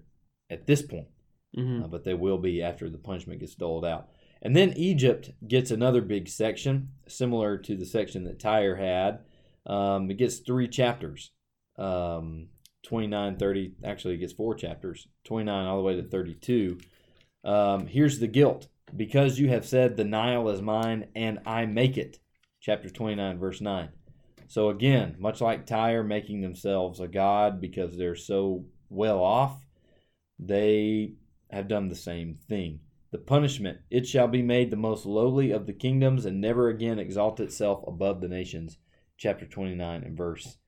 at 0.48 0.68
this 0.68 0.80
point, 0.80 1.08
Mhm. 1.56 1.82
uh, 1.82 1.88
but 1.88 2.04
they 2.04 2.14
will 2.14 2.38
be 2.38 2.62
after 2.62 2.88
the 2.88 2.98
punishment 2.98 3.40
gets 3.40 3.56
doled 3.56 3.84
out. 3.84 4.08
And 4.40 4.54
then 4.54 4.74
Egypt 4.76 5.32
gets 5.48 5.72
another 5.72 6.02
big 6.02 6.28
section, 6.28 6.90
similar 7.08 7.58
to 7.58 7.74
the 7.74 7.84
section 7.84 8.22
that 8.26 8.38
Tyre 8.38 8.76
had. 8.76 9.24
Um, 9.66 10.08
it 10.08 10.18
gets 10.18 10.38
three 10.38 10.68
chapters, 10.68 11.32
um, 11.78 12.50
29, 12.84 13.38
30, 13.38 13.74
actually, 13.82 14.14
it 14.14 14.18
gets 14.18 14.34
four 14.34 14.54
chapters, 14.54 15.08
29 15.24 15.66
all 15.66 15.78
the 15.78 15.82
way 15.82 15.96
to 15.96 16.04
32. 16.04 16.78
Um, 17.42 17.88
here's 17.88 18.20
the 18.20 18.28
guilt 18.28 18.68
because 18.94 19.38
you 19.38 19.48
have 19.48 19.66
said, 19.66 19.96
The 19.96 20.04
Nile 20.04 20.48
is 20.48 20.62
mine 20.62 21.08
and 21.14 21.40
I 21.46 21.66
make 21.66 21.96
it. 21.96 22.18
Chapter 22.60 22.90
29, 22.90 23.38
verse 23.38 23.60
9. 23.60 23.90
So, 24.48 24.70
again, 24.70 25.16
much 25.18 25.40
like 25.40 25.66
Tyre 25.66 26.04
making 26.04 26.40
themselves 26.40 27.00
a 27.00 27.08
god 27.08 27.60
because 27.60 27.96
they're 27.96 28.14
so 28.14 28.64
well 28.88 29.22
off, 29.22 29.64
they 30.38 31.14
have 31.50 31.68
done 31.68 31.88
the 31.88 31.96
same 31.96 32.38
thing. 32.48 32.80
The 33.12 33.18
punishment 33.18 33.78
it 33.90 34.06
shall 34.06 34.28
be 34.28 34.42
made 34.42 34.70
the 34.70 34.76
most 34.76 35.06
lowly 35.06 35.50
of 35.50 35.66
the 35.66 35.72
kingdoms 35.72 36.26
and 36.26 36.40
never 36.40 36.68
again 36.68 36.98
exalt 36.98 37.40
itself 37.40 37.82
above 37.86 38.20
the 38.20 38.28
nations. 38.28 38.78
Chapter 39.16 39.46
29 39.46 40.02
and 40.02 40.16
verse 40.16 40.58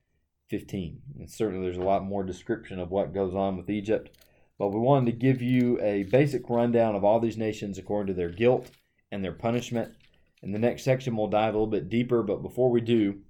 15. 0.49 1.03
And 1.19 1.31
certainly 1.31 1.67
there's 1.67 1.77
a 1.77 1.83
lot 1.83 2.05
more 2.05 2.25
description 2.25 2.79
of 2.79 2.91
what 2.91 3.13
goes 3.13 3.35
on 3.35 3.57
with 3.57 3.69
Egypt, 3.69 4.17
but 4.59 4.69
we 4.69 4.81
wanted 4.81 5.07
to 5.07 5.19
give 5.19 5.41
you 5.41 5.81
a 5.81 6.03
basic 6.05 6.49
rundown 6.51 6.95
of 6.95 7.05
all 7.05 7.21
these 7.21 7.37
nations 7.37 7.79
according 7.79 8.13
to 8.13 8.19
their 8.19 8.31
guilt 8.31 8.71
and 9.13 9.25
their 9.25 9.33
punishment. 9.33 9.95
In 10.43 10.53
the 10.53 10.59
next 10.59 10.83
section, 10.83 11.17
we'll 11.17 11.29
dive 11.29 11.55
a 11.55 11.59
little 11.59 11.67
bit 11.67 11.89
deeper, 11.89 12.23
but 12.23 12.43
before 12.43 12.71
we 12.71 12.81
do, 12.81 13.21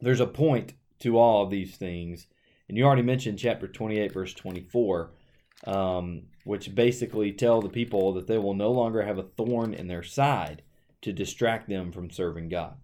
there's 0.00 0.20
a 0.20 0.26
point 0.26 0.74
to 1.00 1.18
all 1.18 1.44
of 1.44 1.50
these 1.50 1.76
things. 1.76 2.26
And 2.68 2.76
you 2.76 2.84
already 2.84 3.02
mentioned 3.02 3.38
chapter 3.38 3.66
28, 3.66 4.12
verse 4.12 4.34
24, 4.34 5.10
um, 5.66 6.22
which 6.44 6.74
basically 6.74 7.32
tell 7.32 7.60
the 7.60 7.68
people 7.68 8.12
that 8.14 8.26
they 8.26 8.38
will 8.38 8.54
no 8.54 8.70
longer 8.70 9.02
have 9.02 9.18
a 9.18 9.24
thorn 9.24 9.74
in 9.74 9.88
their 9.88 10.02
side 10.02 10.62
to 11.02 11.12
distract 11.12 11.68
them 11.68 11.92
from 11.92 12.10
serving 12.10 12.48
God. 12.48 12.76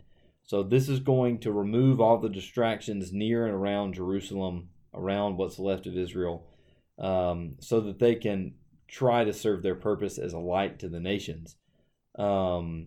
So 0.45 0.63
this 0.63 0.89
is 0.89 1.01
going 1.01 1.39
to 1.41 1.53
remove 1.53 2.01
all 2.01 2.19
the 2.19 2.29
distractions 2.29 3.13
near 3.13 3.45
and 3.47 3.55
around 3.55 3.95
Jerusalem, 3.95 4.69
around 4.95 5.37
what's 5.37 5.59
left 5.59 5.87
of 5.87 5.97
Israel, 5.97 6.47
um, 6.99 7.57
so 7.61 7.81
that 7.81 7.99
they 7.99 8.15
can 8.15 8.55
try 8.89 9.25
to 9.25 9.33
serve 9.33 9.63
their 9.63 9.75
purpose 9.75 10.19
as 10.19 10.33
a 10.33 10.39
light 10.39 10.79
to 10.79 10.89
the 10.89 11.01
nations. 11.01 11.57
Um, 12.19 12.87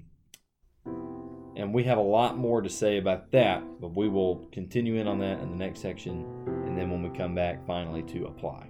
and 0.86 1.74
we 1.74 1.84
have 1.84 1.98
a 1.98 2.02
lot 2.02 2.38
more 2.38 2.62
to 2.62 2.70
say 2.70 2.98
about 2.98 3.32
that, 3.32 3.64
but 3.82 3.96
we 3.96 4.08
will 4.08 4.48
continue 4.52 4.96
in 4.96 5.08
on 5.08 5.20
that 5.20 5.40
in 5.40 5.50
the 5.50 5.58
next 5.58 5.82
section, 5.82 6.26
and 6.66 6.78
then 6.78 6.90
when 6.90 7.04
we 7.04 7.16
come 7.18 7.36
back, 7.36 7.66
finally 7.68 8.02
to 8.04 8.26
apply. 8.28 8.70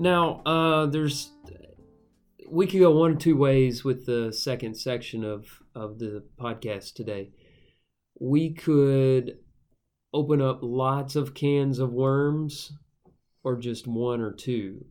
Now, 0.00 0.40
uh, 0.46 0.86
there's 0.86 1.30
we 2.48 2.66
could 2.66 2.80
go 2.80 2.90
one 2.90 3.12
or 3.12 3.16
two 3.16 3.36
ways 3.36 3.84
with 3.84 4.06
the 4.06 4.32
second 4.32 4.74
section 4.78 5.22
of 5.22 5.46
of 5.74 5.98
the 5.98 6.24
podcast 6.40 6.94
today. 6.94 7.32
We 8.18 8.54
could 8.54 9.36
open 10.14 10.40
up 10.40 10.60
lots 10.62 11.16
of 11.16 11.34
cans 11.34 11.78
of 11.78 11.92
worms, 11.92 12.72
or 13.44 13.56
just 13.56 13.86
one 13.86 14.22
or 14.22 14.32
two. 14.32 14.86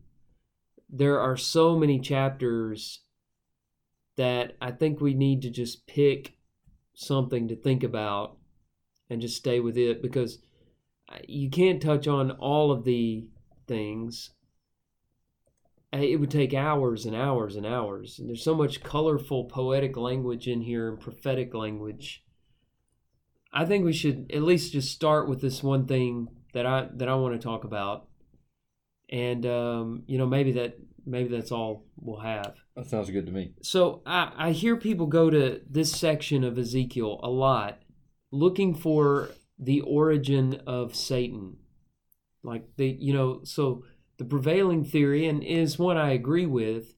There 0.88 1.18
are 1.18 1.36
so 1.36 1.76
many 1.76 1.98
chapters 1.98 3.00
that 4.16 4.56
I 4.60 4.70
think 4.70 5.00
we 5.00 5.14
need 5.14 5.42
to 5.42 5.50
just 5.50 5.88
pick 5.88 6.36
something 6.94 7.48
to 7.48 7.56
think 7.56 7.82
about 7.82 8.36
and 9.08 9.20
just 9.20 9.36
stay 9.36 9.58
with 9.58 9.76
it 9.76 10.02
because 10.02 10.38
you 11.26 11.50
can't 11.50 11.82
touch 11.82 12.06
on 12.06 12.30
all 12.30 12.70
of 12.70 12.84
the 12.84 13.26
things 13.66 14.30
it 15.92 16.20
would 16.20 16.30
take 16.30 16.54
hours 16.54 17.04
and 17.04 17.16
hours 17.16 17.56
and 17.56 17.66
hours. 17.66 18.18
And 18.18 18.28
there's 18.28 18.44
so 18.44 18.54
much 18.54 18.82
colorful 18.82 19.44
poetic 19.44 19.96
language 19.96 20.46
in 20.46 20.62
here 20.62 20.88
and 20.88 21.00
prophetic 21.00 21.52
language. 21.54 22.24
I 23.52 23.64
think 23.64 23.84
we 23.84 23.92
should 23.92 24.30
at 24.32 24.42
least 24.42 24.72
just 24.72 24.92
start 24.92 25.28
with 25.28 25.40
this 25.40 25.62
one 25.62 25.86
thing 25.86 26.28
that 26.54 26.66
I 26.66 26.88
that 26.94 27.08
I 27.08 27.14
want 27.14 27.34
to 27.34 27.44
talk 27.44 27.64
about, 27.64 28.06
and 29.10 29.44
um, 29.44 30.04
you 30.06 30.18
know 30.18 30.26
maybe 30.26 30.52
that 30.52 30.78
maybe 31.04 31.28
that's 31.36 31.50
all 31.50 31.84
we'll 31.96 32.20
have. 32.20 32.54
That 32.76 32.86
sounds 32.86 33.10
good 33.10 33.26
to 33.26 33.32
me. 33.32 33.54
So 33.62 34.02
I, 34.06 34.32
I 34.36 34.52
hear 34.52 34.76
people 34.76 35.06
go 35.06 35.30
to 35.30 35.60
this 35.68 35.90
section 35.90 36.44
of 36.44 36.58
Ezekiel 36.58 37.18
a 37.24 37.28
lot, 37.28 37.80
looking 38.30 38.74
for 38.74 39.30
the 39.58 39.80
origin 39.80 40.62
of 40.66 40.94
Satan, 40.94 41.56
like 42.44 42.76
the 42.76 42.86
you 42.86 43.12
know 43.12 43.40
so 43.42 43.82
the 44.20 44.26
prevailing 44.26 44.84
theory, 44.84 45.26
and 45.26 45.42
is 45.42 45.78
one 45.78 45.96
I 45.96 46.10
agree 46.10 46.44
with, 46.44 46.94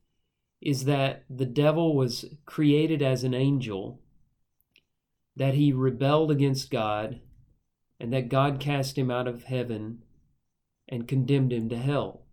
is 0.61 0.87
that 0.87 1.22
the 1.30 1.46
devil 1.46 1.94
was 1.94 2.24
created 2.46 3.00
as 3.00 3.22
an 3.22 3.32
angel, 3.32 4.00
that 5.37 5.54
he 5.54 5.72
rebelled 5.72 6.32
against 6.32 6.68
God, 6.68 7.20
and 8.00 8.12
that 8.12 8.28
God 8.28 8.58
cast 8.58 8.98
him 8.98 9.08
out 9.08 9.28
of 9.28 9.44
heaven 9.44 10.02
and 10.88 11.06
condemned 11.06 11.52
him 11.52 11.68
to 11.68 11.78
hell, 11.78 12.26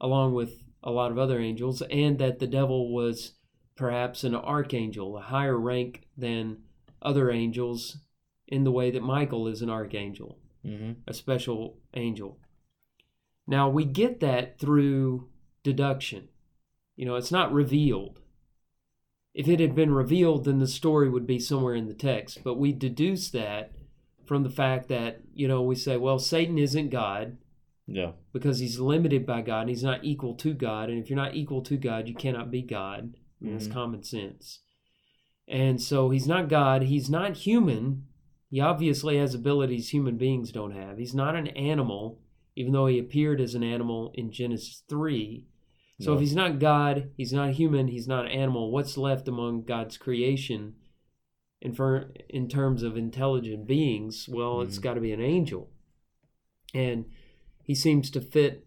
along 0.00 0.34
with 0.34 0.62
a 0.84 0.92
lot 0.92 1.10
of 1.10 1.18
other 1.18 1.40
angels, 1.40 1.82
and 1.90 2.20
that 2.20 2.38
the 2.38 2.46
devil 2.46 2.94
was 2.94 3.32
perhaps 3.74 4.22
an 4.22 4.36
archangel, 4.36 5.18
a 5.18 5.20
higher 5.20 5.58
rank 5.58 6.06
than 6.16 6.58
other 7.02 7.28
angels, 7.28 7.98
in 8.46 8.62
the 8.62 8.70
way 8.70 8.92
that 8.92 9.02
Michael 9.02 9.48
is 9.48 9.62
an 9.62 9.68
archangel, 9.68 10.38
mm-hmm. 10.64 10.92
a 11.08 11.12
special 11.12 11.80
angel. 11.94 12.38
Now, 13.48 13.70
we 13.70 13.86
get 13.86 14.20
that 14.20 14.58
through 14.58 15.30
deduction. 15.64 16.28
You 16.96 17.06
know, 17.06 17.16
it's 17.16 17.32
not 17.32 17.50
revealed. 17.50 18.20
If 19.32 19.48
it 19.48 19.58
had 19.58 19.74
been 19.74 19.92
revealed, 19.94 20.44
then 20.44 20.58
the 20.58 20.66
story 20.66 21.08
would 21.08 21.26
be 21.26 21.38
somewhere 21.38 21.74
in 21.74 21.86
the 21.86 21.94
text. 21.94 22.44
But 22.44 22.58
we 22.58 22.72
deduce 22.72 23.30
that 23.30 23.72
from 24.26 24.42
the 24.42 24.50
fact 24.50 24.88
that, 24.88 25.22
you 25.32 25.48
know, 25.48 25.62
we 25.62 25.76
say, 25.76 25.96
well, 25.96 26.18
Satan 26.18 26.58
isn't 26.58 26.90
God. 26.90 27.38
Yeah. 27.86 28.12
Because 28.34 28.58
he's 28.58 28.80
limited 28.80 29.24
by 29.24 29.40
God 29.40 29.62
and 29.62 29.70
he's 29.70 29.82
not 29.82 30.04
equal 30.04 30.34
to 30.34 30.52
God. 30.52 30.90
And 30.90 31.02
if 31.02 31.08
you're 31.08 31.16
not 31.16 31.34
equal 31.34 31.62
to 31.62 31.78
God, 31.78 32.06
you 32.06 32.14
cannot 32.14 32.50
be 32.50 32.60
God. 32.60 33.14
Mm-hmm. 33.42 33.52
That's 33.52 33.66
common 33.66 34.02
sense. 34.02 34.60
And 35.46 35.80
so 35.80 36.10
he's 36.10 36.26
not 36.26 36.50
God. 36.50 36.82
He's 36.82 37.08
not 37.08 37.38
human. 37.38 38.04
He 38.50 38.60
obviously 38.60 39.16
has 39.16 39.34
abilities 39.34 39.88
human 39.88 40.18
beings 40.18 40.52
don't 40.52 40.76
have. 40.76 40.98
He's 40.98 41.14
not 41.14 41.34
an 41.34 41.46
animal 41.48 42.20
even 42.58 42.72
though 42.72 42.86
he 42.86 42.98
appeared 42.98 43.40
as 43.40 43.54
an 43.54 43.62
animal 43.62 44.10
in 44.14 44.32
Genesis 44.32 44.82
3. 44.88 45.46
So 46.00 46.10
no. 46.10 46.14
if 46.14 46.20
he's 46.20 46.34
not 46.34 46.58
God, 46.58 47.12
he's 47.16 47.32
not 47.32 47.50
human, 47.50 47.86
he's 47.86 48.08
not 48.08 48.26
an 48.26 48.32
animal, 48.32 48.72
what's 48.72 48.98
left 48.98 49.28
among 49.28 49.62
God's 49.62 49.96
creation 49.96 50.74
in, 51.60 51.72
for, 51.72 52.10
in 52.28 52.48
terms 52.48 52.82
of 52.82 52.96
intelligent 52.96 53.68
beings? 53.68 54.28
Well, 54.28 54.56
mm-hmm. 54.56 54.68
it's 54.68 54.80
got 54.80 54.94
to 54.94 55.00
be 55.00 55.12
an 55.12 55.20
angel. 55.20 55.70
And 56.74 57.04
he 57.62 57.76
seems 57.76 58.10
to 58.10 58.20
fit 58.20 58.66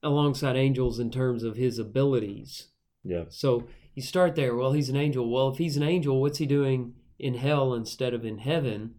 alongside 0.00 0.54
angels 0.54 1.00
in 1.00 1.10
terms 1.10 1.42
of 1.42 1.56
his 1.56 1.76
abilities. 1.76 2.68
Yeah. 3.02 3.24
So 3.30 3.66
you 3.96 4.02
start 4.02 4.36
there. 4.36 4.54
Well, 4.54 4.72
he's 4.72 4.90
an 4.90 4.96
angel. 4.96 5.28
Well, 5.28 5.48
if 5.48 5.58
he's 5.58 5.76
an 5.76 5.82
angel, 5.82 6.20
what's 6.20 6.38
he 6.38 6.46
doing 6.46 6.94
in 7.18 7.34
hell 7.34 7.74
instead 7.74 8.14
of 8.14 8.24
in 8.24 8.38
heaven? 8.38 8.94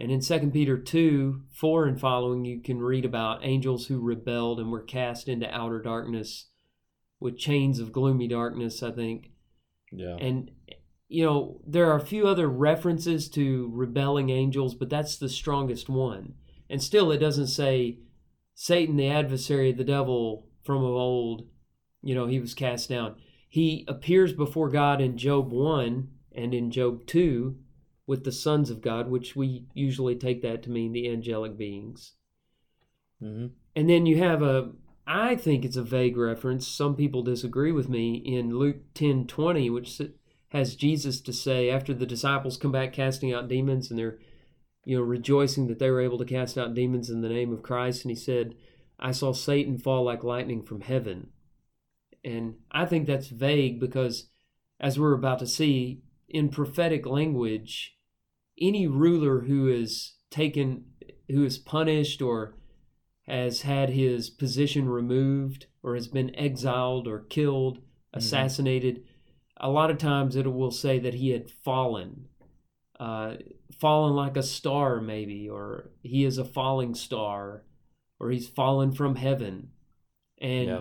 And 0.00 0.10
in 0.10 0.20
2 0.20 0.50
Peter 0.50 0.78
2 0.78 1.42
4 1.52 1.86
and 1.86 2.00
following, 2.00 2.46
you 2.46 2.60
can 2.62 2.80
read 2.80 3.04
about 3.04 3.44
angels 3.44 3.86
who 3.86 4.00
rebelled 4.00 4.58
and 4.58 4.70
were 4.70 4.82
cast 4.82 5.28
into 5.28 5.54
outer 5.54 5.80
darkness 5.80 6.46
with 7.20 7.36
chains 7.36 7.78
of 7.78 7.92
gloomy 7.92 8.26
darkness, 8.26 8.82
I 8.82 8.92
think. 8.92 9.30
Yeah. 9.92 10.16
And, 10.16 10.52
you 11.08 11.26
know, 11.26 11.60
there 11.66 11.90
are 11.90 11.98
a 11.98 12.06
few 12.06 12.26
other 12.26 12.48
references 12.48 13.28
to 13.30 13.70
rebelling 13.74 14.30
angels, 14.30 14.74
but 14.74 14.88
that's 14.88 15.18
the 15.18 15.28
strongest 15.28 15.90
one. 15.90 16.34
And 16.70 16.82
still, 16.82 17.12
it 17.12 17.18
doesn't 17.18 17.48
say 17.48 17.98
Satan, 18.54 18.96
the 18.96 19.08
adversary, 19.08 19.70
the 19.70 19.84
devil 19.84 20.46
from 20.62 20.78
of 20.78 20.84
old, 20.84 21.46
you 22.00 22.14
know, 22.14 22.26
he 22.26 22.40
was 22.40 22.54
cast 22.54 22.88
down. 22.88 23.16
He 23.50 23.84
appears 23.86 24.32
before 24.32 24.70
God 24.70 25.02
in 25.02 25.18
Job 25.18 25.52
1 25.52 26.08
and 26.34 26.54
in 26.54 26.70
Job 26.70 27.04
2 27.06 27.56
with 28.10 28.24
the 28.24 28.32
sons 28.32 28.70
of 28.70 28.82
God, 28.82 29.08
which 29.08 29.36
we 29.36 29.66
usually 29.72 30.16
take 30.16 30.42
that 30.42 30.64
to 30.64 30.70
mean 30.70 30.90
the 30.90 31.08
angelic 31.08 31.56
beings. 31.56 32.14
Mm-hmm. 33.22 33.46
And 33.76 33.88
then 33.88 34.04
you 34.04 34.18
have 34.18 34.42
a, 34.42 34.72
I 35.06 35.36
think 35.36 35.64
it's 35.64 35.76
a 35.76 35.82
vague 35.84 36.16
reference. 36.16 36.66
Some 36.66 36.96
people 36.96 37.22
disagree 37.22 37.70
with 37.70 37.88
me 37.88 38.16
in 38.16 38.58
Luke 38.58 38.78
ten 38.94 39.28
twenty, 39.28 39.70
which 39.70 40.02
has 40.48 40.74
Jesus 40.74 41.20
to 41.20 41.32
say 41.32 41.70
after 41.70 41.94
the 41.94 42.04
disciples 42.04 42.56
come 42.56 42.72
back 42.72 42.92
casting 42.92 43.32
out 43.32 43.46
demons 43.46 43.90
and 43.90 43.96
they're, 43.96 44.18
you 44.84 44.96
know, 44.96 45.04
rejoicing 45.04 45.68
that 45.68 45.78
they 45.78 45.88
were 45.88 46.00
able 46.00 46.18
to 46.18 46.24
cast 46.24 46.58
out 46.58 46.74
demons 46.74 47.10
in 47.10 47.20
the 47.20 47.28
name 47.28 47.52
of 47.52 47.62
Christ. 47.62 48.02
And 48.04 48.10
he 48.10 48.16
said, 48.16 48.56
I 48.98 49.12
saw 49.12 49.32
Satan 49.32 49.78
fall 49.78 50.02
like 50.02 50.24
lightning 50.24 50.64
from 50.64 50.80
heaven. 50.80 51.28
And 52.24 52.56
I 52.72 52.86
think 52.86 53.06
that's 53.06 53.28
vague 53.28 53.78
because, 53.78 54.30
as 54.80 54.98
we're 54.98 55.14
about 55.14 55.38
to 55.38 55.46
see, 55.46 56.02
in 56.28 56.48
prophetic 56.48 57.06
language, 57.06 57.96
any 58.60 58.86
ruler 58.86 59.40
who 59.40 59.68
is 59.68 60.14
taken, 60.30 60.84
who 61.28 61.44
is 61.44 61.58
punished 61.58 62.20
or 62.20 62.54
has 63.26 63.62
had 63.62 63.90
his 63.90 64.28
position 64.28 64.88
removed 64.88 65.66
or 65.82 65.94
has 65.94 66.08
been 66.08 66.34
exiled 66.34 67.06
or 67.06 67.20
killed, 67.20 67.78
mm-hmm. 67.78 68.18
assassinated, 68.18 68.96
mm-hmm. 68.96 69.66
a 69.66 69.70
lot 69.70 69.90
of 69.90 69.98
times 69.98 70.36
it 70.36 70.52
will 70.52 70.70
say 70.70 70.98
that 70.98 71.14
he 71.14 71.30
had 71.30 71.50
fallen, 71.50 72.26
uh, 72.98 73.34
fallen 73.78 74.14
like 74.14 74.36
a 74.36 74.42
star, 74.42 75.00
maybe, 75.00 75.48
or 75.48 75.90
he 76.02 76.24
is 76.24 76.38
a 76.38 76.44
falling 76.44 76.94
star, 76.94 77.62
or 78.18 78.30
he's 78.30 78.48
fallen 78.48 78.92
from 78.92 79.16
heaven. 79.16 79.70
And 80.40 80.68
yeah. 80.68 80.80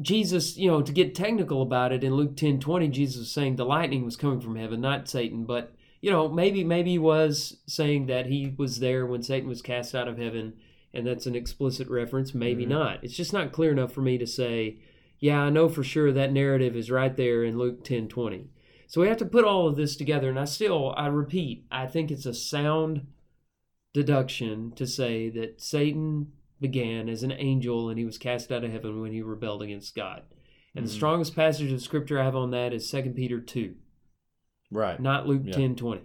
Jesus, 0.00 0.56
you 0.56 0.68
know, 0.68 0.82
to 0.82 0.92
get 0.92 1.14
technical 1.14 1.62
about 1.62 1.92
it, 1.92 2.02
in 2.02 2.14
Luke 2.14 2.36
10 2.36 2.58
20, 2.60 2.88
Jesus 2.88 3.18
was 3.18 3.30
saying 3.30 3.56
the 3.56 3.64
lightning 3.64 4.04
was 4.04 4.16
coming 4.16 4.40
from 4.40 4.56
heaven, 4.56 4.80
not 4.80 5.08
Satan, 5.08 5.44
but 5.44 5.74
you 6.04 6.10
know, 6.10 6.28
maybe 6.28 6.64
maybe 6.64 6.90
he 6.90 6.98
was 6.98 7.62
saying 7.66 8.08
that 8.08 8.26
he 8.26 8.54
was 8.58 8.78
there 8.78 9.06
when 9.06 9.22
Satan 9.22 9.48
was 9.48 9.62
cast 9.62 9.94
out 9.94 10.06
of 10.06 10.18
heaven, 10.18 10.52
and 10.92 11.06
that's 11.06 11.24
an 11.24 11.34
explicit 11.34 11.88
reference. 11.88 12.34
Maybe 12.34 12.64
mm-hmm. 12.64 12.72
not. 12.72 13.02
It's 13.02 13.16
just 13.16 13.32
not 13.32 13.52
clear 13.52 13.72
enough 13.72 13.90
for 13.90 14.02
me 14.02 14.18
to 14.18 14.26
say, 14.26 14.80
yeah, 15.18 15.40
I 15.40 15.48
know 15.48 15.70
for 15.70 15.82
sure 15.82 16.12
that 16.12 16.30
narrative 16.30 16.76
is 16.76 16.90
right 16.90 17.16
there 17.16 17.42
in 17.42 17.56
Luke 17.56 17.84
ten 17.84 18.06
twenty. 18.06 18.50
So 18.86 19.00
we 19.00 19.08
have 19.08 19.16
to 19.16 19.24
put 19.24 19.46
all 19.46 19.66
of 19.66 19.76
this 19.76 19.96
together, 19.96 20.28
and 20.28 20.38
I 20.38 20.44
still, 20.44 20.92
I 20.94 21.06
repeat, 21.06 21.64
I 21.72 21.86
think 21.86 22.10
it's 22.10 22.26
a 22.26 22.34
sound 22.34 23.06
deduction 23.94 24.72
to 24.72 24.86
say 24.86 25.30
that 25.30 25.62
Satan 25.62 26.32
began 26.60 27.08
as 27.08 27.22
an 27.22 27.32
angel 27.32 27.88
and 27.88 27.98
he 27.98 28.04
was 28.04 28.18
cast 28.18 28.52
out 28.52 28.62
of 28.62 28.70
heaven 28.70 29.00
when 29.00 29.12
he 29.12 29.22
rebelled 29.22 29.62
against 29.62 29.96
God. 29.96 30.22
And 30.74 30.84
mm-hmm. 30.84 30.84
the 30.84 30.92
strongest 30.92 31.34
passage 31.34 31.72
of 31.72 31.80
scripture 31.80 32.20
I 32.20 32.24
have 32.24 32.36
on 32.36 32.50
that 32.50 32.74
is 32.74 32.90
2 32.90 33.14
Peter 33.16 33.40
2. 33.40 33.74
Right. 34.74 34.98
Not 34.98 35.28
Luke 35.28 35.42
yeah. 35.44 35.54
10 35.54 35.76
20. 35.76 36.02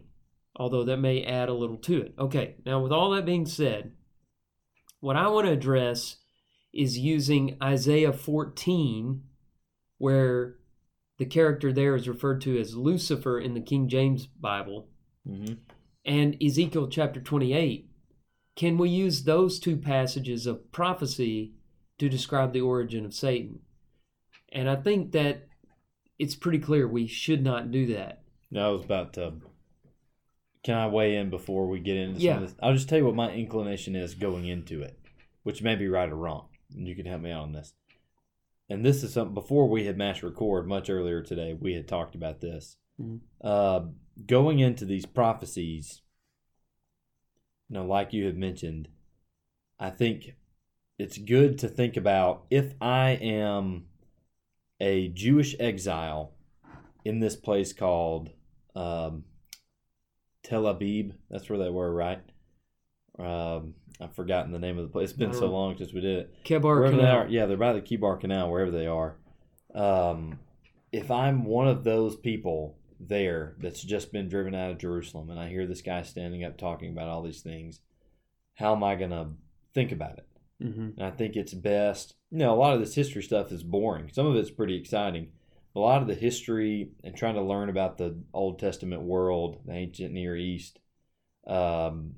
Although 0.55 0.83
that 0.83 0.97
may 0.97 1.23
add 1.23 1.49
a 1.49 1.53
little 1.53 1.77
to 1.77 2.01
it. 2.01 2.13
Okay, 2.19 2.55
now 2.65 2.79
with 2.81 2.91
all 2.91 3.09
that 3.11 3.25
being 3.25 3.45
said, 3.45 3.93
what 4.99 5.15
I 5.15 5.27
want 5.27 5.47
to 5.47 5.53
address 5.53 6.17
is 6.71 6.99
using 6.99 7.57
Isaiah 7.63 8.13
14, 8.13 9.23
where 9.97 10.57
the 11.17 11.25
character 11.25 11.73
there 11.73 11.95
is 11.95 12.07
referred 12.07 12.41
to 12.41 12.59
as 12.59 12.75
Lucifer 12.75 13.39
in 13.39 13.55
the 13.55 13.61
King 13.61 13.89
James 13.89 14.27
Bible, 14.27 14.87
mm-hmm. 15.27 15.55
and 16.05 16.37
Ezekiel 16.41 16.89
chapter 16.89 17.19
28. 17.19 17.89
Can 18.55 18.77
we 18.77 18.89
use 18.89 19.23
those 19.23 19.59
two 19.59 19.77
passages 19.77 20.45
of 20.45 20.71
prophecy 20.71 21.53
to 21.97 22.07
describe 22.07 22.53
the 22.53 22.61
origin 22.61 23.05
of 23.05 23.13
Satan? 23.15 23.59
And 24.51 24.69
I 24.69 24.75
think 24.75 25.13
that 25.13 25.47
it's 26.19 26.35
pretty 26.35 26.59
clear 26.59 26.87
we 26.87 27.07
should 27.07 27.43
not 27.43 27.71
do 27.71 27.87
that. 27.93 28.21
No, 28.51 28.69
I 28.69 28.71
was 28.71 28.83
about 28.83 29.13
to. 29.13 29.33
Can 30.63 30.75
I 30.75 30.87
weigh 30.87 31.15
in 31.15 31.29
before 31.29 31.67
we 31.67 31.79
get 31.79 31.95
into 31.97 32.19
yeah. 32.19 32.35
some 32.35 32.43
of 32.43 32.49
this? 32.49 32.57
I'll 32.61 32.73
just 32.73 32.89
tell 32.89 32.97
you 32.97 33.05
what 33.05 33.15
my 33.15 33.31
inclination 33.31 33.95
is 33.95 34.13
going 34.13 34.47
into 34.47 34.81
it, 34.81 34.99
which 35.43 35.61
may 35.61 35.75
be 35.75 35.87
right 35.87 36.09
or 36.09 36.15
wrong. 36.15 36.47
and 36.75 36.87
you 36.87 36.95
can 36.95 37.05
help 37.07 37.21
me 37.21 37.31
out 37.31 37.43
on 37.43 37.53
this. 37.53 37.73
And 38.69 38.85
this 38.85 39.03
is 39.03 39.13
something 39.13 39.33
before 39.33 39.67
we 39.67 39.85
had 39.85 39.97
mass 39.97 40.21
record 40.21 40.67
much 40.67 40.89
earlier 40.89 41.23
today. 41.23 41.57
We 41.59 41.73
had 41.73 41.87
talked 41.87 42.13
about 42.13 42.41
this. 42.41 42.77
Mhm. 43.01 43.21
Uh, 43.41 43.87
going 44.27 44.59
into 44.59 44.85
these 44.85 45.07
prophecies, 45.07 46.01
you 47.67 47.75
know, 47.75 47.85
like 47.85 48.13
you 48.13 48.25
have 48.25 48.35
mentioned, 48.35 48.89
I 49.79 49.89
think 49.89 50.35
it's 50.99 51.17
good 51.17 51.57
to 51.59 51.67
think 51.67 51.97
about 51.97 52.45
if 52.51 52.75
I 52.81 53.11
am 53.11 53.87
a 54.79 55.07
Jewish 55.09 55.55
exile 55.59 56.33
in 57.03 57.19
this 57.19 57.35
place 57.35 57.73
called 57.73 58.31
um, 58.79 59.23
Tel 60.43 60.63
Aviv. 60.63 61.13
That's 61.29 61.49
where 61.49 61.59
they 61.59 61.69
were, 61.69 61.93
right? 61.93 62.21
Um, 63.17 63.73
I've 63.99 64.15
forgotten 64.15 64.51
the 64.51 64.59
name 64.59 64.77
of 64.77 64.85
the 64.85 64.91
place. 64.91 65.09
It's 65.09 65.19
been 65.19 65.33
so 65.33 65.47
long 65.47 65.77
since 65.77 65.93
we 65.93 66.01
did 66.01 66.19
it. 66.19 66.33
Kebar 66.45 66.63
Wherever 66.63 66.95
they 66.95 67.03
Canal. 67.03 67.17
are, 67.17 67.27
yeah, 67.27 67.45
they're 67.45 67.57
by 67.57 67.73
the 67.73 67.81
Kibar 67.81 68.19
Canal, 68.19 68.49
wherever 68.49 68.71
they 68.71 68.87
are. 68.87 69.17
Um, 69.75 70.39
if 70.91 71.11
I'm 71.11 71.43
one 71.43 71.67
of 71.67 71.83
those 71.83 72.15
people 72.15 72.77
there 72.99 73.55
that's 73.59 73.83
just 73.83 74.11
been 74.11 74.29
driven 74.29 74.55
out 74.55 74.71
of 74.71 74.77
Jerusalem, 74.77 75.29
and 75.29 75.39
I 75.39 75.49
hear 75.49 75.67
this 75.67 75.81
guy 75.81 76.01
standing 76.03 76.43
up 76.45 76.57
talking 76.57 76.91
about 76.91 77.09
all 77.09 77.21
these 77.23 77.41
things, 77.41 77.81
how 78.55 78.73
am 78.73 78.83
I 78.83 78.95
gonna 78.95 79.31
think 79.73 79.91
about 79.91 80.17
it? 80.19 80.27
hmm 80.61 80.89
And 80.97 81.03
I 81.03 81.11
think 81.11 81.35
it's 81.35 81.53
best. 81.53 82.15
You 82.31 82.39
know, 82.39 82.53
a 82.53 82.55
lot 82.55 82.73
of 82.73 82.79
this 82.79 82.95
history 82.95 83.23
stuff 83.23 83.51
is 83.51 83.63
boring. 83.63 84.09
Some 84.13 84.27
of 84.27 84.35
it's 84.35 84.51
pretty 84.51 84.75
exciting. 84.75 85.29
A 85.75 85.79
lot 85.79 86.01
of 86.01 86.07
the 86.07 86.15
history 86.15 86.91
and 87.03 87.15
trying 87.15 87.35
to 87.35 87.41
learn 87.41 87.69
about 87.69 87.97
the 87.97 88.17
Old 88.33 88.59
Testament 88.59 89.03
world, 89.03 89.61
the 89.65 89.73
ancient 89.73 90.13
Near 90.13 90.35
East, 90.35 90.79
um, 91.47 92.15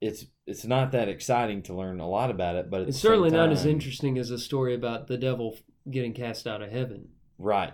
it's 0.00 0.26
it's 0.46 0.64
not 0.64 0.92
that 0.92 1.08
exciting 1.08 1.62
to 1.64 1.74
learn 1.74 2.00
a 2.00 2.08
lot 2.08 2.30
about 2.30 2.56
it. 2.56 2.70
But 2.70 2.82
It's 2.82 3.00
certainly 3.00 3.30
not 3.30 3.50
as 3.50 3.66
interesting 3.66 4.18
as 4.18 4.30
a 4.30 4.38
story 4.38 4.74
about 4.74 5.08
the 5.08 5.18
devil 5.18 5.58
getting 5.90 6.12
cast 6.12 6.46
out 6.46 6.62
of 6.62 6.70
heaven. 6.70 7.08
right? 7.38 7.72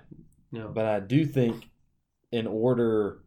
No. 0.50 0.68
But 0.68 0.86
I 0.86 1.00
do 1.00 1.26
think 1.26 1.64
in 2.30 2.46
order 2.46 3.20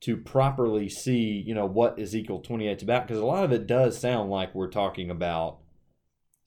to 0.00 0.16
properly 0.16 0.88
see, 0.88 1.42
you 1.44 1.54
know, 1.54 1.66
what 1.66 1.98
Ezekiel 1.98 2.40
28 2.40 2.76
is 2.76 2.82
about, 2.82 3.06
because 3.06 3.20
a 3.20 3.26
lot 3.26 3.44
of 3.44 3.52
it 3.52 3.66
does 3.66 3.98
sound 3.98 4.30
like 4.30 4.54
we're 4.54 4.70
talking 4.70 5.10
about 5.10 5.58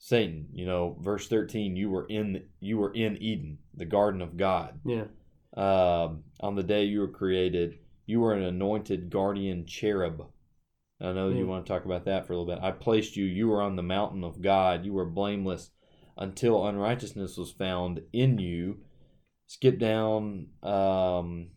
Satan. 0.04 0.48
You 0.52 0.66
know, 0.66 0.96
verse 1.00 1.28
13, 1.28 1.76
you 1.76 1.88
were 1.88 2.06
in 2.06 2.42
you 2.58 2.76
were 2.76 2.92
in 2.92 3.16
Eden, 3.22 3.58
the 3.74 3.84
garden 3.84 4.20
of 4.20 4.36
God. 4.36 4.80
yeah. 4.84 5.04
Um, 5.56 6.24
on 6.40 6.56
the 6.56 6.62
day 6.64 6.84
you 6.84 6.98
were 7.00 7.08
created, 7.08 7.78
you 8.06 8.18
were 8.20 8.34
an 8.34 8.42
anointed 8.42 9.10
guardian 9.10 9.64
cherub. 9.64 10.26
I 11.00 11.12
know 11.12 11.28
you 11.28 11.44
Hmm. 11.44 11.50
want 11.50 11.66
to 11.66 11.72
talk 11.72 11.84
about 11.84 12.04
that 12.06 12.26
for 12.26 12.32
a 12.32 12.36
little 12.38 12.52
bit. 12.52 12.64
I 12.64 12.72
placed 12.72 13.16
you, 13.16 13.24
you 13.26 13.46
were 13.46 13.62
on 13.62 13.76
the 13.76 13.82
mountain 13.82 14.24
of 14.24 14.40
God. 14.42 14.84
You 14.84 14.92
were 14.92 15.04
blameless 15.06 15.70
until 16.16 16.66
unrighteousness 16.66 17.36
was 17.36 17.52
found 17.52 18.02
in 18.12 18.38
you. 18.38 18.80
Skip 19.46 19.78
down. 19.78 20.48
Um, 20.64 21.50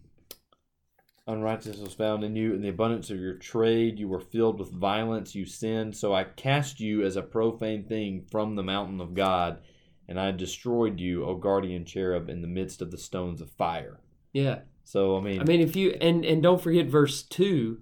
unrighteousness 1.27 1.79
was 1.79 1.93
found 1.93 2.23
in 2.23 2.35
you. 2.35 2.53
In 2.53 2.61
the 2.61 2.69
abundance 2.69 3.09
of 3.09 3.19
your 3.19 3.35
trade, 3.35 3.99
you 3.99 4.07
were 4.07 4.19
filled 4.19 4.59
with 4.59 4.71
violence. 4.71 5.35
You 5.35 5.45
sinned. 5.45 5.95
So 5.95 6.13
I 6.13 6.23
cast 6.23 6.79
you 6.79 7.03
as 7.03 7.15
a 7.15 7.21
profane 7.21 7.85
thing 7.85 8.25
from 8.29 8.55
the 8.55 8.63
mountain 8.63 9.01
of 9.01 9.13
God, 9.13 9.59
and 10.07 10.19
I 10.19 10.31
destroyed 10.31 10.99
you, 10.99 11.25
O 11.25 11.35
guardian 11.35 11.85
cherub, 11.85 12.29
in 12.29 12.41
the 12.41 12.47
midst 12.47 12.81
of 12.81 12.91
the 12.91 12.97
stones 12.97 13.41
of 13.41 13.49
fire. 13.51 13.99
Yeah. 14.33 14.59
So 14.83 15.17
I 15.17 15.21
mean, 15.21 15.41
I 15.41 15.43
mean, 15.43 15.61
if 15.61 15.75
you 15.75 15.97
and 15.99 16.23
and 16.23 16.43
don't 16.43 16.61
forget 16.61 16.88
verse 16.88 17.23
two. 17.23 17.79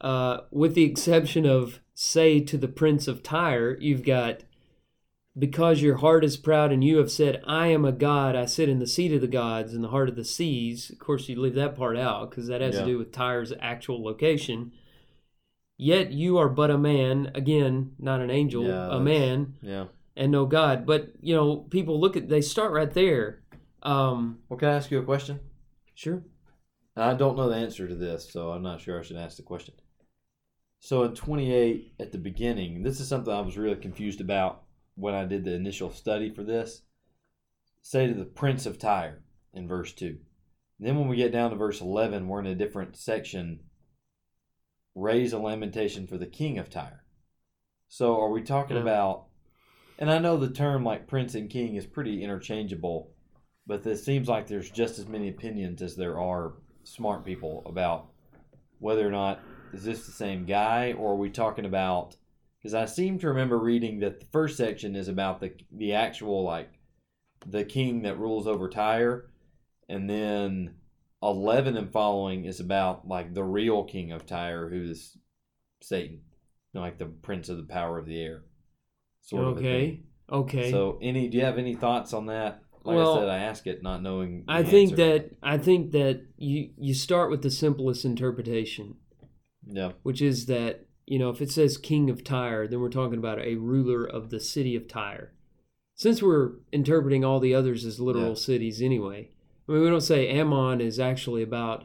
Uh, 0.00 0.44
with 0.50 0.74
the 0.74 0.82
exception 0.82 1.44
of 1.44 1.80
say 1.92 2.40
to 2.40 2.56
the 2.56 2.66
prince 2.66 3.06
of 3.06 3.22
Tyre, 3.22 3.76
you've 3.80 4.02
got 4.02 4.44
because 5.40 5.80
your 5.80 5.96
heart 5.96 6.22
is 6.22 6.36
proud 6.36 6.70
and 6.70 6.84
you 6.84 6.98
have 6.98 7.10
said, 7.10 7.42
I 7.46 7.68
am 7.68 7.84
a 7.84 7.92
god, 7.92 8.36
I 8.36 8.44
sit 8.44 8.68
in 8.68 8.78
the 8.78 8.86
seat 8.86 9.12
of 9.12 9.22
the 9.22 9.26
gods 9.26 9.72
in 9.74 9.80
the 9.80 9.88
heart 9.88 10.10
of 10.10 10.14
the 10.16 10.24
seas. 10.24 10.90
Of 10.90 10.98
course, 10.98 11.28
you 11.28 11.40
leave 11.40 11.54
that 11.54 11.74
part 11.76 11.96
out 11.96 12.28
because 12.30 12.46
that 12.48 12.60
has 12.60 12.74
Yeah. 12.74 12.80
to 12.82 12.86
do 12.86 12.98
with 12.98 13.10
Tyre's 13.10 13.52
actual 13.58 14.04
location. 14.04 14.72
Yet 15.78 16.12
you 16.12 16.36
are 16.36 16.50
but 16.50 16.70
a 16.70 16.76
man, 16.76 17.30
again, 17.34 17.96
not 17.98 18.20
an 18.20 18.30
angel, 18.30 18.64
Yeah, 18.64 18.94
a 18.96 19.00
man, 19.00 19.54
yeah. 19.62 19.86
and 20.14 20.30
no 20.30 20.44
God. 20.44 20.84
But, 20.84 21.12
you 21.22 21.34
know, 21.34 21.56
people 21.56 21.98
look 21.98 22.18
at, 22.18 22.28
they 22.28 22.42
start 22.42 22.72
right 22.72 22.92
there. 22.92 23.40
Um, 23.82 24.40
Well, 24.50 24.58
can 24.58 24.68
I 24.68 24.74
ask 24.74 24.90
you 24.90 24.98
a 24.98 25.04
question? 25.04 25.40
sure. 25.94 26.22
I 26.96 27.14
don't 27.14 27.36
know 27.36 27.48
the 27.48 27.56
answer 27.56 27.88
to 27.88 27.94
this, 27.94 28.30
so 28.30 28.50
I'm 28.50 28.62
not 28.62 28.80
sure 28.82 28.98
I 28.98 29.02
should 29.02 29.16
ask 29.16 29.38
the 29.38 29.42
question. 29.42 29.74
So 30.80 31.04
in 31.04 31.14
28, 31.14 31.94
at 31.98 32.12
the 32.12 32.18
beginning, 32.18 32.82
this 32.82 33.00
is 33.00 33.08
something 33.08 33.32
I 33.32 33.40
was 33.40 33.56
really 33.56 33.76
confused 33.76 34.20
about 34.20 34.64
when 35.00 35.14
I 35.14 35.24
did 35.24 35.44
the 35.44 35.54
initial 35.54 35.90
study 35.90 36.32
for 36.32 36.44
this. 36.44 36.82
Say 37.82 38.06
to 38.06 38.14
the 38.14 38.24
Prince 38.24 38.66
of 38.66 38.78
Tyre 38.78 39.22
in 39.54 39.66
verse 39.66 39.92
2. 39.92 40.18
Then 40.78 40.98
when 40.98 41.08
we 41.08 41.16
get 41.16 41.32
down 41.32 41.50
to 41.50 41.56
verse 41.56 41.80
11, 41.80 42.28
we're 42.28 42.40
in 42.40 42.46
a 42.46 42.54
different 42.54 42.96
section. 42.96 43.60
Raise 44.94 45.32
a 45.32 45.38
lamentation 45.38 46.06
for 46.06 46.18
the 46.18 46.26
King 46.26 46.58
of 46.58 46.70
Tyre. 46.70 47.04
So 47.88 48.20
are 48.20 48.30
we 48.30 48.42
talking 48.42 48.76
Yeah. 48.76 48.82
about, 48.82 49.26
and 49.98 50.10
I 50.10 50.18
know 50.18 50.36
the 50.36 50.50
term 50.50 50.84
like 50.84 51.06
Prince 51.06 51.34
and 51.34 51.50
King 51.50 51.74
is 51.74 51.86
pretty 51.86 52.22
interchangeable, 52.22 53.12
but 53.66 53.86
it 53.86 53.98
seems 53.98 54.28
like 54.28 54.46
there's 54.46 54.70
just 54.70 54.98
as 54.98 55.06
many 55.06 55.28
opinions 55.28 55.82
as 55.82 55.96
there 55.96 56.18
are 56.18 56.54
smart 56.84 57.24
people 57.24 57.62
about 57.66 58.12
whether 58.78 59.06
or 59.06 59.10
not 59.10 59.40
is 59.72 59.84
this 59.84 60.06
the 60.06 60.12
same 60.12 60.46
guy 60.46 60.92
or 60.94 61.12
are 61.12 61.16
we 61.16 61.30
talking 61.30 61.64
about 61.66 62.16
because 62.60 62.74
I 62.74 62.84
seem 62.86 63.18
to 63.20 63.28
remember 63.28 63.58
reading 63.58 64.00
that 64.00 64.20
the 64.20 64.26
first 64.26 64.56
section 64.56 64.96
is 64.96 65.08
about 65.08 65.40
the 65.40 65.52
the 65.72 65.94
actual 65.94 66.42
like 66.42 66.72
the 67.46 67.64
king 67.64 68.02
that 68.02 68.18
rules 68.18 68.46
over 68.46 68.68
Tyre 68.68 69.30
and 69.88 70.08
then 70.08 70.74
11 71.22 71.76
and 71.76 71.90
following 71.90 72.44
is 72.44 72.60
about 72.60 73.08
like 73.08 73.34
the 73.34 73.44
real 73.44 73.84
king 73.84 74.12
of 74.12 74.26
Tyre 74.26 74.68
who's 74.68 75.16
Satan 75.82 76.20
like 76.74 76.98
the 76.98 77.06
prince 77.06 77.48
of 77.48 77.56
the 77.56 77.64
power 77.64 77.98
of 77.98 78.06
the 78.06 78.20
air 78.20 78.42
sort 79.22 79.48
of 79.48 79.58
okay. 79.58 79.62
thing. 79.62 80.04
Okay. 80.30 80.70
So 80.70 80.98
any 81.02 81.28
do 81.28 81.38
you 81.38 81.44
have 81.44 81.58
any 81.58 81.74
thoughts 81.74 82.12
on 82.12 82.26
that? 82.26 82.62
Like 82.84 82.96
Well, 82.96 83.16
I 83.16 83.20
said, 83.20 83.28
I 83.28 83.38
ask 83.38 83.66
it 83.66 83.82
not 83.82 84.02
knowing. 84.02 84.44
I 84.48 84.62
think 84.62 84.92
answer. 84.92 85.04
that 85.04 85.30
I 85.42 85.58
think 85.58 85.92
that 85.92 86.22
you 86.36 86.70
you 86.78 86.94
start 86.94 87.30
with 87.30 87.42
the 87.42 87.50
simplest 87.50 88.04
interpretation, 88.04 88.96
yeah, 89.66 89.92
which 90.02 90.22
is 90.22 90.46
that 90.46 90.86
you 91.10 91.18
know 91.18 91.28
if 91.28 91.40
it 91.42 91.50
says 91.50 91.76
king 91.76 92.08
of 92.08 92.22
Tyre, 92.22 92.68
then 92.68 92.80
we're 92.80 92.88
talking 92.88 93.18
about 93.18 93.40
a 93.40 93.56
ruler 93.56 94.04
of 94.04 94.30
the 94.30 94.38
city 94.38 94.76
of 94.76 94.86
Tyre. 94.86 95.32
Since 95.96 96.22
we're 96.22 96.52
interpreting 96.72 97.24
all 97.24 97.40
the 97.40 97.54
others 97.54 97.84
as 97.84 97.98
literal 98.00 98.28
Yeah. 98.28 98.34
cities 98.34 98.80
anyway, 98.80 99.30
I 99.68 99.72
mean 99.72 99.82
we 99.82 99.90
don't 99.90 100.00
say 100.00 100.28
Ammon 100.28 100.80
is 100.80 101.00
actually 101.00 101.42
about 101.42 101.84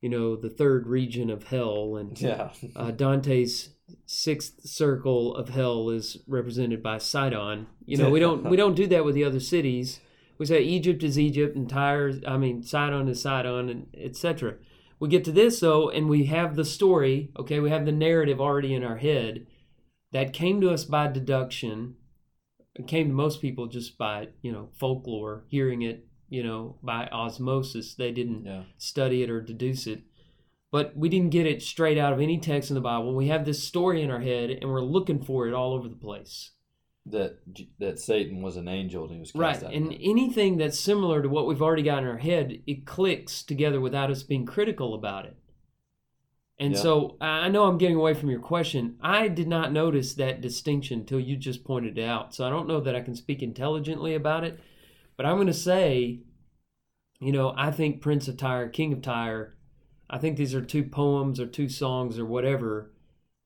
you 0.00 0.08
know 0.08 0.36
the 0.36 0.48
third 0.50 0.86
region 0.86 1.28
of 1.28 1.44
hell, 1.44 1.96
and 1.96 2.18
yeah, 2.28 2.50
uh, 2.74 2.90
Dante's 2.90 3.74
sixth 4.06 4.66
circle 4.66 5.34
of 5.36 5.50
hell 5.50 5.90
is 5.90 6.22
represented 6.26 6.82
by 6.82 6.96
Sidon. 6.96 7.66
You 7.84 7.98
know 7.98 8.08
we 8.08 8.20
don't 8.20 8.44
we 8.44 8.56
don't 8.56 8.74
do 8.74 8.86
that 8.86 9.04
with 9.04 9.14
the 9.14 9.24
other 9.24 9.40
cities. 9.40 10.00
We 10.38 10.46
say 10.46 10.62
Egypt 10.62 11.02
is 11.02 11.18
Egypt 11.18 11.54
and 11.56 11.68
Tyre, 11.68 12.14
I 12.26 12.38
mean 12.38 12.62
Sidon 12.62 13.06
is 13.06 13.20
Sidon, 13.20 13.68
and 13.68 13.86
etc. 13.94 14.54
We 15.02 15.08
get 15.08 15.24
to 15.24 15.32
this 15.32 15.58
though, 15.58 15.90
and 15.90 16.08
we 16.08 16.26
have 16.26 16.54
the 16.54 16.64
story. 16.64 17.32
Okay, 17.36 17.58
we 17.58 17.70
have 17.70 17.86
the 17.86 17.90
narrative 17.90 18.40
already 18.40 18.72
in 18.72 18.84
our 18.84 18.98
head 18.98 19.48
that 20.12 20.32
came 20.32 20.60
to 20.60 20.70
us 20.70 20.84
by 20.84 21.08
deduction. 21.08 21.96
It 22.76 22.86
came 22.86 23.08
to 23.08 23.12
most 23.12 23.40
people 23.40 23.66
just 23.66 23.98
by 23.98 24.28
you 24.42 24.52
know 24.52 24.68
folklore, 24.78 25.42
hearing 25.48 25.82
it 25.82 26.06
you 26.28 26.44
know 26.44 26.76
by 26.84 27.08
osmosis. 27.08 27.96
They 27.96 28.12
didn't 28.12 28.44
yeah, 28.44 28.62
study 28.78 29.24
it 29.24 29.30
or 29.30 29.40
deduce 29.40 29.88
it. 29.88 30.04
But 30.70 30.96
we 30.96 31.08
didn't 31.08 31.30
get 31.30 31.46
it 31.46 31.62
straight 31.62 31.98
out 31.98 32.12
of 32.12 32.20
any 32.20 32.38
text 32.38 32.70
in 32.70 32.76
the 32.76 32.80
Bible. 32.80 33.12
We 33.12 33.26
have 33.26 33.44
this 33.44 33.60
story 33.60 34.02
in 34.02 34.10
our 34.12 34.20
head 34.20 34.50
and 34.50 34.70
we're 34.70 34.82
looking 34.82 35.20
for 35.20 35.48
it 35.48 35.52
all 35.52 35.72
over 35.72 35.88
the 35.88 35.96
place. 35.96 36.52
That 37.06 37.38
that 37.78 37.98
Satan 37.98 38.42
was 38.42 38.56
an 38.56 38.68
angel 38.68 39.04
and 39.04 39.12
he 39.12 39.18
was 39.18 39.32
cast 39.32 39.62
Right. 39.62 39.74
And 39.74 39.92
anything 40.00 40.56
that's 40.56 40.78
similar 40.78 41.20
to 41.22 41.28
what 41.28 41.46
we've 41.46 41.62
already 41.62 41.82
got 41.82 42.02
in 42.02 42.08
our 42.08 42.18
head, 42.18 42.62
it 42.66 42.86
clicks 42.86 43.42
together 43.42 43.80
without 43.80 44.10
us 44.10 44.22
being 44.22 44.46
critical 44.46 44.94
about 44.94 45.26
it. 45.26 45.36
And 46.58 46.74
Yeah. 46.74 46.80
so 46.80 47.16
I 47.20 47.48
know 47.48 47.64
I'm 47.64 47.78
getting 47.78 47.96
away 47.96 48.14
from 48.14 48.30
your 48.30 48.40
question. 48.40 48.96
I 49.00 49.26
did 49.26 49.48
not 49.48 49.72
notice 49.72 50.14
that 50.14 50.40
distinction 50.40 51.00
until 51.00 51.18
you 51.18 51.36
just 51.36 51.64
pointed 51.64 51.98
it 51.98 52.04
out. 52.04 52.34
So 52.34 52.46
I 52.46 52.50
don't 52.50 52.68
know 52.68 52.80
that 52.80 52.94
I 52.94 53.00
can 53.00 53.16
speak 53.16 53.42
intelligently 53.42 54.14
about 54.14 54.44
it. 54.44 54.60
But 55.16 55.26
I'm 55.26 55.36
going 55.36 55.48
to 55.48 55.52
say, 55.52 56.20
you 57.20 57.32
know, 57.32 57.52
I 57.56 57.72
think 57.72 58.00
Prince 58.00 58.28
of 58.28 58.36
Tyre, 58.36 58.68
King 58.68 58.92
of 58.92 59.02
Tyre, 59.02 59.56
I 60.08 60.18
think 60.18 60.36
these 60.36 60.54
are 60.54 60.62
two 60.62 60.84
poems 60.84 61.40
or 61.40 61.46
two 61.46 61.68
songs 61.68 62.18
or 62.18 62.24
whatever 62.26 62.92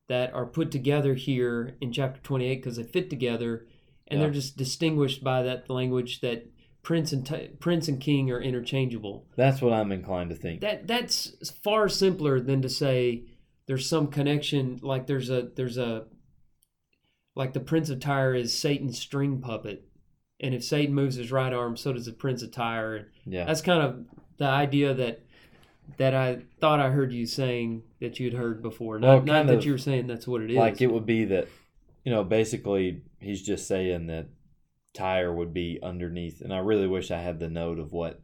that 0.08 0.32
are 0.34 0.46
put 0.46 0.70
together 0.70 1.14
here 1.14 1.76
in 1.80 1.92
chapter 1.92 2.20
28 2.22 2.56
because 2.56 2.76
they 2.76 2.82
fit 2.84 3.10
together 3.10 3.66
and 4.06 4.18
Yeah. 4.20 4.26
they're 4.26 4.34
just 4.34 4.56
distinguished 4.56 5.22
by 5.24 5.42
that 5.42 5.68
language 5.68 6.20
that 6.20 6.46
prince 6.82 7.12
and 7.12 7.26
ti- 7.26 7.48
prince 7.58 7.88
and 7.88 8.00
king 8.00 8.30
are 8.30 8.40
interchangeable. 8.40 9.26
That's 9.36 9.60
what 9.60 9.72
I'm 9.72 9.90
inclined 9.90 10.30
to 10.30 10.36
think. 10.36 10.60
That 10.60 10.86
that's 10.86 11.52
far 11.64 11.88
simpler 11.88 12.40
than 12.40 12.62
to 12.62 12.68
say 12.68 13.24
there's 13.66 13.88
some 13.88 14.06
connection 14.06 14.78
like 14.82 15.06
there's 15.08 15.28
a 15.28 15.50
there's 15.56 15.76
a 15.78 16.04
like 17.34 17.52
the 17.52 17.60
Prince 17.60 17.90
of 17.90 18.00
Tyre 18.00 18.34
is 18.34 18.54
Satan's 18.58 18.98
string 18.98 19.40
puppet, 19.42 19.86
and 20.40 20.54
if 20.54 20.64
Satan 20.64 20.94
moves 20.94 21.16
his 21.16 21.30
right 21.30 21.52
arm, 21.52 21.76
so 21.76 21.92
does 21.92 22.06
the 22.06 22.12
Prince 22.12 22.42
of 22.42 22.50
Tyre. 22.52 23.08
Yeah. 23.26 23.44
That's 23.44 23.60
kind 23.60 23.82
of 23.82 24.06
the 24.38 24.46
idea 24.46 24.94
that 24.94 25.25
that 25.98 26.14
I 26.14 26.42
thought 26.60 26.80
I 26.80 26.90
heard 26.90 27.12
you 27.12 27.26
saying 27.26 27.82
that 28.00 28.20
you'd 28.20 28.34
heard 28.34 28.62
before. 28.62 28.98
Not, 28.98 29.08
Well, 29.08 29.22
not 29.22 29.46
that 29.46 29.64
you 29.64 29.72
were 29.72 29.78
saying 29.78 30.06
that's 30.06 30.26
what 30.26 30.42
it 30.42 30.50
is. 30.50 30.56
like 30.56 30.80
it 30.80 30.88
would 30.88 31.06
be 31.06 31.24
that, 31.26 31.48
you 32.04 32.12
know, 32.12 32.24
basically 32.24 33.02
he's 33.18 33.42
just 33.42 33.66
saying 33.66 34.06
that 34.08 34.26
Tyre 34.94 35.32
would 35.32 35.54
be 35.54 35.78
underneath. 35.82 36.40
And 36.40 36.52
I 36.52 36.58
really 36.58 36.86
wish 36.86 37.10
I 37.10 37.20
had 37.20 37.38
the 37.38 37.48
note 37.48 37.78
of 37.78 37.92
what 37.92 38.20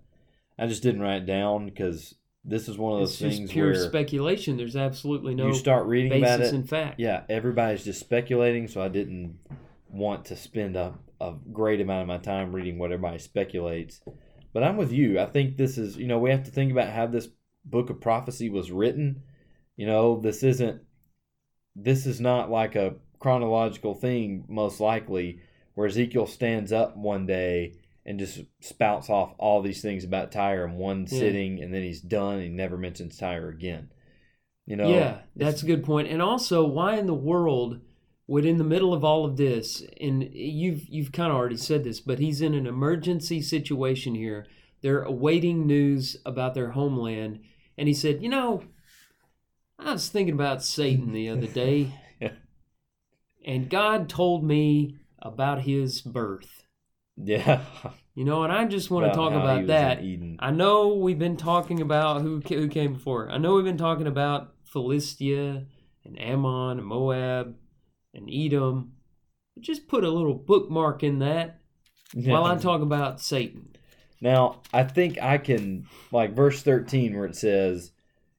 I 0.59 0.66
just 0.66 0.83
didn't 0.83 1.01
write 1.01 1.22
it 1.22 1.27
down 1.27 1.66
because 1.66 2.14
this 2.44 2.68
is 2.68 2.77
one 2.77 2.94
of 2.94 3.01
those 3.01 3.20
it's 3.20 3.37
things 3.37 3.51
pure 3.53 3.75
speculation. 3.75 4.57
There's 4.57 4.77
absolutely 4.77 5.35
no 5.35 5.48
you 5.48 5.55
start 5.55 5.87
reading 5.87 6.18
about 6.18 6.40
basis 6.40 6.53
it. 6.53 6.57
in 6.57 6.64
fact. 6.64 7.01
yeah, 7.01 7.22
everybody's 7.29 7.85
just 7.85 8.01
speculating. 8.01 8.68
So 8.68 8.83
I 8.83 8.88
didn't 8.88 9.38
want 9.88 10.25
to 10.27 10.37
spend 10.37 10.77
a, 10.77 10.94
a 11.20 11.35
great 11.53 11.81
amount 11.81 12.03
of 12.03 12.09
my 12.09 12.18
time 12.18 12.53
reading 12.55 12.79
what 12.79 12.92
everybody 12.92 13.18
speculates. 13.18 14.01
But 14.53 14.64
I'm 14.64 14.77
with 14.77 14.92
you. 14.92 15.18
I 15.18 15.27
think 15.27 15.57
this 15.57 15.79
is, 15.79 15.96
you 15.96 16.07
know, 16.07 16.18
we 16.18 16.31
have 16.31 16.44
to 16.44 16.51
think 16.51 16.72
about 16.72 16.90
how 16.90 17.07
this 17.07 17.29
book 17.64 17.90
of 17.90 18.01
prophecy 18.01 18.48
was 18.48 18.70
written. 18.70 19.22
You 19.77 19.87
know, 19.87 20.20
this 20.20 20.42
isn't, 20.42 20.83
this 21.75 22.07
is 22.07 22.20
not 22.20 22.51
like 22.51 22.75
a 22.77 22.96
chronological 23.18 23.94
thing, 23.94 24.44
most 24.48 24.81
likely, 24.81 25.40
where 25.75 25.87
Ezekiel 25.87 26.27
stands 26.27 26.72
up 26.72 26.96
one 26.96 27.27
day 27.27 27.75
and 28.05 28.18
just 28.18 28.40
spouts 28.61 29.09
off 29.09 29.35
all 29.38 29.62
these 29.62 29.81
things 29.81 30.05
about 30.05 30.33
Tyre 30.33 30.66
in 30.66 30.75
one 30.75 31.03
Yeah. 31.03 31.18
sitting 31.18 31.62
and 31.62 31.72
then 31.72 31.83
he's 31.83 32.01
done 32.01 32.35
and 32.35 32.42
he 32.42 32.48
never 32.48 32.77
mentions 32.77 33.16
Tyre 33.16 33.48
again. 33.48 33.90
You 34.66 34.77
know, 34.77 34.90
yeah, 34.90 35.18
that's 35.35 35.62
a 35.62 35.66
good 35.66 35.85
point. 35.85 36.09
And 36.09 36.22
also, 36.22 36.64
why 36.64 36.96
in 36.96 37.07
the 37.07 37.14
world 37.14 37.81
would, 38.29 38.44
in 38.44 38.59
the 38.59 38.64
middle 38.64 38.94
of 38.94 39.05
all 39.05 39.25
of 39.25 39.37
this, 39.37 39.83
and 40.01 40.29
you've 40.33 40.88
you've 40.88 41.11
kind 41.11 41.33
of 41.33 41.37
already 41.37 41.57
said 41.57 41.83
this, 41.83 42.01
but 42.01 42.20
he's 42.20 42.40
in 42.40 42.55
an 42.55 42.66
emergency 42.66 43.42
situation 43.42 44.14
here. 44.14 44.46
They're 44.81 45.03
awaiting 45.03 45.66
news 45.66 46.16
about 46.25 46.55
their 46.55 46.70
homeland, 46.70 47.40
and 47.83 47.88
he 47.88 47.95
said, 47.95 48.23
"You 48.23 48.29
know, 48.29 48.62
I 49.77 49.90
was 49.92 50.09
thinking 50.09 50.35
about 50.35 50.62
Satan 50.62 51.12
the 51.12 51.29
other 51.31 51.49
day, 51.49 51.92
Yeah. 52.21 52.35
and 53.45 53.68
God 53.68 54.09
told 54.09 54.45
me 54.45 54.99
about 55.18 55.62
his 55.62 56.01
birth. 56.01 56.62
Yeah. 57.16 57.62
You 58.14 58.25
know, 58.25 58.45
and 58.45 58.53
I 58.53 58.66
just 58.66 58.88
want 58.88 59.07
to 59.07 59.12
talk 59.16 59.33
about 59.33 59.66
that." 59.66 59.99
I 60.38 60.51
know 60.53 60.95
we've 60.95 61.18
been 61.18 61.37
talking 61.37 61.81
about 61.81 62.23
who 62.23 62.40
who 62.49 62.68
came 62.68 62.92
before. 62.92 63.29
I 63.29 63.38
know 63.38 63.55
we've 63.57 63.64
been 63.64 63.77
talking 63.77 64.07
about 64.07 64.55
Philistia 64.62 65.66
and 66.05 66.21
Ammon 66.21 66.79
and 66.79 66.87
Moab 66.87 67.57
and 68.14 68.31
Edom. 68.33 68.92
But 69.57 69.64
just 69.64 69.88
put 69.88 70.05
a 70.05 70.09
little 70.11 70.35
bookmark 70.35 71.03
in 71.03 71.18
that 71.18 71.62
while 72.14 72.45
I 72.45 72.57
talk 72.59 72.81
about 72.81 73.21
Satan. 73.21 73.71
Now, 74.22 74.62
I 74.72 74.85
think 74.85 75.20
I 75.20 75.37
can 75.37 75.87
like 76.12 76.35
verse 76.35 76.62
13 76.62 77.14
where 77.16 77.26
it 77.26 77.37
says, 77.37 77.90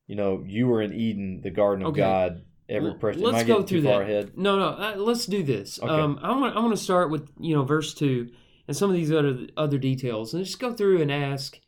you 0.07 0.15
know, 0.15 0.41
you 0.47 0.65
were 0.67 0.81
in 0.81 0.93
Eden, 0.93 1.41
the 1.43 1.51
garden 1.51 1.83
of 1.85 1.89
Okay. 1.89 1.99
God. 2.01 2.41
Every 2.69 2.91
Well, 2.91 2.97
person. 2.99 3.21
let's 3.21 3.43
go 3.43 3.61
through 3.61 3.81
that. 3.81 4.01
ahead? 4.01 4.37
No, 4.37 4.57
no. 4.57 4.67
Uh, 4.69 4.95
let's 4.95 5.25
do 5.25 5.43
this. 5.43 5.79
Okay. 5.83 5.91
Um, 5.91 6.17
I 6.23 6.31
want 6.31 6.55
I 6.55 6.59
want 6.61 6.71
to 6.75 6.81
start 6.81 7.11
with 7.11 7.29
you 7.37 7.53
know 7.53 7.63
verse 7.63 7.93
two 7.93 8.29
and 8.69 8.75
some 8.75 8.89
of 8.89 8.95
these 8.95 9.11
other 9.11 9.47
other 9.57 9.77
details, 9.77 10.33
and 10.33 10.43
just 10.45 10.59
go 10.59 10.73
through 10.73 11.01
and 11.01 11.11
ask, 11.11 11.59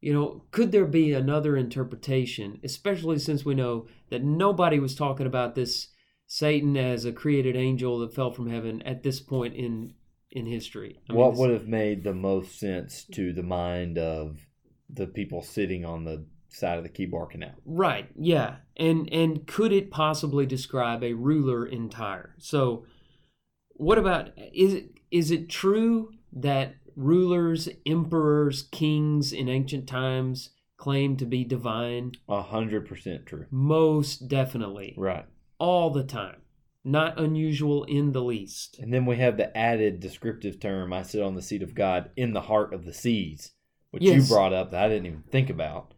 you 0.00 0.12
know, 0.12 0.42
could 0.50 0.72
there 0.72 0.84
be 0.84 1.12
another 1.12 1.56
interpretation, 1.56 2.58
especially 2.64 3.20
since 3.20 3.44
we 3.44 3.54
know 3.54 3.86
that 4.10 4.24
nobody 4.24 4.80
was 4.80 4.96
talking 4.96 5.26
about 5.28 5.54
this 5.54 5.88
Satan 6.26 6.76
as 6.76 7.04
a 7.04 7.12
created 7.12 7.54
angel 7.54 8.00
that 8.00 8.12
fell 8.12 8.32
from 8.32 8.50
heaven 8.50 8.82
at 8.82 9.04
this 9.04 9.20
point 9.20 9.54
in 9.54 9.94
in 10.36 10.46
history. 10.46 11.00
I 11.08 11.12
mean, 11.12 11.20
what 11.20 11.34
would 11.36 11.50
have 11.50 11.66
made 11.66 12.04
the 12.04 12.12
most 12.14 12.58
sense 12.60 13.04
to 13.12 13.32
the 13.32 13.42
mind 13.42 13.96
of 13.98 14.38
the 14.90 15.06
people 15.06 15.42
sitting 15.42 15.84
on 15.84 16.04
the 16.04 16.26
side 16.48 16.78
of 16.78 16.84
the 16.84 16.90
Chebar 16.90 17.30
Canal? 17.30 17.54
Right. 17.64 18.08
Yeah. 18.14 18.56
And 18.76 19.10
and 19.12 19.46
could 19.46 19.72
it 19.72 19.90
possibly 19.90 20.44
describe 20.46 21.02
a 21.02 21.14
ruler 21.14 21.66
in 21.66 21.88
Tyre? 21.88 22.34
So, 22.38 22.84
what 23.70 23.98
about 23.98 24.30
is 24.52 24.74
it 24.74 24.90
is 25.10 25.30
it 25.30 25.48
true 25.48 26.12
that 26.32 26.74
rulers, 26.94 27.68
emperors, 27.86 28.64
kings 28.70 29.32
in 29.32 29.48
ancient 29.48 29.86
times 29.88 30.50
claimed 30.76 31.18
to 31.20 31.26
be 31.26 31.44
divine? 31.44 32.12
A 32.28 32.42
hundred 32.42 32.86
percent 32.86 33.24
true. 33.24 33.46
Most 33.50 34.28
definitely, 34.28 34.94
Right. 34.98 35.24
all 35.58 35.90
the 35.90 36.04
time. 36.04 36.42
Not 36.88 37.18
unusual 37.18 37.82
in 37.84 38.12
the 38.12 38.22
least. 38.22 38.78
And 38.78 38.92
then 38.94 39.06
we 39.06 39.16
have 39.16 39.36
the 39.36 39.54
added 39.58 39.98
descriptive 39.98 40.60
term, 40.60 40.92
I 40.92 41.02
sit 41.02 41.20
on 41.20 41.34
the 41.34 41.42
seat 41.42 41.62
of 41.64 41.74
God 41.74 42.10
in 42.16 42.32
the 42.32 42.42
heart 42.42 42.72
of 42.72 42.84
the 42.84 42.92
seas, 42.94 43.50
which 43.90 44.04
Yes. 44.04 44.28
you 44.30 44.34
brought 44.34 44.52
up 44.52 44.70
that 44.70 44.84
I 44.84 44.88
didn't 44.88 45.06
even 45.06 45.24
think 45.32 45.50
about. 45.50 45.92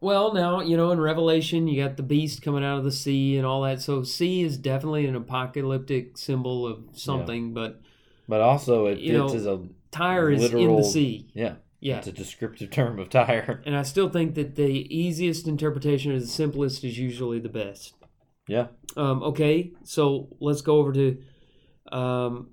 Well, 0.00 0.34
now, 0.34 0.60
you 0.60 0.76
know, 0.76 0.90
in 0.90 0.98
Revelation, 1.00 1.68
you 1.68 1.80
got 1.82 1.96
the 1.96 2.02
beast 2.02 2.42
coming 2.42 2.64
out 2.64 2.78
of 2.78 2.84
the 2.84 2.90
sea 2.90 3.36
and 3.36 3.46
all 3.46 3.62
that. 3.62 3.80
So, 3.80 4.02
sea 4.02 4.42
is 4.42 4.58
definitely 4.58 5.06
an 5.06 5.14
apocalyptic 5.14 6.18
symbol 6.18 6.66
of 6.66 6.80
something, 6.92 7.54
but 7.54 7.80
But 8.28 8.40
also 8.40 8.86
it 8.86 8.98
You 8.98 9.20
fits 9.20 9.32
know, 9.34 9.38
as 9.38 9.46
a 9.46 9.60
Tyre 9.92 10.30
is 10.32 10.52
in 10.52 10.74
the 10.76 10.82
sea. 10.82 11.28
yeah, 11.32 11.54
Yeah. 11.80 11.98
it's 11.98 12.08
a 12.08 12.12
descriptive 12.12 12.70
term 12.70 12.98
of 12.98 13.08
Tyre. 13.08 13.62
And 13.64 13.76
I 13.76 13.82
still 13.82 14.08
think 14.08 14.34
that 14.34 14.56
the 14.56 14.94
easiest 14.94 15.46
interpretation 15.46 16.10
or 16.10 16.18
the 16.18 16.26
simplest 16.26 16.82
is 16.82 16.98
usually 16.98 17.38
the 17.38 17.48
best. 17.48 17.94
Yeah. 18.46 18.68
Um, 18.96 19.22
okay, 19.22 19.72
so 19.84 20.28
let's 20.40 20.60
go 20.60 20.76
over 20.76 20.92
to 20.92 21.22
um, 21.90 22.50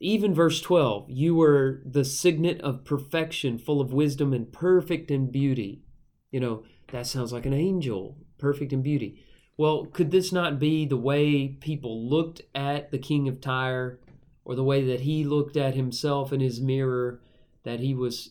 even 0.00 0.34
verse 0.34 0.60
12. 0.60 1.10
You 1.10 1.34
were 1.34 1.82
the 1.84 2.04
signet 2.04 2.60
of 2.60 2.84
perfection, 2.84 3.58
full 3.58 3.80
of 3.80 3.92
wisdom 3.92 4.32
and 4.32 4.52
perfect 4.52 5.10
in 5.10 5.30
beauty. 5.30 5.82
You 6.30 6.40
know, 6.40 6.62
that 6.92 7.06
sounds 7.06 7.32
like 7.32 7.46
an 7.46 7.54
angel, 7.54 8.16
perfect 8.38 8.72
in 8.72 8.82
beauty. 8.82 9.22
Well, 9.58 9.86
could 9.86 10.10
this 10.10 10.32
not 10.32 10.58
be 10.58 10.86
the 10.86 10.96
way 10.96 11.48
people 11.48 12.08
looked 12.08 12.42
at 12.54 12.90
the 12.90 12.98
king 12.98 13.28
of 13.28 13.40
Tyre 13.40 14.00
or 14.44 14.54
the 14.54 14.64
way 14.64 14.84
that 14.86 15.00
he 15.00 15.24
looked 15.24 15.56
at 15.56 15.74
himself 15.74 16.32
in 16.32 16.40
his 16.40 16.60
mirror, 16.60 17.20
that 17.64 17.80
he 17.80 17.94
was, 17.94 18.30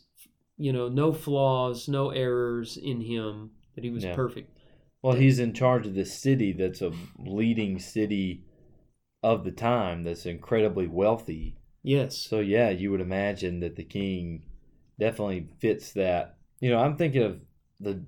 you 0.57 0.73
know, 0.73 0.89
no 0.89 1.13
flaws, 1.13 1.87
no 1.87 2.09
errors 2.09 2.75
in 2.75 3.01
him, 3.01 3.51
that 3.75 3.83
he 3.83 3.89
was 3.89 4.03
Yeah. 4.03 4.15
perfect? 4.15 4.57
Well, 5.01 5.15
he's 5.15 5.39
in 5.39 5.53
charge 5.53 5.87
of 5.87 5.95
this 5.95 6.13
city 6.13 6.53
that's 6.53 6.81
a 6.81 6.91
leading 7.17 7.79
city 7.79 8.43
of 9.23 9.43
the 9.43 9.51
time 9.51 10.03
that's 10.03 10.25
incredibly 10.25 10.87
wealthy. 10.87 11.55
Yes. 11.83 12.17
So 12.17 12.39
yeah, 12.39 12.69
you 12.69 12.91
would 12.91 13.01
imagine 13.01 13.59
that 13.61 13.75
the 13.75 13.83
king 13.83 14.45
definitely 14.99 15.49
fits 15.59 15.93
that. 15.93 16.37
You 16.59 16.69
know, 16.69 16.79
I'm 16.79 16.95
thinking 16.95 17.23
of 17.23 17.41
the 17.79 18.03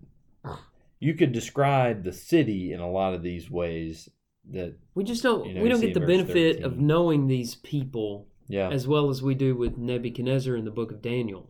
you 0.99 1.15
could 1.15 1.31
describe 1.33 2.03
the 2.03 2.13
city 2.13 2.71
in 2.71 2.79
a 2.79 2.89
lot 2.89 3.13
of 3.13 3.23
these 3.23 3.49
ways 3.49 4.09
that 4.51 4.77
We 4.95 5.03
just 5.03 5.23
don't 5.23 5.45
You 5.45 5.55
know, 5.55 5.61
we 5.61 5.69
don't 5.69 5.81
get 5.81 5.93
the 5.93 5.99
benefit 5.99 6.63
of 6.63 6.77
knowing 6.77 7.27
these 7.27 7.55
people 7.55 8.27
yeah. 8.47 8.69
as 8.69 8.87
well 8.87 9.09
as 9.09 9.21
we 9.21 9.35
do 9.35 9.55
with 9.55 9.77
Nebuchadnezzar 9.77 10.55
in 10.55 10.65
the 10.65 10.71
book 10.71 10.91
of 10.91 11.01
Daniel. 11.01 11.49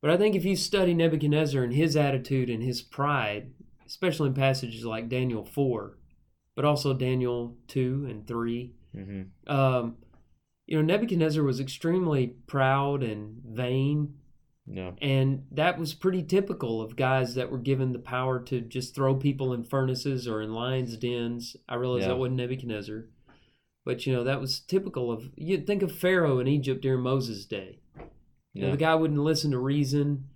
But 0.00 0.10
I 0.10 0.16
think 0.16 0.34
if 0.34 0.44
you 0.44 0.56
study 0.56 0.94
Nebuchadnezzar 0.94 1.62
and 1.62 1.74
his 1.74 1.96
attitude 1.96 2.48
and 2.48 2.62
his 2.62 2.80
pride, 2.80 3.50
especially 3.90 4.28
in 4.28 4.34
passages 4.34 4.84
like 4.86 5.08
Daniel 5.10 5.44
4, 5.44 5.98
but 6.56 6.64
also 6.64 6.94
Daniel 6.94 7.56
2 7.68 8.06
and 8.08 8.26
3, 8.26 8.72
hmm 8.94 9.22
um, 9.46 9.96
you 10.66 10.76
know, 10.76 10.82
Nebuchadnezzar 10.82 11.42
was 11.42 11.58
extremely 11.58 12.28
proud 12.46 13.02
and 13.02 13.42
vain, 13.44 14.14
Yeah. 14.66 14.92
and 15.02 15.44
that 15.50 15.76
was 15.80 15.94
pretty 15.94 16.22
typical 16.22 16.80
of 16.80 16.94
guys 16.94 17.34
that 17.34 17.50
were 17.50 17.58
given 17.58 17.92
the 17.92 17.98
power 17.98 18.38
to 18.44 18.60
just 18.60 18.94
throw 18.94 19.16
people 19.16 19.52
in 19.52 19.64
furnaces 19.64 20.28
or 20.28 20.40
in 20.40 20.54
lions' 20.54 20.96
dens. 20.96 21.56
I 21.68 21.74
realize 21.74 22.02
Yeah. 22.02 22.08
that 22.08 22.18
wasn't 22.18 22.36
Nebuchadnezzar, 22.36 23.06
but 23.84 24.06
you 24.06 24.12
know 24.12 24.22
that 24.22 24.40
was 24.40 24.60
typical 24.60 25.10
of. 25.10 25.30
You 25.36 25.58
think 25.62 25.82
of 25.82 25.90
Pharaoh 25.90 26.38
in 26.38 26.46
Egypt 26.46 26.82
during 26.82 27.02
Moses' 27.02 27.46
day. 27.46 27.80
You 28.54 28.62
know, 28.62 28.70
the 28.72 28.76
guy 28.76 28.94
wouldn't 28.94 29.20
listen 29.20 29.50
to 29.52 29.58
reason, 29.58 30.28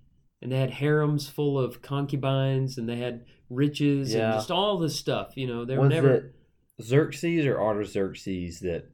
and 0.44 0.52
they 0.52 0.58
had 0.60 0.70
harems 0.70 1.28
full 1.28 1.58
of 1.58 1.82
concubines, 1.82 2.78
and 2.78 2.88
they 2.88 2.98
had 2.98 3.24
riches 3.50 4.14
Yeah. 4.14 4.26
and 4.30 4.34
just 4.34 4.50
all 4.52 4.78
this 4.78 4.94
stuff. 4.96 5.32
You 5.36 5.48
know, 5.48 5.64
they 5.64 5.74
were 5.76 5.82
Was 5.84 5.90
never. 5.90 6.14
it 6.14 6.34
Xerxes 6.80 7.44
or 7.46 7.60
Artaxerxes 7.60 8.60
that 8.60 8.88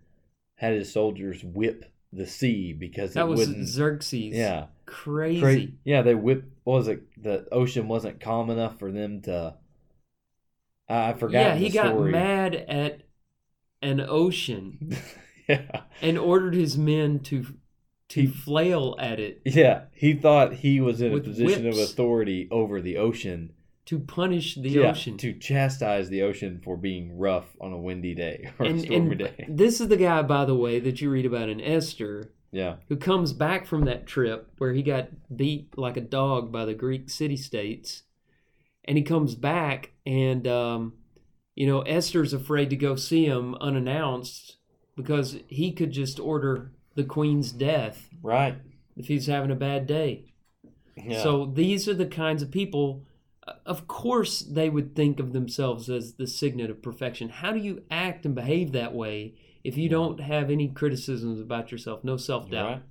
had 0.54 0.72
his 0.74 0.90
soldiers 0.92 1.44
whip 1.44 1.84
the 2.12 2.26
sea 2.26 2.72
because 2.72 3.12
that 3.14 3.26
it 3.26 3.28
was? 3.28 3.48
Xerxes. 3.48 4.34
yeah. 4.34 4.66
crazy. 4.86 5.40
Cra- 5.66 5.76
yeah, 5.84 6.02
they 6.02 6.14
whipped. 6.14 6.48
Was 6.64 6.88
it? 6.88 7.02
The 7.22 7.46
ocean 7.52 7.86
wasn't 7.88 8.20
calm 8.20 8.48
enough 8.50 8.78
for 8.78 8.90
them 8.90 9.20
to. 9.22 9.54
I 10.88 11.12
forgot. 11.12 11.38
yeah, 11.40 11.54
he 11.56 11.68
got 11.68 11.88
story. 11.88 12.10
mad 12.10 12.54
at 12.54 13.02
an 13.82 14.00
ocean 14.00 14.96
yeah, 15.48 15.82
and 16.02 16.18
ordered 16.18 16.54
his 16.54 16.76
men 16.76 17.20
to 17.20 17.46
to 18.10 18.28
flail 18.28 18.96
at 18.98 19.18
it 19.18 19.40
yeah. 19.44 19.82
He 19.92 20.12
thought 20.14 20.54
he 20.54 20.80
was 20.80 21.00
in 21.00 21.14
a 21.14 21.20
position 21.20 21.66
of 21.66 21.78
authority 21.78 22.48
over 22.50 22.80
the 22.80 22.96
ocean 22.98 23.52
to 23.86 23.98
punish 23.98 24.54
the 24.54 24.68
Yeah, 24.70 24.90
ocean. 24.90 25.16
to 25.18 25.32
chastise 25.32 26.08
the 26.10 26.22
ocean 26.22 26.60
for 26.62 26.76
being 26.76 27.18
rough 27.18 27.56
on 27.60 27.72
a 27.72 27.78
windy 27.78 28.14
day 28.14 28.50
or 28.58 28.66
a 28.66 28.68
and, 28.68 28.80
stormy 28.82 28.96
and 29.10 29.18
day. 29.18 29.46
this 29.48 29.80
is 29.80 29.88
the 29.88 29.96
guy, 29.96 30.22
by 30.22 30.44
the 30.44 30.54
way, 30.54 30.78
that 30.80 31.00
you 31.00 31.10
read 31.10 31.26
about 31.26 31.48
in 31.48 31.60
Esther, 31.60 32.32
Yeah, 32.52 32.76
who 32.88 32.96
comes 32.96 33.32
back 33.32 33.66
from 33.66 33.84
that 33.86 34.06
trip 34.06 34.52
where 34.58 34.72
he 34.72 34.82
got 34.82 35.08
beat 35.34 35.76
like 35.76 35.96
a 35.96 36.00
dog 36.02 36.52
by 36.52 36.64
the 36.66 36.74
Greek 36.74 37.10
city 37.10 37.36
states. 37.36 38.02
And 38.84 38.96
he 38.96 39.04
comes 39.04 39.34
back, 39.34 39.92
and, 40.06 40.46
um, 40.48 40.94
you 41.54 41.66
know, 41.66 41.82
Esther's 41.82 42.32
afraid 42.32 42.70
to 42.70 42.76
go 42.76 42.96
see 42.96 43.26
him 43.26 43.54
unannounced 43.60 44.56
because 44.96 45.36
he 45.48 45.72
could 45.72 45.92
just 45.92 46.18
order 46.18 46.72
the 46.94 47.04
queen's 47.04 47.52
death 47.52 48.08
right. 48.22 48.56
if 48.96 49.06
he's 49.08 49.26
having 49.26 49.50
a 49.50 49.56
bad 49.56 49.86
day. 49.86 50.24
Yeah. 50.96 51.22
So 51.22 51.46
these 51.46 51.88
are 51.88 51.94
the 51.94 52.06
kinds 52.06 52.42
of 52.42 52.50
people. 52.50 53.04
uh, 53.46 53.54
Of 53.64 53.86
course, 53.86 54.40
they 54.40 54.68
would 54.68 54.94
think 54.94 55.20
of 55.20 55.32
themselves 55.32 55.88
as 55.88 56.14
the 56.14 56.26
signet 56.26 56.70
of 56.70 56.82
perfection. 56.82 57.28
How 57.28 57.52
do 57.52 57.58
you 57.58 57.84
act 57.90 58.26
and 58.26 58.34
behave 58.34 58.72
that 58.72 58.94
way 58.94 59.34
if 59.62 59.76
you 59.76 59.88
don't 59.88 60.20
have 60.20 60.50
any 60.50 60.68
criticisms 60.68 61.40
about 61.40 61.72
yourself, 61.72 62.04
no 62.04 62.16
self 62.16 62.50
doubt? 62.50 62.70
Right. 62.70 62.82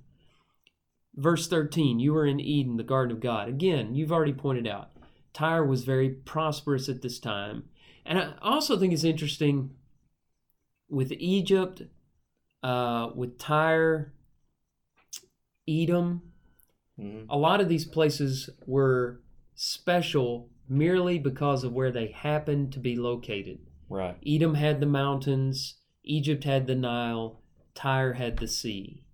Verse 1.16 1.48
13, 1.48 1.98
you 1.98 2.12
were 2.12 2.24
in 2.26 2.40
Eden, 2.40 2.76
the 2.76 2.84
garden 2.84 3.14
of 3.14 3.20
God. 3.20 3.48
Again, 3.48 3.94
you've 3.94 4.12
already 4.12 4.32
pointed 4.32 4.66
out, 4.66 4.90
Tyre 5.32 5.64
was 5.64 5.84
very 5.84 6.08
prosperous 6.08 6.88
at 6.88 7.02
this 7.02 7.18
time. 7.18 7.68
And 8.06 8.18
I 8.18 8.34
also 8.40 8.78
think 8.78 8.92
it's 8.92 9.04
interesting 9.04 9.70
with 10.88 11.12
Egypt, 11.12 11.82
uh, 12.62 13.10
with 13.14 13.38
Tyre, 13.38 14.12
Edom, 15.68 16.32
Mhm. 16.98 17.26
a 17.28 17.36
lot 17.36 17.60
of 17.60 17.68
these 17.68 17.84
places 17.86 18.50
were 18.66 19.20
special 19.54 20.50
merely 20.68 21.18
because 21.18 21.64
of 21.64 21.72
where 21.72 21.90
they 21.90 22.08
happened 22.08 22.72
to 22.72 22.78
be 22.78 22.96
located. 22.96 23.58
Right. 23.88 24.16
Edom 24.26 24.54
had 24.54 24.80
the 24.80 24.86
mountains, 24.86 25.76
Egypt 26.04 26.44
had 26.44 26.66
the 26.66 26.74
Nile, 26.74 27.42
Tyre 27.74 28.14
had 28.14 28.38
the 28.38 28.46
sea. 28.48 29.04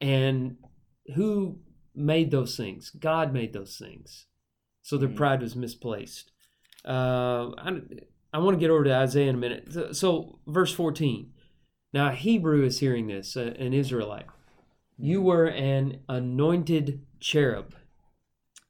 And 0.00 0.56
who 1.14 1.60
made 1.94 2.30
those 2.30 2.56
things? 2.56 2.90
God 2.90 3.32
made 3.32 3.52
those 3.52 3.78
things. 3.78 4.26
So 4.82 4.98
their 4.98 5.08
Mhm. 5.08 5.16
pride 5.16 5.40
was 5.42 5.56
misplaced. 5.56 6.30
Uh, 6.84 7.52
I, 7.58 7.80
I 8.32 8.38
want 8.38 8.54
to 8.54 8.60
get 8.60 8.70
over 8.70 8.84
to 8.84 8.94
Isaiah 8.94 9.30
in 9.30 9.34
a 9.36 9.38
minute. 9.38 9.72
So, 9.72 9.92
so 9.92 10.38
verse 10.46 10.72
14. 10.72 11.32
Now, 11.96 12.10
a 12.10 12.14
Hebrew 12.14 12.62
is 12.62 12.80
hearing 12.80 13.06
this, 13.06 13.38
uh, 13.38 13.54
an 13.58 13.72
Israelite. 13.72 14.26
You 14.98 15.22
were 15.22 15.46
an 15.46 16.00
anointed 16.10 17.00
cherub, 17.20 17.74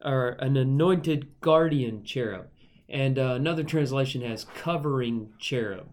or 0.01 0.37
an 0.39 0.57
anointed 0.57 1.41
guardian 1.41 2.05
cherub. 2.05 2.47
And 2.89 3.19
uh, 3.19 3.33
another 3.33 3.65
translation 3.65 4.23
has 4.23 4.45
covering 4.45 5.33
cherub. 5.41 5.89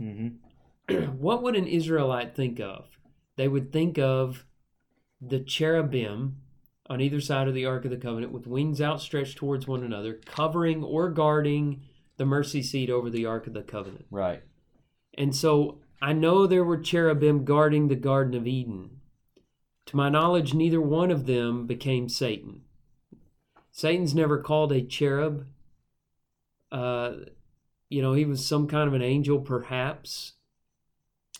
Mm-hmm. 0.00 0.94
what 1.18 1.42
would 1.42 1.54
an 1.54 1.66
Israelite 1.66 2.34
think 2.34 2.60
of? 2.60 2.86
They 3.36 3.46
would 3.46 3.70
think 3.70 3.98
of 3.98 4.46
the 5.20 5.40
cherubim 5.40 6.36
on 6.88 7.02
either 7.02 7.20
side 7.20 7.46
of 7.46 7.52
the 7.52 7.66
Ark 7.66 7.84
of 7.84 7.90
the 7.90 7.98
Covenant 7.98 8.32
with 8.32 8.46
wings 8.46 8.80
outstretched 8.80 9.36
towards 9.36 9.66
one 9.66 9.84
another, 9.84 10.18
covering 10.24 10.82
or 10.82 11.10
guarding 11.10 11.82
the 12.16 12.24
mercy 12.24 12.62
seat 12.62 12.88
over 12.88 13.10
the 13.10 13.26
Ark 13.26 13.46
of 13.46 13.52
the 13.52 13.60
Covenant. 13.60 14.06
Right. 14.10 14.42
And 15.18 15.36
so 15.36 15.80
I 16.00 16.12
know 16.12 16.46
there 16.46 16.64
were 16.64 16.78
cherubim 16.78 17.44
guarding 17.44 17.88
the 17.88 17.96
Garden 17.96 18.34
of 18.34 18.46
Eden. 18.46 19.00
To 19.86 19.96
my 19.96 20.08
knowledge, 20.08 20.54
neither 20.54 20.80
one 20.80 21.10
of 21.10 21.26
them 21.26 21.66
became 21.66 22.08
Satan. 22.08 22.62
Satan's 23.70 24.14
never 24.14 24.38
called 24.40 24.72
a 24.72 24.82
cherub. 24.82 25.46
Uh, 26.70 27.12
you 27.88 28.02
know, 28.02 28.12
he 28.12 28.24
was 28.24 28.46
some 28.46 28.66
kind 28.66 28.88
of 28.88 28.94
an 28.94 29.02
angel, 29.02 29.40
perhaps. 29.40 30.32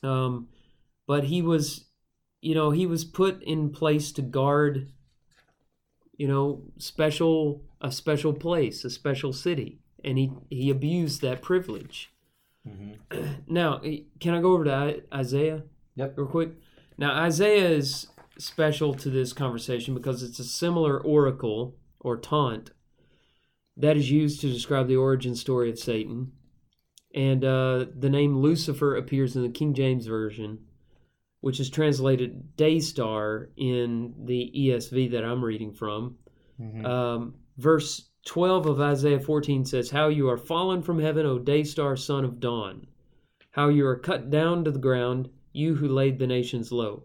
Um, 0.02 0.48
but 1.06 1.24
he 1.24 1.42
was, 1.42 1.86
you 2.40 2.54
know, 2.54 2.70
he 2.70 2.86
was 2.86 3.04
put 3.04 3.42
in 3.42 3.70
place 3.70 4.12
to 4.12 4.22
guard, 4.22 4.92
you 6.16 6.28
know, 6.28 6.62
special 6.78 7.62
a 7.80 7.92
special 7.92 8.32
place, 8.32 8.84
a 8.84 8.90
special 8.90 9.32
city, 9.32 9.78
and 10.02 10.16
he 10.16 10.32
he 10.50 10.70
abused 10.70 11.20
that 11.22 11.42
privilege. 11.42 12.13
Mm-hmm. 12.68 13.32
Now, 13.46 13.78
eh, 13.84 14.00
can 14.20 14.34
I 14.34 14.40
go 14.40 14.52
over 14.52 14.64
to 14.64 15.02
Isaiah? 15.12 15.62
Yep. 15.96 16.14
Real 16.16 16.26
quick. 16.26 16.50
Now, 16.96 17.12
Isaiah 17.14 17.68
is 17.68 18.08
special 18.38 18.94
to 18.94 19.10
this 19.10 19.32
conversation 19.32 19.94
because 19.94 20.22
it's 20.22 20.38
a 20.38 20.44
similar 20.44 20.98
oracle 20.98 21.76
or 22.00 22.16
taunt 22.16 22.70
that 23.76 23.96
is 23.96 24.10
used 24.10 24.40
to 24.40 24.52
describe 24.52 24.88
the 24.88 24.96
origin 24.96 25.34
story 25.34 25.70
of 25.70 25.78
Satan. 25.78 26.32
And 27.14 27.44
uh, 27.44 27.86
the 27.96 28.10
name 28.10 28.38
Lucifer 28.38 28.96
appears 28.96 29.36
in 29.36 29.42
the 29.42 29.48
King 29.48 29.74
James 29.74 30.06
Version, 30.06 30.58
which 31.40 31.60
is 31.60 31.70
translated 31.70 32.56
day 32.56 32.80
star 32.80 33.50
in 33.56 34.14
the 34.24 34.52
ESV 34.56 35.12
that 35.12 35.24
I'm 35.24 35.44
reading 35.44 35.72
from. 35.72 36.16
Mm-hmm. 36.60 36.86
Um, 36.86 37.34
verse 37.56 38.08
12 38.24 38.66
of 38.66 38.80
Isaiah 38.80 39.20
14 39.20 39.66
says, 39.66 39.90
How 39.90 40.08
you 40.08 40.28
are 40.30 40.38
fallen 40.38 40.82
from 40.82 40.98
heaven, 40.98 41.26
O 41.26 41.38
day 41.38 41.62
star, 41.62 41.94
son 41.94 42.24
of 42.24 42.40
dawn. 42.40 42.86
How 43.50 43.68
you 43.68 43.86
are 43.86 43.98
cut 43.98 44.30
down 44.30 44.64
to 44.64 44.70
the 44.70 44.78
ground, 44.78 45.28
you 45.52 45.74
who 45.74 45.86
laid 45.88 46.18
the 46.18 46.26
nations 46.26 46.72
low. 46.72 47.02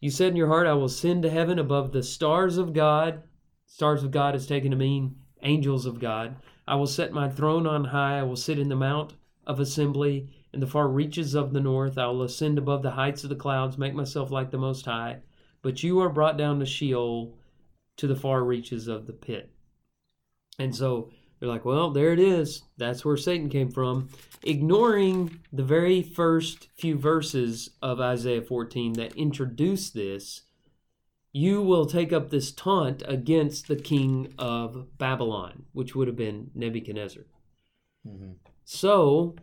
You 0.00 0.10
said 0.10 0.30
in 0.30 0.36
your 0.36 0.46
heart, 0.46 0.66
I 0.66 0.74
will 0.74 0.84
ascend 0.84 1.24
to 1.24 1.30
heaven 1.30 1.58
above 1.58 1.92
the 1.92 2.02
stars 2.02 2.56
of 2.56 2.72
God. 2.72 3.24
Stars 3.66 4.02
of 4.02 4.12
God 4.12 4.34
is 4.34 4.46
taken 4.46 4.70
to 4.70 4.76
mean 4.76 5.16
angels 5.42 5.86
of 5.86 5.98
God. 5.98 6.36
I 6.66 6.76
will 6.76 6.86
set 6.86 7.12
my 7.12 7.28
throne 7.28 7.66
on 7.66 7.84
high. 7.84 8.20
I 8.20 8.22
will 8.22 8.36
sit 8.36 8.58
in 8.58 8.68
the 8.68 8.76
mount 8.76 9.14
of 9.46 9.58
assembly 9.58 10.30
in 10.52 10.60
the 10.60 10.66
far 10.66 10.88
reaches 10.88 11.34
of 11.34 11.52
the 11.52 11.60
north. 11.60 11.98
I 11.98 12.06
will 12.06 12.22
ascend 12.22 12.58
above 12.58 12.82
the 12.82 12.92
heights 12.92 13.24
of 13.24 13.30
the 13.30 13.36
clouds, 13.36 13.76
make 13.76 13.94
myself 13.94 14.30
like 14.30 14.50
the 14.52 14.58
Most 14.58 14.86
High. 14.86 15.18
But 15.62 15.82
you 15.82 15.98
are 16.00 16.08
brought 16.08 16.38
down 16.38 16.60
to 16.60 16.66
Sheol, 16.66 17.36
to 17.96 18.06
the 18.06 18.16
far 18.16 18.44
reaches 18.44 18.88
of 18.88 19.06
the 19.06 19.12
pit. 19.12 19.52
And 20.60 20.76
so 20.76 21.10
they're 21.38 21.48
like, 21.48 21.64
well, 21.64 21.90
there 21.90 22.12
it 22.12 22.18
is. 22.18 22.64
That's 22.76 23.02
where 23.02 23.16
Satan 23.16 23.48
came 23.48 23.70
from. 23.70 24.10
Ignoring 24.42 25.40
the 25.50 25.64
very 25.64 26.02
first 26.02 26.68
few 26.76 26.98
verses 26.98 27.70
of 27.80 27.98
Isaiah 27.98 28.42
14 28.42 28.92
that 28.92 29.16
introduce 29.16 29.88
this, 29.88 30.42
you 31.32 31.62
will 31.62 31.86
take 31.86 32.12
up 32.12 32.28
this 32.28 32.52
taunt 32.52 33.02
against 33.06 33.68
the 33.68 33.76
king 33.76 34.34
of 34.38 34.98
Babylon, 34.98 35.64
which 35.72 35.94
would 35.94 36.08
have 36.08 36.16
been 36.16 36.50
Nebuchadnezzar. 36.54 37.24
Mm-hmm. 38.06 38.32
So, 38.66 39.36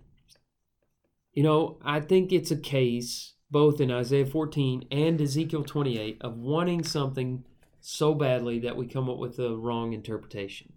you 1.33 1.41
know, 1.41 1.79
I 1.83 1.99
think 1.99 2.31
it's 2.31 2.51
a 2.51 2.57
case, 2.57 3.33
both 3.49 3.81
in 3.81 3.89
Isaiah 3.89 4.27
14 4.27 4.85
and 4.91 5.19
Ezekiel 5.19 5.63
28, 5.63 6.17
of 6.21 6.37
wanting 6.37 6.83
something 6.83 7.43
so 7.79 8.13
badly 8.13 8.59
that 8.59 8.77
we 8.77 8.85
come 8.85 9.09
up 9.09 9.17
with 9.17 9.39
a 9.39 9.55
wrong 9.55 9.93
interpretation. 9.93 10.73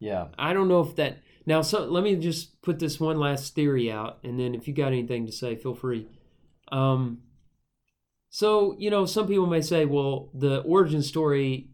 Yeah. 0.00 0.28
I 0.38 0.52
don't 0.52 0.68
know 0.68 0.80
if 0.80 0.96
that. 0.96 1.18
Now, 1.46 1.62
so 1.62 1.84
let 1.84 2.04
me 2.04 2.16
just 2.16 2.60
put 2.62 2.78
this 2.78 3.00
one 3.00 3.18
last 3.18 3.54
theory 3.54 3.90
out, 3.90 4.18
and 4.22 4.38
then 4.38 4.54
if 4.54 4.68
you 4.68 4.74
got 4.74 4.88
anything 4.88 5.26
to 5.26 5.32
say, 5.32 5.56
feel 5.56 5.74
free. 5.74 6.06
Um, 6.70 7.22
so, 8.30 8.76
you 8.78 8.90
know, 8.90 9.06
some 9.06 9.26
people 9.26 9.46
may 9.46 9.62
say, 9.62 9.86
well, 9.86 10.30
the 10.34 10.60
origin 10.60 11.02
story 11.02 11.70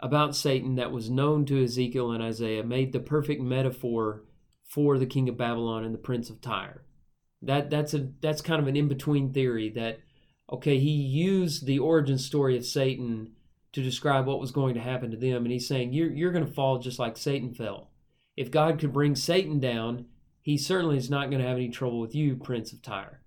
about 0.00 0.36
Satan 0.36 0.76
that 0.76 0.92
was 0.92 1.10
known 1.10 1.44
to 1.46 1.62
Ezekiel 1.62 2.12
and 2.12 2.22
Isaiah 2.22 2.64
made 2.64 2.92
the 2.92 3.00
perfect 3.00 3.42
metaphor 3.42 4.24
for 4.64 4.98
the 4.98 5.06
king 5.06 5.28
of 5.28 5.36
Babylon 5.36 5.84
and 5.84 5.92
the 5.92 5.98
prince 5.98 6.30
of 6.30 6.40
Tyre. 6.40 6.84
That 7.42 7.70
that's 7.70 7.94
a 7.94 8.08
that's 8.20 8.40
kind 8.40 8.60
of 8.60 8.66
an 8.66 8.76
in 8.76 8.88
between 8.88 9.32
theory 9.32 9.70
that 9.70 10.00
okay, 10.50 10.78
he 10.78 10.90
used 10.90 11.66
the 11.66 11.78
origin 11.78 12.18
story 12.18 12.56
of 12.56 12.64
Satan 12.64 13.32
to 13.78 13.84
describe 13.84 14.26
what 14.26 14.40
was 14.40 14.50
going 14.50 14.74
to 14.74 14.80
happen 14.80 15.12
to 15.12 15.16
them, 15.16 15.44
and 15.44 15.52
he's 15.52 15.68
saying 15.68 15.92
you're 15.92 16.10
you're 16.10 16.32
going 16.32 16.44
to 16.46 16.52
fall 16.52 16.78
just 16.78 16.98
like 16.98 17.16
Satan 17.16 17.54
fell. 17.54 17.90
If 18.36 18.50
God 18.50 18.78
could 18.78 18.92
bring 18.92 19.14
Satan 19.14 19.60
down, 19.60 20.06
he 20.42 20.58
certainly 20.58 20.96
is 20.96 21.08
not 21.08 21.30
going 21.30 21.40
to 21.40 21.46
have 21.46 21.56
any 21.56 21.68
trouble 21.68 22.00
with 22.00 22.14
you, 22.14 22.36
prince 22.36 22.72
of 22.72 22.82
Tyre. 22.82 23.22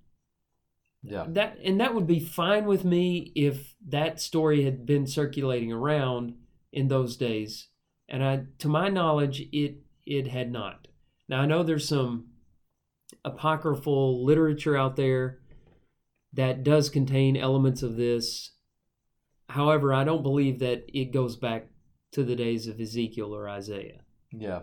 Yeah. 1.04 1.26
That 1.30 1.58
and 1.64 1.80
that 1.80 1.96
would 1.96 2.06
be 2.06 2.20
fine 2.20 2.66
with 2.66 2.84
me 2.84 3.32
if 3.34 3.74
that 3.88 4.20
story 4.20 4.64
had 4.64 4.86
been 4.86 5.08
circulating 5.08 5.72
around 5.72 6.36
in 6.72 6.90
those 6.90 7.16
days. 7.16 7.70
And 8.10 8.24
I 8.24 8.44
to 8.60 8.68
my 8.68 8.90
knowledge 8.90 9.42
it 9.52 9.78
it 10.06 10.28
had 10.28 10.52
not. 10.52 10.88
Now 11.30 11.42
I 11.42 11.46
know 11.46 11.64
there's 11.64 11.88
some 11.88 12.28
apocryphal 13.24 14.24
literature 14.24 14.78
out 14.78 14.96
there 14.96 15.40
that 16.34 16.64
does 16.64 16.90
contain 16.90 17.36
elements 17.36 17.84
of 17.84 17.96
this. 17.96 18.51
However, 19.52 19.94
I 19.94 20.06
don't 20.06 20.24
believe 20.24 20.60
that 20.60 20.86
it 20.88 21.12
goes 21.12 21.36
back 21.36 21.68
to 22.14 22.24
the 22.24 22.38
days 22.38 22.68
of 22.68 22.80
Ezekiel 22.80 23.36
or 23.36 23.50
Isaiah. 23.50 24.00
Yeah. 24.32 24.62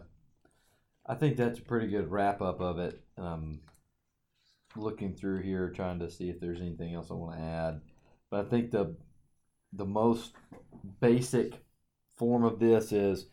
I 1.07 1.15
think 1.15 1.37
that's 1.37 1.59
a 1.59 1.63
pretty 1.63 1.89
good 1.89 2.11
wrap 2.11 2.41
up 2.41 2.61
of 2.61 2.79
it. 2.79 3.01
Um, 3.19 3.61
looking 4.77 5.15
through 5.15 5.43
here, 5.43 5.71
trying 5.71 5.99
to 5.99 6.11
see 6.11 6.31
if 6.31 6.41
there's 6.41 6.61
anything 6.61 6.95
else 6.95 7.11
I 7.11 7.15
want 7.15 7.37
to 7.37 7.43
add. 7.43 7.81
But 8.31 8.47
I 8.47 8.49
think 8.49 8.71
the 8.71 8.97
the 9.73 9.85
most 9.85 10.33
basic 11.01 11.63
form 12.17 12.45
of 12.45 12.59
this 12.59 12.91
is 12.91 13.27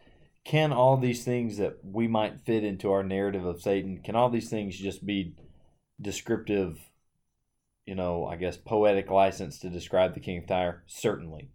can 0.44 0.74
all 0.74 0.98
these 0.98 1.24
things 1.24 1.58
that 1.58 1.78
we 1.84 2.08
might 2.08 2.46
fit 2.46 2.66
into 2.66 2.92
our 2.92 3.04
narrative 3.04 3.46
of 3.46 3.62
Satan, 3.62 4.02
can 4.04 4.16
all 4.16 4.30
these 4.30 4.50
things 4.50 4.78
just 4.78 5.06
be 5.06 5.36
descriptive, 6.02 6.80
you 7.86 7.96
know, 7.96 8.26
I 8.26 8.36
guess 8.36 8.58
poetic 8.58 9.10
license 9.10 9.60
to 9.60 9.70
describe 9.70 10.14
the 10.14 10.20
king 10.20 10.38
of 10.38 10.48
Tyre? 10.48 10.84
Certainly. 10.88 11.50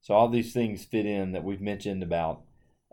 So 0.00 0.14
all 0.14 0.28
these 0.28 0.52
things 0.52 0.84
fit 0.84 1.06
in 1.06 1.32
that 1.32 1.44
we've 1.44 1.60
mentioned 1.60 2.02
about, 2.02 2.42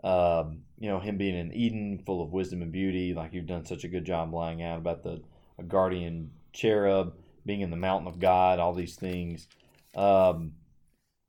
um, 0.04 0.62
you 0.78 0.88
know, 0.88 1.00
him 1.00 1.18
being 1.18 1.36
in 1.36 1.52
Eden, 1.52 2.02
full 2.06 2.22
of 2.22 2.32
wisdom 2.32 2.62
and 2.62 2.72
beauty, 2.72 3.12
like 3.14 3.34
you've 3.34 3.46
done 3.46 3.66
such 3.66 3.84
a 3.84 3.88
good 3.88 4.04
job 4.04 4.32
laying 4.32 4.62
out 4.62 4.78
about 4.78 5.02
the 5.02 5.22
guardian 5.66 6.30
cherub 6.52 7.14
being 7.44 7.60
in 7.60 7.70
the 7.70 7.76
mountain 7.76 8.08
of 8.08 8.18
God, 8.20 8.58
all 8.58 8.74
these 8.74 8.96
things. 8.96 9.48
Um, 9.94 10.52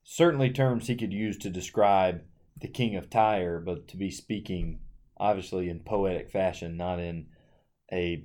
certainly 0.03 0.51
terms 0.51 0.87
he 0.87 0.95
could 0.95 1.13
use 1.13 1.37
to 1.39 1.49
describe 1.49 2.21
the 2.59 2.67
king 2.67 2.95
of 2.95 3.09
Tyre, 3.09 3.59
but 3.59 3.87
to 3.89 3.97
be 3.97 4.11
speaking 4.11 4.79
obviously 5.17 5.69
in 5.69 5.79
poetic 5.79 6.29
fashion, 6.29 6.77
not 6.77 6.99
in 6.99 7.27
a 7.91 8.23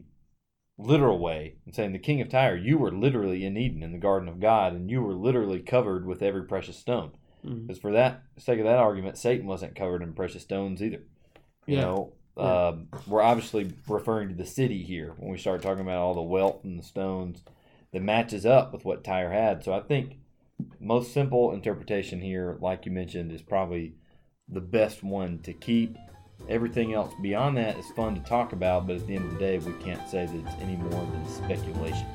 literal 0.78 1.18
way, 1.18 1.56
and 1.64 1.74
saying 1.74 1.92
the 1.92 1.98
king 1.98 2.20
of 2.20 2.28
Tyre, 2.28 2.56
you 2.56 2.78
were 2.78 2.92
literally 2.92 3.44
in 3.44 3.56
Eden 3.56 3.82
in 3.82 3.92
the 3.92 3.98
garden 3.98 4.28
of 4.28 4.40
God, 4.40 4.74
and 4.74 4.90
you 4.90 5.02
were 5.02 5.14
literally 5.14 5.60
covered 5.60 6.06
with 6.06 6.22
every 6.22 6.44
precious 6.44 6.76
stone. 6.76 7.12
Because 7.42 7.78
mm-hmm. 7.78 7.80
for 7.80 7.92
that 7.92 8.22
sake 8.38 8.58
of 8.58 8.64
that 8.64 8.78
argument, 8.78 9.18
Satan 9.18 9.46
wasn't 9.46 9.76
covered 9.76 10.02
in 10.02 10.12
precious 10.12 10.42
stones 10.42 10.82
either. 10.82 11.02
You 11.66 11.76
yeah. 11.76 11.80
know, 11.80 12.12
yeah. 12.36 12.42
Uh, 12.42 12.76
we're 13.06 13.22
obviously 13.22 13.72
referring 13.88 14.28
to 14.28 14.34
the 14.34 14.44
city 14.44 14.82
here 14.82 15.14
when 15.16 15.30
we 15.30 15.38
start 15.38 15.62
talking 15.62 15.82
about 15.82 15.98
all 15.98 16.14
the 16.14 16.22
wealth 16.22 16.64
and 16.64 16.78
the 16.78 16.82
stones 16.82 17.42
that 17.92 18.02
matches 18.02 18.44
up 18.44 18.72
with 18.72 18.84
what 18.84 19.04
Tyre 19.04 19.30
had. 19.30 19.64
So 19.64 19.72
I 19.72 19.80
think 19.80 20.18
most 20.80 21.12
simple 21.12 21.52
interpretation 21.52 22.20
here, 22.20 22.58
like 22.60 22.84
you 22.84 22.92
mentioned, 22.92 23.32
is 23.32 23.42
probably 23.42 23.94
the 24.48 24.60
best 24.60 25.02
one 25.02 25.38
to 25.40 25.52
keep. 25.52 25.96
Everything 26.48 26.94
else 26.94 27.12
beyond 27.20 27.56
that 27.56 27.76
is 27.76 27.90
fun 27.90 28.14
to 28.14 28.20
talk 28.20 28.52
about, 28.52 28.86
but 28.86 28.96
at 28.96 29.06
the 29.08 29.16
end 29.16 29.24
of 29.24 29.32
the 29.32 29.38
day, 29.38 29.58
we 29.58 29.72
can't 29.82 30.08
say 30.08 30.26
that 30.26 30.34
it's 30.34 30.62
any 30.62 30.76
more 30.76 30.90
than 30.90 31.28
speculation. 31.28 32.06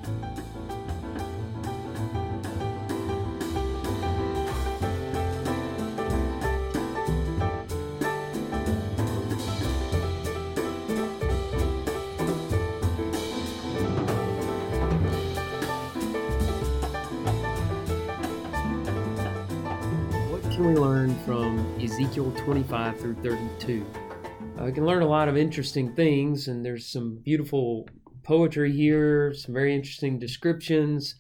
What 20.29 20.41
can 20.43 20.67
we 20.67 20.75
learn 20.75 21.19
from 21.25 21.59
Ezekiel 21.81 22.31
25 22.37 22.99
through 22.99 23.15
32. 23.15 23.85
Uh, 24.61 24.65
we 24.65 24.71
can 24.71 24.85
learn 24.85 25.01
a 25.01 25.07
lot 25.07 25.27
of 25.27 25.37
interesting 25.37 25.93
things, 25.95 26.47
and 26.47 26.63
there's 26.63 26.85
some 26.85 27.19
beautiful 27.23 27.87
poetry 28.23 28.71
here, 28.71 29.33
some 29.33 29.53
very 29.53 29.73
interesting 29.73 30.19
descriptions. 30.19 31.15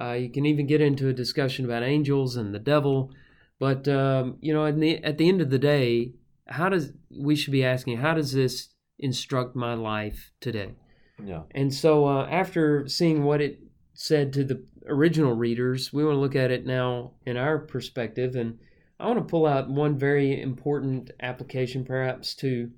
Uh, 0.00 0.12
you 0.12 0.30
can 0.30 0.46
even 0.46 0.66
get 0.66 0.80
into 0.80 1.08
a 1.08 1.12
discussion 1.12 1.64
about 1.64 1.82
angels 1.82 2.36
and 2.36 2.54
the 2.54 2.58
devil. 2.58 3.10
But 3.58 3.88
um, 3.88 4.38
you 4.40 4.54
know, 4.54 4.64
at 4.64 4.78
the, 4.78 5.02
at 5.04 5.18
the 5.18 5.28
end 5.28 5.40
of 5.40 5.50
the 5.50 5.58
day, 5.58 6.14
how 6.46 6.68
does 6.68 6.92
we 7.10 7.36
should 7.36 7.52
be 7.52 7.64
asking, 7.64 7.98
how 7.98 8.14
does 8.14 8.32
this 8.32 8.68
instruct 8.98 9.54
my 9.54 9.74
life 9.74 10.30
today? 10.40 10.74
Yeah. 11.22 11.42
And 11.50 11.74
so 11.74 12.06
uh, 12.06 12.26
after 12.30 12.88
seeing 12.88 13.24
what 13.24 13.40
it 13.40 13.58
said 13.94 14.32
to 14.34 14.44
the 14.44 14.64
original 14.86 15.34
readers, 15.34 15.92
we 15.92 16.04
want 16.04 16.14
to 16.14 16.20
look 16.20 16.36
at 16.36 16.52
it 16.52 16.64
now 16.64 17.12
in 17.26 17.36
our 17.36 17.58
perspective 17.58 18.36
and 18.36 18.58
I 19.00 19.06
want 19.06 19.18
to 19.18 19.24
pull 19.24 19.46
out 19.46 19.70
one 19.70 19.96
very 19.96 20.40
important 20.40 21.10
application, 21.20 21.84
perhaps, 21.84 22.34
too, 22.34 22.72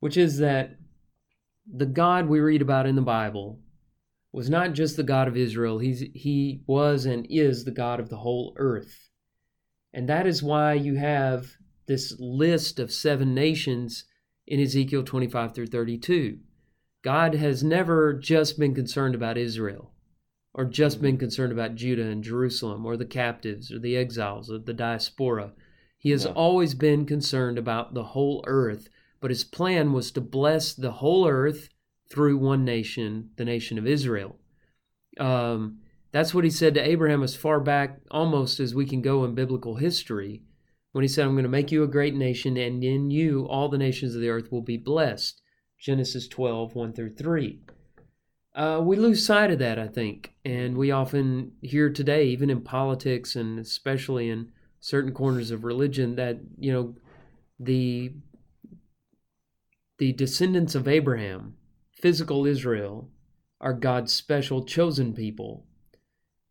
which 0.00 0.16
is 0.16 0.38
that 0.38 0.76
the 1.66 1.86
God 1.86 2.28
we 2.28 2.40
read 2.40 2.62
about 2.62 2.86
in 2.86 2.94
the 2.94 3.02
Bible 3.02 3.58
was 4.32 4.48
not 4.50 4.74
just 4.74 4.96
the 4.96 5.02
God 5.02 5.26
of 5.26 5.36
Israel, 5.36 5.78
He's, 5.78 6.04
He 6.14 6.62
was 6.66 7.06
and 7.06 7.26
is 7.30 7.64
the 7.64 7.70
God 7.70 8.00
of 8.00 8.10
the 8.10 8.18
whole 8.18 8.54
earth. 8.56 9.08
And 9.92 10.08
that 10.08 10.26
is 10.26 10.42
why 10.42 10.74
you 10.74 10.96
have 10.96 11.46
this 11.86 12.14
list 12.18 12.78
of 12.78 12.92
seven 12.92 13.34
nations 13.34 14.04
in 14.46 14.60
Ezekiel 14.60 15.04
25 15.04 15.54
through 15.54 15.66
32. 15.66 16.38
God 17.02 17.34
has 17.34 17.62
never 17.62 18.12
just 18.14 18.58
been 18.58 18.74
concerned 18.74 19.14
about 19.14 19.38
Israel 19.38 19.93
or 20.54 20.64
just 20.64 21.02
been 21.02 21.18
concerned 21.18 21.52
about 21.52 21.74
Judah 21.74 22.06
and 22.06 22.22
Jerusalem 22.22 22.86
or 22.86 22.96
the 22.96 23.04
captives 23.04 23.72
or 23.72 23.80
the 23.80 23.96
exiles 23.96 24.50
or 24.50 24.58
the 24.58 24.72
diaspora. 24.72 25.52
He 25.98 26.10
has 26.10 26.24
yeah. 26.24 26.32
always 26.32 26.74
been 26.74 27.06
concerned 27.06 27.58
about 27.58 27.94
the 27.94 28.04
whole 28.04 28.44
earth, 28.46 28.88
but 29.20 29.30
his 29.30 29.42
plan 29.42 29.92
was 29.92 30.12
to 30.12 30.20
bless 30.20 30.72
the 30.72 30.92
whole 30.92 31.26
earth 31.26 31.68
through 32.08 32.38
one 32.38 32.64
nation, 32.64 33.30
the 33.36 33.44
nation 33.44 33.78
of 33.78 33.86
Israel. 33.86 34.38
Um, 35.18 35.78
that's 36.12 36.32
what 36.32 36.44
he 36.44 36.50
said 36.50 36.74
to 36.74 36.88
Abraham 36.88 37.24
as 37.24 37.34
far 37.34 37.58
back 37.58 37.98
almost 38.10 38.60
as 38.60 38.74
we 38.74 38.86
can 38.86 39.02
go 39.02 39.24
in 39.24 39.34
biblical 39.34 39.76
history 39.76 40.42
when 40.92 41.02
he 41.02 41.08
said, 41.08 41.26
I'm 41.26 41.32
going 41.32 41.42
to 41.42 41.48
make 41.48 41.72
you 41.72 41.82
a 41.82 41.88
great 41.88 42.14
nation, 42.14 42.56
and 42.56 42.84
in 42.84 43.10
you 43.10 43.46
all 43.48 43.68
the 43.68 43.76
nations 43.76 44.14
of 44.14 44.20
the 44.20 44.28
earth 44.28 44.52
will 44.52 44.62
be 44.62 44.76
blessed. 44.76 45.42
Genesis 45.76 46.28
12, 46.28 46.76
1 46.76 46.92
through 46.92 47.10
3. 47.10 47.60
Uh, 48.54 48.80
we 48.82 48.96
lose 48.96 49.26
sight 49.26 49.50
of 49.50 49.58
that, 49.58 49.78
I 49.78 49.88
think. 49.88 50.32
And 50.44 50.76
we 50.76 50.90
often 50.90 51.52
hear 51.60 51.90
today, 51.90 52.26
even 52.26 52.50
in 52.50 52.60
politics 52.60 53.34
and 53.34 53.58
especially 53.58 54.30
in 54.30 54.52
certain 54.80 55.12
corners 55.12 55.50
of 55.50 55.64
religion, 55.64 56.16
that, 56.16 56.38
you 56.58 56.72
know, 56.72 56.94
the 57.58 58.12
the 59.98 60.12
descendants 60.12 60.74
of 60.74 60.88
Abraham, 60.88 61.54
physical 61.92 62.46
Israel, 62.46 63.10
are 63.60 63.72
God's 63.72 64.12
special 64.12 64.64
chosen 64.64 65.14
people. 65.14 65.66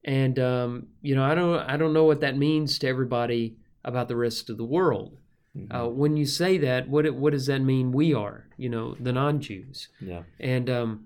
And 0.04 0.40
um, 0.40 0.88
you 1.02 1.16
know, 1.16 1.24
I 1.24 1.36
don't 1.36 1.60
I 1.60 1.78
don't 1.78 1.94
know 1.94 2.06
what 2.06 2.22
that 2.22 2.38
means 2.38 2.80
to 2.80 2.88
everybody 2.88 3.58
about 3.86 4.08
the 4.08 4.16
rest 4.16 4.50
of 4.50 4.58
the 4.58 4.66
world. 4.66 5.18
Mm-hmm. 5.56 5.76
Uh, 5.76 5.88
when 5.88 6.18
you 6.18 6.26
say 6.26 6.58
that, 6.58 6.90
what 6.90 7.10
what 7.14 7.32
does 7.32 7.46
that 7.46 7.60
mean? 7.60 7.92
We 7.92 8.14
are, 8.14 8.48
you 8.58 8.70
know, 8.70 8.96
the 9.00 9.14
non-Jews. 9.14 9.90
Yeah. 10.02 10.24
And 10.40 10.70
um, 10.70 11.06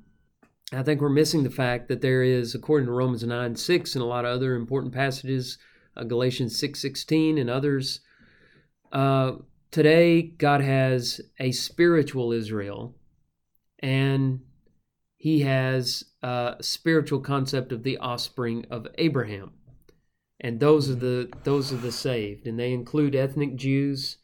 I 0.73 0.83
think 0.83 0.99
we're 0.99 1.09
missing 1.09 1.43
the 1.43 1.49
fact 1.49 1.87
that 1.87 2.01
there 2.01 2.23
is, 2.23 2.53
according 2.53 2.87
to 2.87 2.91
Romans 2.91 3.23
9 3.23 3.55
6 3.55 3.95
and 3.95 4.01
a 4.01 4.07
lot 4.07 4.25
of 4.25 4.35
other 4.35 4.55
important 4.55 4.93
passages, 4.93 5.57
uh, 5.95 6.03
Galatians 6.03 6.59
6 6.59 6.79
16 6.79 7.37
and 7.37 7.49
others, 7.49 8.01
uh, 8.91 9.33
today 9.71 10.21
God 10.21 10.61
has 10.61 11.21
a 11.39 11.51
spiritual 11.51 12.33
Israel 12.33 12.95
and 13.79 14.41
he 15.15 15.41
has 15.41 16.03
a 16.21 16.55
spiritual 16.61 17.19
concept 17.19 17.71
of 17.71 17.83
the 17.83 17.97
offspring 17.97 18.65
of 18.69 18.87
Abraham. 18.97 19.51
And 20.39 20.59
those 20.59 20.89
are 20.89 20.95
the 20.95 21.31
those 21.43 21.73
are 21.73 21.77
the 21.77 21.91
saved, 21.91 22.45
and 22.45 22.59
they 22.59 22.71
include 22.71 23.15
ethnic 23.15 23.55
Jews, 23.55 24.17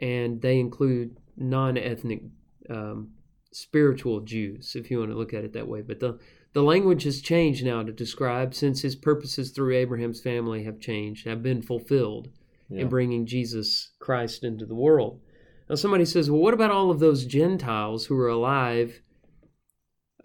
and 0.00 0.42
they 0.42 0.58
include 0.58 1.18
non-ethnic 1.36 2.22
um, 2.68 3.12
spiritual 3.56 4.20
Jews, 4.20 4.76
if 4.76 4.90
you 4.90 4.98
want 4.98 5.10
to 5.10 5.16
look 5.16 5.32
at 5.32 5.44
it 5.44 5.54
that 5.54 5.66
way. 5.66 5.80
But 5.80 5.98
the, 5.98 6.18
the 6.52 6.62
language 6.62 7.04
has 7.04 7.22
changed 7.22 7.64
now 7.64 7.82
to 7.82 7.92
describe 7.92 8.54
since 8.54 8.82
his 8.82 8.94
purposes 8.94 9.50
through 9.50 9.74
Abraham's 9.74 10.20
family 10.20 10.64
have 10.64 10.78
changed, 10.78 11.26
have 11.26 11.42
been 11.42 11.62
fulfilled 11.62 12.28
yeah. 12.68 12.82
in 12.82 12.88
bringing 12.90 13.24
Jesus 13.24 13.92
Christ 13.98 14.44
into 14.44 14.66
the 14.66 14.74
world. 14.74 15.20
Now, 15.70 15.76
somebody 15.76 16.04
says, 16.04 16.30
well, 16.30 16.42
what 16.42 16.52
about 16.52 16.70
all 16.70 16.90
of 16.90 17.00
those 17.00 17.24
Gentiles 17.24 18.06
who 18.06 18.14
were 18.14 18.28
alive 18.28 19.00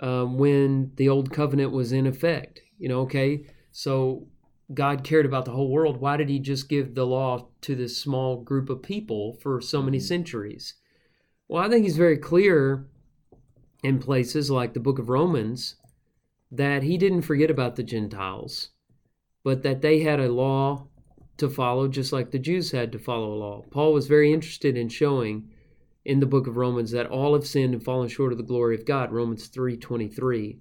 um, 0.02 0.38
when 0.38 0.92
the 0.96 1.08
old 1.08 1.32
covenant 1.32 1.72
was 1.72 1.94
in 1.94 2.06
effect? 2.06 2.60
You 2.78 2.90
know, 2.90 3.00
okay, 3.02 3.46
so 3.72 4.28
God 4.74 5.06
cared 5.06 5.26
about 5.26 5.46
the 5.46 5.52
whole 5.52 5.72
world. 5.72 6.02
Why 6.02 6.18
did 6.18 6.28
he 6.28 6.40
just 6.40 6.68
give 6.68 6.96
the 6.96 7.08
law 7.08 7.48
to 7.62 7.76
this 7.76 7.98
small 7.98 8.42
group 8.44 8.70
of 8.70 8.84
people 8.84 9.38
for 9.42 9.62
so 9.62 9.82
many 9.82 10.00
mm-hmm. 10.00 10.06
centuries? 10.06 10.76
Well, 11.48 11.64
I 11.64 11.70
think 11.70 11.86
he's 11.86 11.98
very 11.98 12.18
clear 12.18 12.88
in 13.84 14.00
places 14.00 14.52
like 14.52 14.74
the 14.74 14.80
book 14.80 15.00
of 15.00 15.10
Romans 15.10 15.76
that 16.52 16.84
he 16.84 16.98
didn't 16.98 17.22
forget 17.22 17.50
about 17.50 17.76
the 17.76 17.84
Gentiles, 17.84 18.70
but 19.44 19.64
that 19.64 19.82
they 19.82 20.00
had 20.02 20.20
a 20.20 20.32
law 20.32 20.88
to 21.38 21.50
follow 21.50 21.88
just 21.88 22.14
like 22.14 22.32
the 22.32 22.40
Jews 22.40 22.72
had 22.72 22.92
to 22.92 23.00
follow 23.00 23.34
a 23.34 23.36
law. 23.36 23.66
Paul 23.72 23.94
was 23.94 24.08
very 24.08 24.32
interested 24.32 24.78
in 24.78 24.90
showing 24.90 25.50
in 26.04 26.20
the 26.20 26.26
book 26.26 26.48
of 26.48 26.58
Romans 26.58 26.92
that 26.92 27.08
all 27.08 27.34
have 27.34 27.48
sinned 27.48 27.74
and 27.74 27.84
fallen 27.84 28.10
short 28.10 28.32
of 28.32 28.38
the 28.38 28.44
glory 28.44 28.76
of 28.76 28.86
God, 28.86 29.12
Romans 29.12 29.48
3:23. 29.48 30.60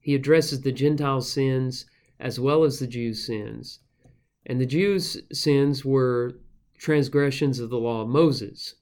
He 0.00 0.14
addresses 0.14 0.62
the 0.62 0.72
Gentiles' 0.72 1.30
sins 1.30 1.86
as 2.18 2.40
well 2.40 2.64
as 2.64 2.78
the 2.78 2.86
Jews' 2.86 3.24
sins. 3.24 3.80
And 4.46 4.60
the 4.60 4.66
Jews' 4.66 5.22
sins 5.32 5.84
were 5.84 6.40
transgressions 6.76 7.60
of 7.60 7.70
the 7.70 7.78
law 7.78 8.02
of 8.02 8.08
Moses. 8.08 8.74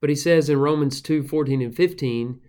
But 0.00 0.10
he 0.10 0.16
says 0.16 0.48
in 0.48 0.58
Romans 0.58 1.00
2:14 1.00 1.62
and 1.62 1.74
15 1.74 2.40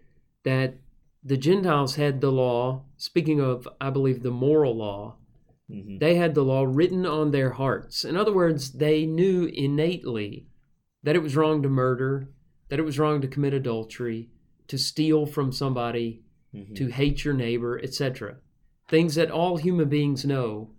that 0.46 0.76
the 1.24 1.38
Gentiles 1.38 1.96
had 1.96 2.22
the 2.22 2.32
law, 2.32 2.84
speaking 2.98 3.41
of, 3.41 3.68
I 3.82 3.89
believe, 3.89 4.24
the 4.24 4.32
moral 4.32 4.78
law, 4.78 5.16
mm-hmm. 5.70 5.98
they 5.98 6.16
had 6.16 6.36
the 6.36 6.43
law 6.43 6.64
written 6.64 7.06
on 7.06 7.32
their 7.32 7.50
hearts. 7.50 8.06
In 8.06 8.16
other 8.16 8.34
words, 8.34 8.74
they 8.74 9.06
knew 9.06 9.46
innately 9.46 10.48
that 11.04 11.16
it 11.16 11.24
was 11.24 11.36
wrong 11.36 11.62
to 11.64 11.70
murder, 11.70 12.30
that 12.70 12.80
it 12.80 12.84
was 12.86 13.00
wrong 13.00 13.22
to 13.22 13.28
commit 13.28 13.54
adultery, 13.54 14.30
to 14.68 14.78
steal 14.78 15.26
from 15.26 15.52
somebody, 15.52 16.22
Mhm. 16.54 16.76
to 16.76 16.88
hate 16.88 17.26
your 17.26 17.34
neighbor, 17.34 17.80
etc. 17.84 18.38
Things 18.88 19.16
that 19.16 19.32
all 19.32 19.58
human 19.58 19.89
beings 19.89 20.26
know, 20.26 20.70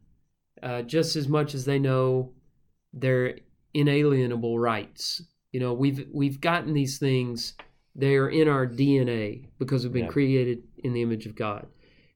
uh, 0.63 0.83
just 0.83 1.17
as 1.17 1.29
much 1.29 1.55
as 1.55 1.65
they 1.65 1.79
know 1.79 2.33
their 2.93 3.39
inalienable 3.75 4.59
rights. 4.59 5.23
You 5.53 5.61
know, 5.61 5.75
we've 5.75 6.09
we've 6.13 6.41
gotten 6.41 6.73
these 6.73 6.99
things; 6.99 7.55
they 7.99 8.15
are 8.17 8.29
in 8.29 8.47
our 8.47 8.67
DNA 8.67 9.49
because 9.59 9.83
we've 9.83 9.93
been 9.93 10.05
Yeah. 10.05 10.11
created 10.11 10.63
in 10.77 10.93
the 10.93 11.03
image 11.03 11.25
of 11.27 11.35
God, 11.35 11.67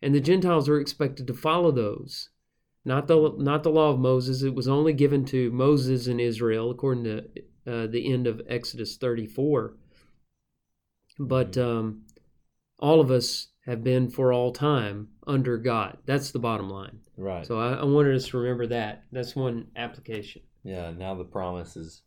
and 0.02 0.14
the 0.14 0.20
Gentiles 0.20 0.68
are 0.68 0.78
expected 0.78 1.26
to 1.26 1.34
follow 1.34 1.70
those. 1.70 2.28
Not 2.84 3.08
the 3.08 3.34
not 3.38 3.62
the 3.62 3.70
law 3.70 3.90
of 3.90 3.98
Moses. 3.98 4.42
It 4.42 4.54
was 4.54 4.68
only 4.68 4.92
given 4.92 5.24
to 5.26 5.50
Moses 5.50 6.06
and 6.06 6.20
Israel, 6.20 6.70
according 6.70 7.04
to 7.04 7.18
uh, 7.66 7.86
the 7.86 8.12
end 8.12 8.26
of 8.26 8.40
Exodus 8.48 8.96
thirty 8.96 9.26
four. 9.26 9.76
But 11.18 11.56
um, 11.58 12.04
all 12.78 13.00
of 13.00 13.10
us 13.10 13.48
have 13.66 13.84
been 13.84 14.08
for 14.08 14.32
all 14.32 14.52
time 14.52 15.08
under 15.26 15.58
God. 15.58 15.98
That's 16.06 16.30
the 16.30 16.38
bottom 16.38 16.70
line. 16.70 17.00
Right. 17.16 17.46
So 17.46 17.58
I, 17.58 17.74
I 17.74 17.84
wanted 17.84 18.14
us 18.16 18.28
to 18.28 18.38
remember 18.38 18.66
that. 18.68 19.04
That's 19.12 19.36
one 19.36 19.66
application. 19.76 20.42
Yeah, 20.64 20.90
now 20.90 21.14
the 21.14 21.24
promise 21.24 21.76
is 21.76 22.02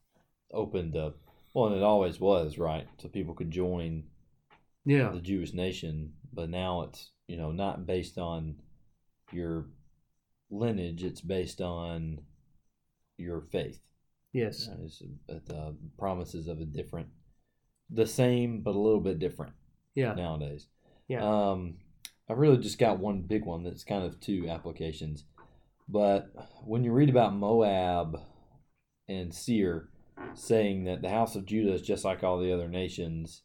opened 0.52 0.96
up. 0.96 1.18
Well, 1.54 1.68
and 1.68 1.76
it 1.76 1.84
always 1.84 2.20
was, 2.20 2.58
right? 2.58 2.88
So 2.98 3.08
people 3.10 3.34
could 3.36 3.52
join 3.52 4.04
Yeah. 4.86 5.12
the 5.12 5.22
Jewish 5.22 5.54
nation, 5.54 6.14
but 6.34 6.50
now 6.50 6.82
it's, 6.84 7.12
you 7.28 7.38
know, 7.38 7.52
not 7.52 7.86
based 7.86 8.18
on 8.18 8.62
your 9.32 9.70
lineage, 10.50 11.04
it's 11.04 11.22
based 11.22 11.62
on 11.62 12.20
your 13.18 13.42
faith. 13.42 13.80
Yes. 14.34 14.68
Uh, 14.68 14.78
It's 14.84 15.02
uh, 15.30 15.40
the 15.46 15.76
promises 15.98 16.48
of 16.48 16.60
a 16.60 16.66
different, 16.66 17.08
the 17.90 18.08
same, 18.08 18.62
but 18.62 18.76
a 18.76 18.80
little 18.80 19.00
bit 19.02 19.20
different 19.20 19.54
Yeah. 19.96 20.14
nowadays. 20.16 20.68
Yeah. 21.08 21.24
Um, 21.52 21.78
I 22.28 22.34
really 22.34 22.58
just 22.58 22.80
got 22.80 23.00
one 23.00 23.22
big 23.22 23.46
one 23.46 23.64
that's 23.64 23.84
kind 23.84 24.04
of 24.04 24.20
two 24.20 24.48
applications. 24.50 25.26
But 25.88 26.34
when 26.66 26.84
you 26.84 26.92
read 26.94 27.10
about 27.10 27.36
Moab 27.36 28.20
and 29.08 29.34
Seir 29.34 29.90
saying 30.34 30.86
that 30.86 31.02
the 31.02 31.10
house 31.10 31.36
of 31.36 31.46
Judah 31.46 31.74
is 31.74 31.82
just 31.82 32.04
like 32.06 32.24
all 32.24 32.40
the 32.40 32.52
other 32.54 32.68
nations, 32.68 33.44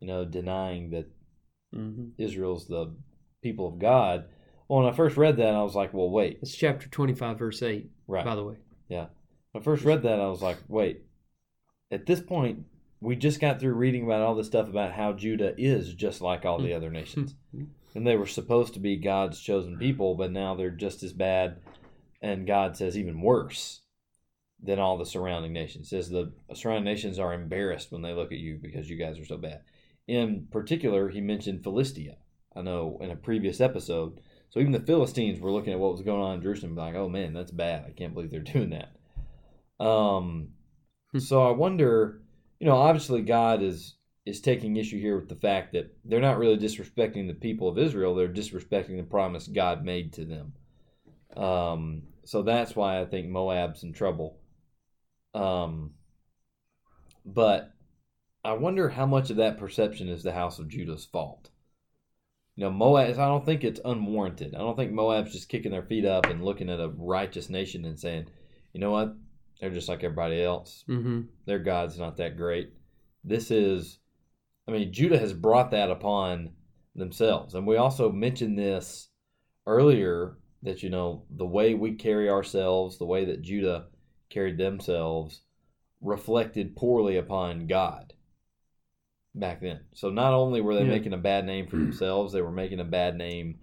you 0.00 0.06
know, 0.06 0.24
denying 0.24 0.90
that 0.90 1.06
hmm 1.72 2.08
Israel's 2.18 2.66
the 2.66 2.94
people 3.42 3.68
of 3.68 3.78
God. 3.78 4.24
Well, 4.68 4.80
when 4.82 4.92
I 4.92 4.96
first 4.96 5.16
read 5.16 5.36
that, 5.38 5.54
I 5.54 5.62
was 5.62 5.74
like, 5.74 5.94
well, 5.94 6.10
wait. 6.10 6.38
It's 6.42 6.54
chapter 6.54 6.88
25, 6.88 7.38
verse 7.38 7.62
8, 7.62 7.90
Right. 8.06 8.24
by 8.24 8.34
the 8.34 8.44
way. 8.44 8.56
Yeah. 8.88 9.06
When 9.52 9.62
I 9.62 9.64
first 9.64 9.84
read 9.84 10.02
that, 10.02 10.20
I 10.20 10.28
was 10.28 10.42
like, 10.42 10.58
wait. 10.68 11.02
At 11.90 12.04
this 12.06 12.20
point, 12.20 12.64
we 13.00 13.16
just 13.16 13.40
got 13.40 13.60
through 13.60 13.74
reading 13.74 14.04
about 14.04 14.20
all 14.22 14.34
this 14.34 14.46
stuff 14.48 14.68
about 14.68 14.92
how 14.92 15.12
Judah 15.14 15.54
is 15.56 15.94
just 15.94 16.20
like 16.20 16.44
all 16.44 16.60
the 16.60 16.74
other 16.74 16.90
nations. 17.00 17.34
and 17.94 18.06
they 18.06 18.16
were 18.16 18.26
supposed 18.26 18.74
to 18.74 18.80
be 18.80 18.96
God's 18.96 19.40
chosen 19.40 19.78
people, 19.78 20.14
but 20.14 20.32
now 20.32 20.54
they're 20.54 20.70
just 20.70 21.02
as 21.02 21.12
bad, 21.12 21.60
and 22.20 22.46
God 22.46 22.76
says 22.76 22.98
even 22.98 23.20
worse 23.22 23.80
than 24.62 24.78
all 24.78 24.98
the 24.98 25.06
surrounding 25.06 25.52
nations. 25.52 25.90
Says 25.90 26.08
the 26.08 26.32
surrounding 26.54 26.84
nations 26.84 27.18
are 27.18 27.32
embarrassed 27.32 27.92
when 27.92 28.02
they 28.02 28.12
look 28.12 28.32
at 28.32 28.38
you 28.38 28.58
because 28.60 28.90
you 28.90 28.96
guys 28.96 29.18
are 29.18 29.24
so 29.24 29.36
bad. 29.36 29.62
In 30.06 30.48
particular, 30.50 31.08
he 31.08 31.20
mentioned 31.20 31.62
Philistia. 31.62 32.16
I 32.56 32.62
know 32.62 32.98
in 33.00 33.10
a 33.10 33.16
previous 33.16 33.60
episode. 33.60 34.20
So 34.50 34.60
even 34.60 34.72
the 34.72 34.80
Philistines 34.80 35.40
were 35.40 35.52
looking 35.52 35.72
at 35.74 35.78
what 35.78 35.92
was 35.92 36.02
going 36.02 36.22
on 36.22 36.36
in 36.36 36.42
Jerusalem, 36.42 36.74
like, 36.74 36.94
"Oh 36.94 37.08
man, 37.08 37.34
that's 37.34 37.50
bad. 37.52 37.84
I 37.86 37.90
can't 37.92 38.14
believe 38.14 38.30
they're 38.30 38.40
doing 38.54 38.70
that." 38.70 39.84
Um, 39.84 40.48
Hmm. 41.12 41.18
so 41.20 41.42
I 41.46 41.52
wonder, 41.52 42.22
you 42.60 42.66
know, 42.66 42.76
obviously 42.76 43.22
God 43.22 43.62
is 43.62 43.94
is 44.26 44.40
taking 44.42 44.76
issue 44.76 45.00
here 45.00 45.18
with 45.18 45.28
the 45.30 45.36
fact 45.36 45.72
that 45.72 45.96
they're 46.04 46.20
not 46.20 46.38
really 46.38 46.58
disrespecting 46.58 47.26
the 47.28 47.34
people 47.34 47.68
of 47.68 47.78
Israel; 47.78 48.14
they're 48.14 48.28
disrespecting 48.28 48.96
the 48.96 49.04
promise 49.04 49.46
God 49.48 49.84
made 49.84 50.12
to 50.14 50.24
them. 50.24 50.52
Um, 51.36 52.02
so 52.24 52.42
that's 52.42 52.76
why 52.76 53.00
I 53.00 53.04
think 53.06 53.28
Moab's 53.28 53.82
in 53.84 53.92
trouble. 53.92 54.37
Um, 55.34 55.92
but 57.24 57.72
I 58.44 58.52
wonder 58.52 58.88
how 58.88 59.06
much 59.06 59.30
of 59.30 59.36
that 59.36 59.58
perception 59.58 60.08
is 60.08 60.22
the 60.22 60.32
house 60.32 60.58
of 60.58 60.68
Judah's 60.68 61.04
fault. 61.04 61.50
You 62.56 62.64
know, 62.64 62.70
Moab. 62.70 63.18
I 63.18 63.26
don't 63.26 63.44
think 63.44 63.62
it's 63.62 63.80
unwarranted. 63.84 64.54
I 64.54 64.58
don't 64.58 64.76
think 64.76 64.92
Moab's 64.92 65.32
just 65.32 65.48
kicking 65.48 65.70
their 65.70 65.82
feet 65.84 66.04
up 66.04 66.26
and 66.26 66.44
looking 66.44 66.70
at 66.70 66.80
a 66.80 66.88
righteous 66.88 67.48
nation 67.48 67.84
and 67.84 67.98
saying, 67.98 68.26
"You 68.72 68.80
know 68.80 68.90
what? 68.90 69.14
They're 69.60 69.70
just 69.70 69.88
like 69.88 70.02
everybody 70.02 70.42
else. 70.42 70.84
hmm 70.86 71.22
Their 71.46 71.60
God's 71.60 71.98
not 71.98 72.16
that 72.16 72.36
great." 72.36 72.72
This 73.22 73.50
is, 73.50 73.98
I 74.66 74.72
mean, 74.72 74.92
Judah 74.92 75.18
has 75.18 75.32
brought 75.32 75.70
that 75.70 75.90
upon 75.90 76.50
themselves, 76.96 77.54
and 77.54 77.66
we 77.66 77.76
also 77.76 78.10
mentioned 78.10 78.58
this 78.58 79.08
earlier 79.66 80.38
that 80.62 80.82
you 80.82 80.90
know 80.90 81.26
the 81.30 81.46
way 81.46 81.74
we 81.74 81.94
carry 81.94 82.28
ourselves, 82.28 82.98
the 82.98 83.06
way 83.06 83.24
that 83.26 83.42
Judah 83.42 83.86
carried 84.28 84.58
themselves, 84.58 85.42
reflected 86.00 86.76
poorly 86.76 87.16
upon 87.16 87.66
God 87.66 88.14
back 89.34 89.60
then. 89.60 89.80
So 89.94 90.10
not 90.10 90.32
only 90.32 90.60
were 90.60 90.74
they 90.74 90.82
Yeah. 90.84 90.90
making 90.90 91.12
a 91.12 91.18
bad 91.18 91.44
name 91.46 91.66
for 91.66 91.76
themselves, 91.76 92.32
they 92.32 92.42
were 92.42 92.52
making 92.52 92.80
a 92.80 92.84
bad 92.84 93.16
name 93.16 93.60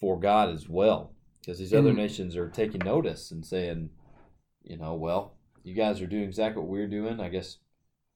for 0.00 0.18
God 0.18 0.50
as 0.50 0.68
well. 0.68 1.14
Because 1.40 1.58
these 1.58 1.74
other 1.74 1.88
And- 1.90 1.98
nations 1.98 2.36
are 2.36 2.48
taking 2.48 2.80
notice 2.84 3.30
and 3.30 3.44
saying, 3.44 3.90
you 4.62 4.76
know, 4.76 4.94
well, 4.94 5.36
you 5.64 5.74
guys 5.74 6.00
are 6.00 6.06
doing 6.06 6.24
exactly 6.24 6.60
what 6.60 6.70
we're 6.70 6.88
doing. 6.88 7.20
I 7.20 7.28
guess 7.28 7.58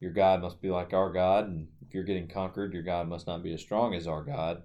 your 0.01 0.13
God 0.13 0.41
must 0.43 0.61
be 0.61 0.71
like 0.71 0.93
our 0.93 1.13
God, 1.13 1.49
and 1.49 1.69
if 1.81 1.95
you're 1.95 2.05
getting 2.05 2.29
conquered, 2.29 2.73
your 2.75 2.83
God 2.83 3.09
must 3.09 3.27
not 3.27 3.43
be 3.43 3.53
as 3.53 3.61
strong 3.61 3.95
as 3.95 4.07
our 4.07 4.23
God. 4.23 4.63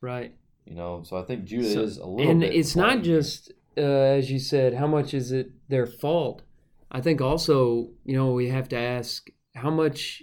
Right. 0.00 0.34
You 0.66 0.74
know, 0.74 1.02
so 1.02 1.16
I 1.16 1.22
think 1.22 1.44
Judah 1.44 1.72
So- 1.72 1.80
is 1.82 1.98
a 1.98 2.06
little 2.06 2.30
and 2.30 2.44
it's 2.44 2.76
not 2.76 3.02
just 3.02 3.52
uh, 3.78 4.16
as 4.18 4.30
you 4.30 4.38
said 4.38 4.74
how 4.74 4.86
much 4.86 5.14
is 5.14 5.32
it 5.32 5.52
their 5.68 5.86
fault? 5.86 6.42
I 6.90 7.00
think 7.00 7.20
also 7.20 7.90
you 8.04 8.16
know 8.16 8.32
we 8.32 8.48
have 8.48 8.68
to 8.70 8.78
ask 8.78 9.28
how 9.54 9.70
much 9.70 10.22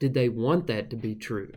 did 0.00 0.14
they 0.14 0.28
want 0.28 0.66
that 0.66 0.90
to 0.90 0.96
be 0.96 1.14
true? 1.14 1.52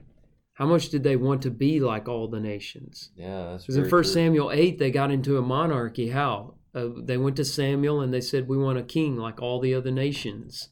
How 0.54 0.66
much 0.66 0.89
did 0.89 1.04
they 1.04 1.16
want 1.16 1.43
to 1.43 1.52
be 1.52 1.80
like 1.80 2.08
all 2.08 2.28
the 2.28 2.39
nations? 2.39 3.12
Yeah, 3.16 3.52
that's 3.52 3.66
because 3.66 3.78
in 3.78 3.89
first 3.89 4.14
true. 4.14 4.24
samuel 4.24 4.52
8 4.52 4.80
they 4.80 4.91
got 4.91 5.12
into 5.12 5.38
a 5.38 5.41
monarchy. 5.41 6.10
How? 6.10 6.56
Uh, 6.74 6.89
they 6.98 7.18
went 7.18 7.36
to 7.38 7.45
samuel 7.45 8.02
and 8.02 8.14
they 8.14 8.22
said 8.22 8.48
we 8.48 8.58
want 8.58 8.78
a 8.78 8.84
king 8.84 9.18
like 9.18 9.41
all 9.41 9.60
the 9.60 9.74
other 9.74 9.91
nations. 9.91 10.70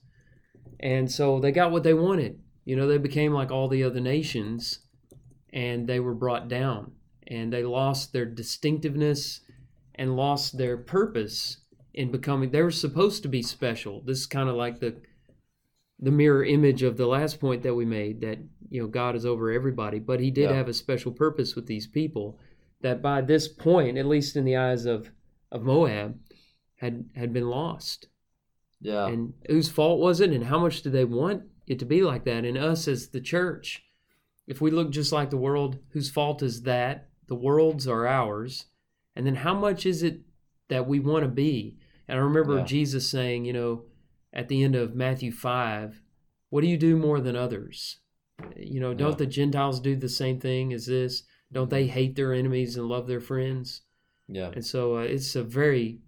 And 0.80 1.12
so 1.12 1.40
they 1.40 1.52
got 1.52 1.72
what 1.72 1.84
they 1.84 1.94
wanted. 1.94 2.40
You 2.64 2.76
know 2.76 2.88
they 2.88 2.98
became 2.98 3.34
like 3.34 3.52
all 3.52 3.68
the 3.68 3.84
other 3.84 4.00
nations 4.00 4.80
and 5.54 5.88
they 5.88 6.00
were 6.00 6.16
brought 6.16 6.48
down 6.48 6.92
and 7.28 7.52
they 7.52 7.64
lost 7.64 8.12
their 8.12 8.26
distinctiveness 8.26 9.42
and 9.96 10.16
lost 10.16 10.58
their 10.58 10.78
purpose 10.78 11.58
in 11.94 12.12
becoming 12.12 12.50
they 12.52 12.62
were 12.62 12.72
supposed 12.72 13.24
to 13.24 13.30
be 13.30 13.42
special. 13.42 14.02
This 14.02 14.20
is 14.20 14.26
kind 14.28 14.50
of 14.50 14.56
like 14.56 14.80
the 14.80 14.96
the 16.00 16.12
mirror 16.12 16.44
image 16.44 16.84
of 16.84 16.98
the 16.98 17.06
last 17.08 17.40
point 17.40 17.64
that 17.64 17.74
we 17.74 17.86
made 17.86 18.20
that 18.22 18.38
you 18.70 18.82
know 18.82 18.88
God 18.88 19.16
is 19.16 19.26
over 19.26 19.50
everybody 19.52 19.98
but 20.00 20.20
he 20.20 20.30
did 20.30 20.50
Yeah. 20.50 20.56
have 20.58 20.68
a 20.68 20.74
special 20.74 21.12
purpose 21.14 21.56
with 21.56 21.68
these 21.68 21.88
people 21.88 22.38
that 22.82 23.02
by 23.02 23.22
this 23.22 23.48
point 23.48 23.98
at 23.98 24.06
least 24.06 24.36
in 24.36 24.44
the 24.44 24.58
eyes 24.58 24.86
of 24.86 25.10
of 25.52 25.64
Moab 25.64 26.20
had 26.76 27.06
had 27.16 27.32
been 27.32 27.48
lost. 27.50 28.08
Yeah, 28.82 29.08
and 29.08 29.34
whose 29.48 29.70
fault 29.70 30.00
was 30.02 30.20
it 30.20 30.32
and 30.32 30.44
how 30.44 30.60
much 30.60 30.82
did 30.82 30.92
they 30.92 31.06
want 31.06 31.44
it 31.66 31.80
to 31.80 31.86
be 31.86 32.02
like 32.04 32.26
that? 32.26 32.44
And 32.44 32.58
us 32.58 32.88
as 32.90 33.08
the 33.10 33.22
church 33.22 33.84
if 34.48 34.60
we 34.62 34.70
look 34.72 34.92
just 34.92 35.12
like 35.14 35.30
the 35.30 35.38
world 35.38 35.80
whose 35.90 36.10
fault 36.12 36.44
is 36.44 36.64
that? 36.64 37.08
The 37.28 37.36
world's 37.36 37.88
are 37.88 38.06
ours 38.06 38.66
and 39.16 39.26
then 39.26 39.36
how 39.36 39.54
much 39.54 39.86
is 39.86 40.04
it 40.04 40.22
that 40.70 40.88
we 40.88 41.00
want 41.00 41.24
to 41.24 41.30
be 41.30 41.78
and 42.08 42.18
i 42.18 42.22
remember 42.22 42.58
Yeah. 42.58 42.64
jesus 42.64 43.10
saying 43.10 43.46
you 43.46 43.54
know 43.54 43.84
at 44.34 44.48
the 44.48 44.64
end 44.64 44.76
of 44.76 44.96
matthew 44.96 45.32
5 45.32 46.02
what 46.50 46.62
do 46.62 46.68
you 46.68 46.78
do 46.78 46.96
more 46.98 47.20
than 47.20 47.36
others 47.36 48.00
you 48.56 48.80
know 48.80 48.94
don't 48.94 49.12
Yeah. 49.12 49.16
the 49.18 49.26
gentiles 49.28 49.80
do 49.80 49.96
the 49.96 50.10
same 50.10 50.40
thing 50.40 50.74
as 50.74 50.86
this 50.88 51.24
don't 51.52 51.70
they 51.70 51.88
hate 51.88 52.16
their 52.16 52.34
enemies 52.34 52.76
and 52.76 52.88
love 52.88 53.08
their 53.08 53.22
friends 53.22 53.82
yeah. 54.28 54.50
and 54.54 54.66
so 54.66 54.98
uh, 54.98 55.02
it's 55.02 55.36
a 55.36 55.44
very 55.44 56.00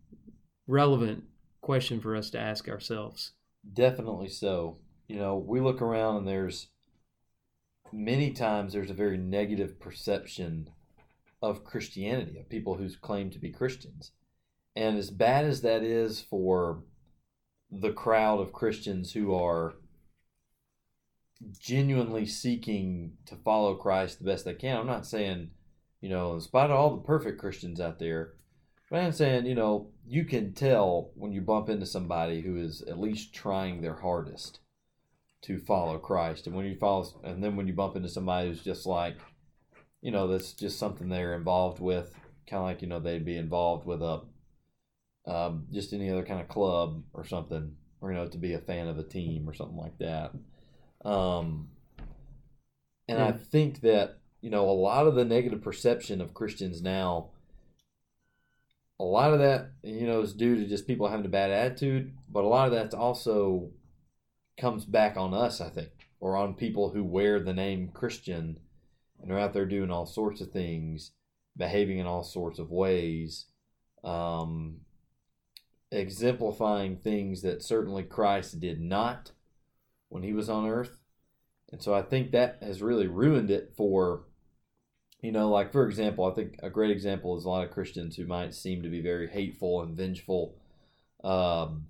relevant 0.67 1.23
question 1.61 1.99
for 2.01 2.15
us 2.15 2.29
to 2.31 2.39
ask 2.39 2.67
ourselves. 2.67 3.33
Definitely 3.73 4.29
so. 4.29 4.77
You 5.07 5.17
know, 5.17 5.37
we 5.37 5.59
look 5.59 5.81
around 5.81 6.17
and 6.17 6.27
there's 6.27 6.67
many 7.91 8.31
times 8.31 8.73
there's 8.73 8.89
a 8.89 8.93
very 8.95 9.17
negative 9.17 9.79
perception 9.79 10.69
of 11.49 11.63
Christianity, 11.63 12.37
of 12.39 12.49
people 12.49 12.75
who 12.75 12.89
claim 13.01 13.29
to 13.31 13.39
be 13.39 13.49
Christians. 13.49 14.11
And 14.75 14.97
as 14.97 15.09
bad 15.09 15.45
as 15.45 15.61
that 15.61 15.83
is 15.83 16.21
for 16.21 16.83
the 17.71 17.91
crowd 17.91 18.39
of 18.39 18.53
Christians 18.53 19.13
who 19.13 19.33
are 19.33 19.75
genuinely 21.59 22.25
seeking 22.25 23.13
to 23.25 23.35
follow 23.35 23.75
Christ 23.75 24.19
the 24.19 24.25
best 24.25 24.45
they 24.45 24.53
can, 24.53 24.77
I'm 24.77 24.87
not 24.87 25.05
saying, 25.05 25.51
you 26.01 26.09
know, 26.09 26.33
in 26.33 26.41
spite 26.41 26.69
of 26.69 26.77
all 26.77 26.95
the 26.95 27.01
perfect 27.03 27.39
Christians 27.39 27.79
out 27.79 27.99
there, 27.99 28.33
but 28.89 29.01
I'm 29.01 29.11
saying, 29.11 29.45
you 29.45 29.55
know, 29.55 29.89
you 30.05 30.23
can 30.23 30.53
tell 30.53 31.11
when 31.15 31.31
you 31.31 31.41
bump 31.41 31.69
into 31.69 31.85
somebody 31.85 32.41
who 32.41 32.55
is 32.55 32.81
at 32.83 32.99
least 32.99 33.33
trying 33.33 33.81
their 33.81 33.95
hardest 33.95 34.59
to 35.41 35.59
follow 35.59 35.97
Christ. 35.97 36.47
And 36.47 36.55
when 36.55 36.65
you 36.65 36.75
follow, 36.75 37.19
and 37.23 37.43
then 37.43 37.55
when 37.55 37.67
you 37.67 37.73
bump 37.73 37.95
into 37.95 38.09
somebody 38.09 38.47
who's 38.47 38.63
just 38.63 38.85
like, 38.85 39.17
you 40.07 40.13
know, 40.13 40.25
that's 40.25 40.53
just 40.53 40.79
something 40.79 41.09
they're 41.09 41.35
involved 41.35 41.81
with, 41.81 42.15
kind 42.49 42.61
of 42.61 42.63
like 42.63 42.81
you 42.81 42.87
know 42.87 42.97
they'd 42.97 43.25
be 43.25 43.35
involved 43.35 43.85
with 43.85 44.01
a, 44.01 44.21
um, 45.29 45.67
just 45.69 45.91
any 45.91 46.09
other 46.09 46.23
kind 46.23 46.39
of 46.39 46.47
club 46.47 47.03
or 47.11 47.25
something, 47.25 47.75
or 47.99 48.09
you 48.09 48.17
know 48.17 48.25
to 48.25 48.37
be 48.37 48.53
a 48.53 48.59
fan 48.59 48.87
of 48.87 48.97
a 48.97 49.03
team 49.03 49.49
or 49.49 49.53
something 49.53 49.75
like 49.75 49.97
that. 49.97 50.31
Um, 51.03 51.67
and 53.09 53.21
I 53.21 53.33
think 53.33 53.81
that 53.81 54.19
you 54.39 54.49
know 54.49 54.69
a 54.69 54.71
lot 54.71 55.07
of 55.07 55.15
the 55.15 55.25
negative 55.25 55.61
perception 55.61 56.21
of 56.21 56.33
Christians 56.33 56.81
now 56.81 57.31
a 59.01 59.03
lot 59.03 59.33
of 59.33 59.39
that, 59.39 59.71
you 59.83 60.07
know, 60.07 60.21
is 60.21 60.33
due 60.33 60.55
to 60.55 60.65
just 60.65 60.87
people 60.87 61.09
having 61.09 61.25
a 61.25 61.29
bad 61.29 61.51
attitude, 61.51 62.13
but 62.29 62.45
a 62.45 62.47
lot 62.47 62.65
of 62.65 62.71
that 62.71 62.97
also 62.97 63.71
comes 64.57 64.85
back 64.85 65.17
on 65.17 65.33
us, 65.33 65.59
I 65.59 65.67
think, 65.67 65.91
or 66.21 66.37
on 66.37 66.53
people 66.53 66.91
who 66.91 67.03
wear 67.03 67.41
the 67.41 67.53
name 67.53 67.91
Christian 67.93 68.57
and 69.21 69.31
are 69.31 69.39
out 69.39 69.53
there 69.53 69.65
doing 69.65 69.91
all 69.91 70.05
sorts 70.05 70.41
of 70.41 70.51
things, 70.51 71.11
behaving 71.55 71.97
in 71.99 72.05
all 72.05 72.23
sorts 72.23 72.59
of 72.59 72.71
ways, 72.71 73.45
um, 74.03 74.77
exemplifying 75.91 76.97
things 76.97 77.41
that 77.41 77.63
certainly 77.63 78.03
Christ 78.03 78.59
did 78.59 78.81
not 78.81 79.31
when 80.09 80.23
he 80.23 80.33
was 80.33 80.49
on 80.49 80.67
earth. 80.67 80.99
And 81.71 81.81
so 81.81 81.93
I 81.93 82.01
think 82.01 82.31
that 82.31 82.59
has 82.61 82.81
really 82.81 83.07
ruined 83.07 83.51
it 83.51 83.73
for 83.75 84.23
you 85.21 85.31
know, 85.31 85.49
like 85.49 85.71
for 85.71 85.87
example, 85.87 86.25
I 86.25 86.33
think 86.33 86.57
a 86.61 86.69
great 86.69 86.91
example 86.91 87.35
is 87.37 87.43
a 87.43 87.49
lot 87.49 87.65
of 87.65 87.71
Christians 87.71 88.15
who 88.15 88.25
might 88.25 88.53
seem 88.53 88.83
to 88.83 88.89
be 88.89 89.01
very 89.01 89.27
hateful 89.27 89.81
and 89.81 89.97
vengeful, 89.97 90.55
um, 91.23 91.87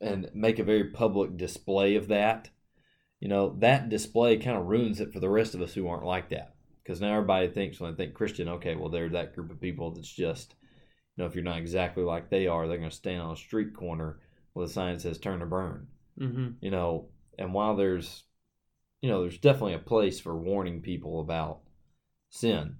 and 0.00 0.30
make 0.34 0.58
a 0.58 0.64
very 0.64 0.84
public 0.84 1.36
display 1.36 1.96
of 1.96 2.08
that. 2.08 2.48
You 3.24 3.30
know, 3.30 3.56
that 3.60 3.88
display 3.88 4.36
kind 4.36 4.58
of 4.58 4.66
ruins 4.66 5.00
it 5.00 5.12
for 5.12 5.18
the 5.18 5.30
rest 5.30 5.54
of 5.54 5.62
us 5.62 5.72
who 5.72 5.88
aren't 5.88 6.04
like 6.04 6.28
that. 6.28 6.54
Because 6.82 7.00
now 7.00 7.14
everybody 7.14 7.48
thinks 7.48 7.80
when 7.80 7.90
they 7.92 8.04
think 8.04 8.14
Christian, 8.14 8.48
okay, 8.50 8.76
well, 8.76 8.90
they're 8.90 9.08
that 9.08 9.34
group 9.34 9.50
of 9.50 9.60
people 9.60 9.90
that's 9.92 10.12
just, 10.12 10.54
you 11.16 11.22
know, 11.22 11.26
if 11.26 11.34
you're 11.34 11.42
not 11.42 11.56
exactly 11.56 12.04
like 12.04 12.28
they 12.28 12.46
are, 12.46 12.68
they're 12.68 12.76
going 12.76 12.90
to 12.90 12.94
stand 12.94 13.22
on 13.22 13.32
a 13.32 13.36
street 13.36 13.74
corner 13.74 14.18
with 14.52 14.68
a 14.68 14.72
sign 14.72 14.94
that 14.94 15.00
says 15.00 15.18
turn 15.18 15.42
or 15.42 15.46
burn 15.46 15.86
Mm-hmm. 16.20 16.50
you 16.60 16.70
know 16.70 17.08
and 17.40 17.52
while 17.52 17.74
there's 17.74 18.22
you 19.02 19.08
know 19.08 19.22
there's 19.22 19.38
definitely 19.38 19.74
a 19.74 19.80
place 19.80 20.20
for 20.20 20.36
warning 20.36 20.80
people 20.80 21.20
about 21.20 21.58
sin 22.30 22.76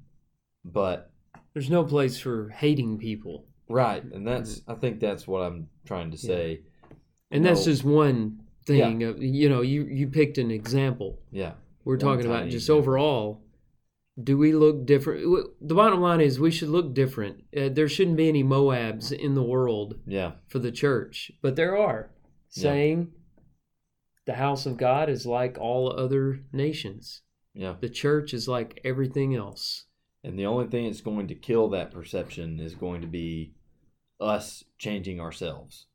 but 0.64 1.10
There's 1.52 1.68
no 1.68 1.82
place 1.82 2.16
for 2.16 2.50
hating 2.50 2.98
people, 2.98 3.46
right 3.68 4.04
and 4.04 4.24
that's 4.24 4.60
i 4.68 4.74
think 4.74 5.00
that's 5.00 5.26
what 5.26 5.40
i'm 5.40 5.68
trying 5.84 6.12
to 6.12 6.16
say 6.16 6.60
and 7.32 7.44
that's 7.44 7.66
No. 7.66 7.72
just 7.72 7.82
one 7.82 8.43
thing. 8.66 9.02
Of, 9.02 9.22
you 9.22 9.48
know, 9.48 9.60
you 9.60 9.84
you 9.84 10.08
picked 10.08 10.38
an 10.38 10.50
example. 10.50 11.18
yeah 11.30 11.52
We're 11.84 11.94
One 11.94 12.00
talking 12.00 12.26
about 12.26 12.44
just 12.44 12.54
example. 12.68 12.78
overall. 12.80 13.40
Do 14.22 14.38
we 14.38 14.52
look 14.52 14.86
different? 14.86 15.22
The 15.60 15.74
bottom 15.74 16.00
line 16.00 16.20
is 16.20 16.38
we 16.38 16.52
should 16.52 16.68
look 16.68 16.94
different. 16.94 17.42
Uh, 17.56 17.68
there 17.68 17.88
shouldn't 17.88 18.16
be 18.16 18.28
any 18.28 18.44
Moabs 18.44 19.10
in 19.10 19.34
the 19.34 19.42
world 19.42 19.98
yeah 20.06 20.32
for 20.48 20.60
the 20.60 20.70
church, 20.72 21.32
but 21.42 21.56
there 21.56 21.76
are 21.76 22.10
Yeah. 22.56 22.62
saying 22.62 23.12
the 24.24 24.34
house 24.34 24.66
of 24.66 24.76
God 24.76 25.08
is 25.10 25.26
like 25.26 25.58
all 25.58 25.92
other 25.92 26.40
nations. 26.52 27.22
yeah 27.54 27.74
The 27.80 27.88
church 27.88 28.32
is 28.32 28.46
like 28.48 28.80
everything 28.84 29.34
else. 29.34 29.86
and 30.22 30.38
the 30.38 30.46
only 30.46 30.66
thing 30.68 30.84
that's 30.86 31.00
going 31.02 31.26
to 31.28 31.34
kill 31.34 31.68
that 31.70 31.90
perception 31.90 32.60
is 32.60 32.74
going 32.74 33.00
to 33.02 33.06
be 33.08 33.54
us 34.20 34.64
changing 34.78 35.20
ourselves 35.20 35.86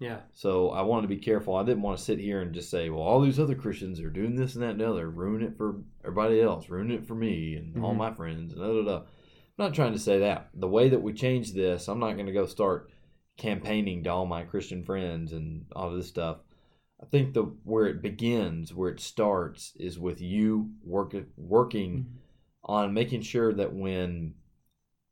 Yeah. 0.00 0.20
So 0.32 0.70
I 0.70 0.82
wanted 0.82 1.02
to 1.02 1.08
be 1.14 1.20
careful. 1.20 1.56
I 1.56 1.64
didn't 1.64 1.82
want 1.82 1.98
to 1.98 2.04
sit 2.04 2.20
here 2.20 2.40
and 2.40 2.54
just 2.54 2.70
say, 2.70 2.88
well, 2.88 3.02
all 3.02 3.20
these 3.20 3.40
other 3.40 3.56
Christians 3.56 4.00
are 4.00 4.10
doing 4.10 4.36
this 4.36 4.54
and 4.54 4.62
that 4.62 4.70
and 4.70 4.80
the 4.80 4.88
other, 4.88 5.10
ruin 5.10 5.42
it 5.42 5.56
for 5.56 5.82
everybody 6.04 6.40
else, 6.40 6.68
ruin 6.68 6.90
it 6.92 7.06
for 7.06 7.14
me 7.16 7.56
and 7.56 7.82
all 7.84 7.94
Mhm. 7.94 7.98
my 7.98 8.14
friends, 8.14 8.52
and 8.52 8.62
da 8.62 8.68
da 8.68 8.82
da. 8.84 8.96
I'm 9.00 9.04
not 9.64 9.74
trying 9.74 9.92
to 9.94 9.98
say 9.98 10.20
that. 10.20 10.50
The 10.54 10.68
way 10.68 10.88
that 10.88 11.02
we 11.02 11.12
change 11.12 11.52
this, 11.52 11.88
I'm 11.88 11.98
not 11.98 12.12
going 12.14 12.26
to 12.26 12.32
go 12.32 12.46
start 12.46 12.90
campaigning 13.36 14.04
to 14.04 14.10
all 14.10 14.26
my 14.26 14.44
Christian 14.44 14.84
friends 14.84 15.32
and 15.32 15.64
all 15.74 15.90
this 15.92 16.08
stuff. 16.08 16.38
I 17.02 17.06
think 17.06 17.34
the 17.34 17.42
where 17.64 17.86
it 17.86 18.00
begins, 18.02 18.72
where 18.74 18.90
it 18.90 19.00
starts, 19.00 19.74
is 19.80 19.98
with 19.98 20.20
you 20.20 20.70
work, 20.84 21.14
working 21.36 22.18
on 22.64 22.94
making 22.94 23.22
sure 23.22 23.52
that 23.52 23.72
when 23.72 24.34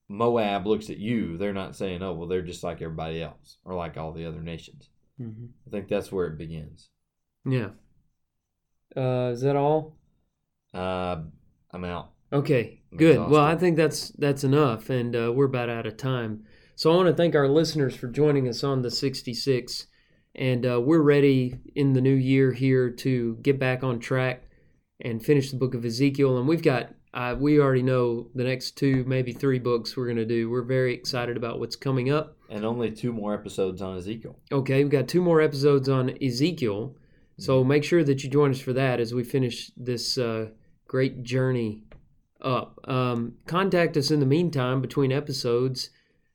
Moab 0.08 0.66
looks 0.66 0.88
at 0.90 0.98
you, 0.98 1.36
they're 1.36 1.52
not 1.52 1.76
saying, 1.76 2.02
"Oh, 2.02 2.12
well, 2.12 2.28
they're 2.28 2.42
just 2.42 2.62
like 2.62 2.80
everybody 2.82 3.22
else 3.22 3.58
or 3.64 3.74
like 3.74 3.96
all 3.96 4.12
the 4.12 4.26
other 4.26 4.42
nations." 4.42 4.88
hmm 5.18 5.46
I 5.66 5.70
think 5.70 5.88
that's 5.88 6.12
where 6.12 6.26
it 6.26 6.38
begins. 6.38 6.88
Yeah. 7.44 7.70
Uh, 8.96 9.30
is 9.32 9.40
that 9.42 9.56
all? 9.56 9.96
Uh, 10.72 11.22
I'm 11.72 11.84
out. 11.84 12.12
Okay, 12.32 12.82
I'm 12.90 12.98
good. 12.98 13.30
Well, 13.30 13.44
I 13.44 13.56
think 13.56 13.76
that's 13.76 14.10
that's 14.10 14.44
enough, 14.44 14.90
and 14.90 15.14
uh, 15.14 15.32
we're 15.32 15.46
about 15.46 15.68
out 15.68 15.86
of 15.86 15.96
time. 15.96 16.44
So 16.74 16.92
I 16.92 16.96
want 16.96 17.08
to 17.08 17.14
thank 17.14 17.34
our 17.34 17.48
listeners 17.48 17.96
for 17.96 18.08
joining 18.08 18.48
us 18.48 18.62
on 18.62 18.82
the 18.82 18.90
66, 18.90 19.86
and 20.34 20.66
uh, 20.66 20.80
we're 20.80 21.00
ready 21.00 21.58
in 21.74 21.94
the 21.94 22.00
new 22.00 22.14
year 22.14 22.52
here 22.52 22.90
to 22.90 23.38
get 23.42 23.58
back 23.58 23.82
on 23.82 23.98
track 23.98 24.42
and 25.00 25.24
finish 25.24 25.50
the 25.50 25.56
book 25.56 25.74
of 25.74 25.84
Ezekiel. 25.84 26.36
And 26.36 26.46
we've 26.46 26.62
got 26.62 26.90
uh, 27.16 27.34
we 27.34 27.58
already 27.58 27.82
know 27.82 28.26
the 28.34 28.44
next 28.44 28.76
two, 28.76 29.02
maybe 29.06 29.32
three 29.32 29.58
books 29.58 29.96
we're 29.96 30.04
going 30.04 30.18
to 30.18 30.26
do. 30.26 30.50
We're 30.50 30.60
very 30.60 30.92
excited 30.92 31.38
about 31.38 31.58
what's 31.58 31.74
coming 31.74 32.10
up. 32.10 32.36
And 32.50 32.62
only 32.62 32.90
two 32.90 33.10
more 33.10 33.32
episodes 33.32 33.80
on 33.80 33.96
Ezekiel. 33.96 34.38
Okay, 34.52 34.82
we've 34.82 34.92
got 34.92 35.08
two 35.08 35.22
more 35.22 35.40
episodes 35.40 35.88
on 35.88 36.14
Ezekiel. 36.22 36.94
So 37.38 37.64
make 37.64 37.84
sure 37.84 38.04
that 38.04 38.22
you 38.22 38.28
join 38.28 38.50
us 38.50 38.60
for 38.60 38.74
that 38.74 39.00
as 39.00 39.14
we 39.14 39.24
finish 39.24 39.70
this 39.78 40.18
uh, 40.18 40.50
great 40.86 41.22
journey 41.22 41.84
up. 42.42 42.78
Um, 42.84 43.36
contact 43.46 43.96
us 43.96 44.10
in 44.10 44.20
the 44.20 44.26
meantime 44.26 44.82
between 44.82 45.10
episodes 45.10 45.88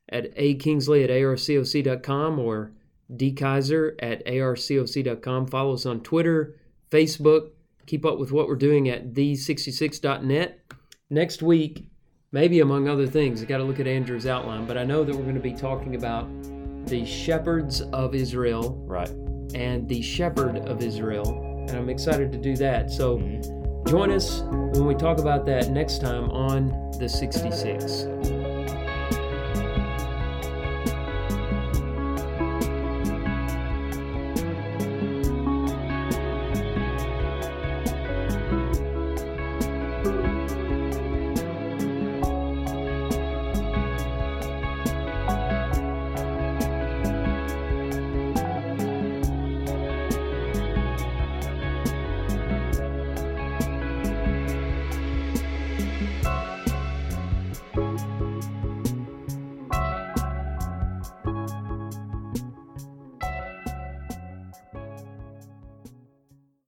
at 0.08 0.32
akingsley 0.36 1.04
at 1.04 1.10
arcoc.com 1.10 2.40
or 2.40 2.72
dkaiser 3.08 3.94
at 4.00 4.26
arcoc.com. 4.26 5.46
Follow 5.46 5.74
us 5.74 5.86
on 5.86 6.00
Twitter, 6.00 6.56
Facebook. 6.90 7.50
Keep 7.86 8.04
up 8.06 8.18
with 8.18 8.32
what 8.32 8.48
we're 8.48 8.56
doing 8.56 8.88
at 8.88 9.14
the66.net. 9.14 10.60
Next 11.10 11.42
week, 11.42 11.88
maybe 12.30 12.60
among 12.60 12.88
other 12.88 13.06
things, 13.06 13.42
I 13.42 13.46
got 13.46 13.58
to 13.58 13.64
look 13.64 13.80
at 13.80 13.86
Andrew's 13.86 14.26
outline, 14.26 14.66
but 14.66 14.78
I 14.78 14.84
know 14.84 15.04
that 15.04 15.14
we're 15.14 15.22
going 15.22 15.34
to 15.34 15.40
be 15.40 15.52
talking 15.52 15.94
about 15.94 16.28
the 16.86 17.04
shepherds 17.04 17.80
of 17.92 18.14
Israel 18.14 18.82
Right. 18.86 19.10
and 19.54 19.88
the 19.88 20.00
shepherd 20.02 20.56
of 20.58 20.82
Israel. 20.82 21.64
And 21.68 21.70
I'm 21.72 21.88
excited 21.88 22.32
to 22.32 22.38
do 22.38 22.56
that. 22.56 22.90
So 22.90 23.18
Mhm. 23.18 23.86
join 23.88 24.10
us 24.10 24.42
when 24.42 24.86
we 24.86 24.94
talk 24.94 25.18
about 25.18 25.44
that 25.46 25.70
next 25.70 26.00
time 26.00 26.30
on 26.30 26.90
the 26.98 27.08
66. 27.08 28.06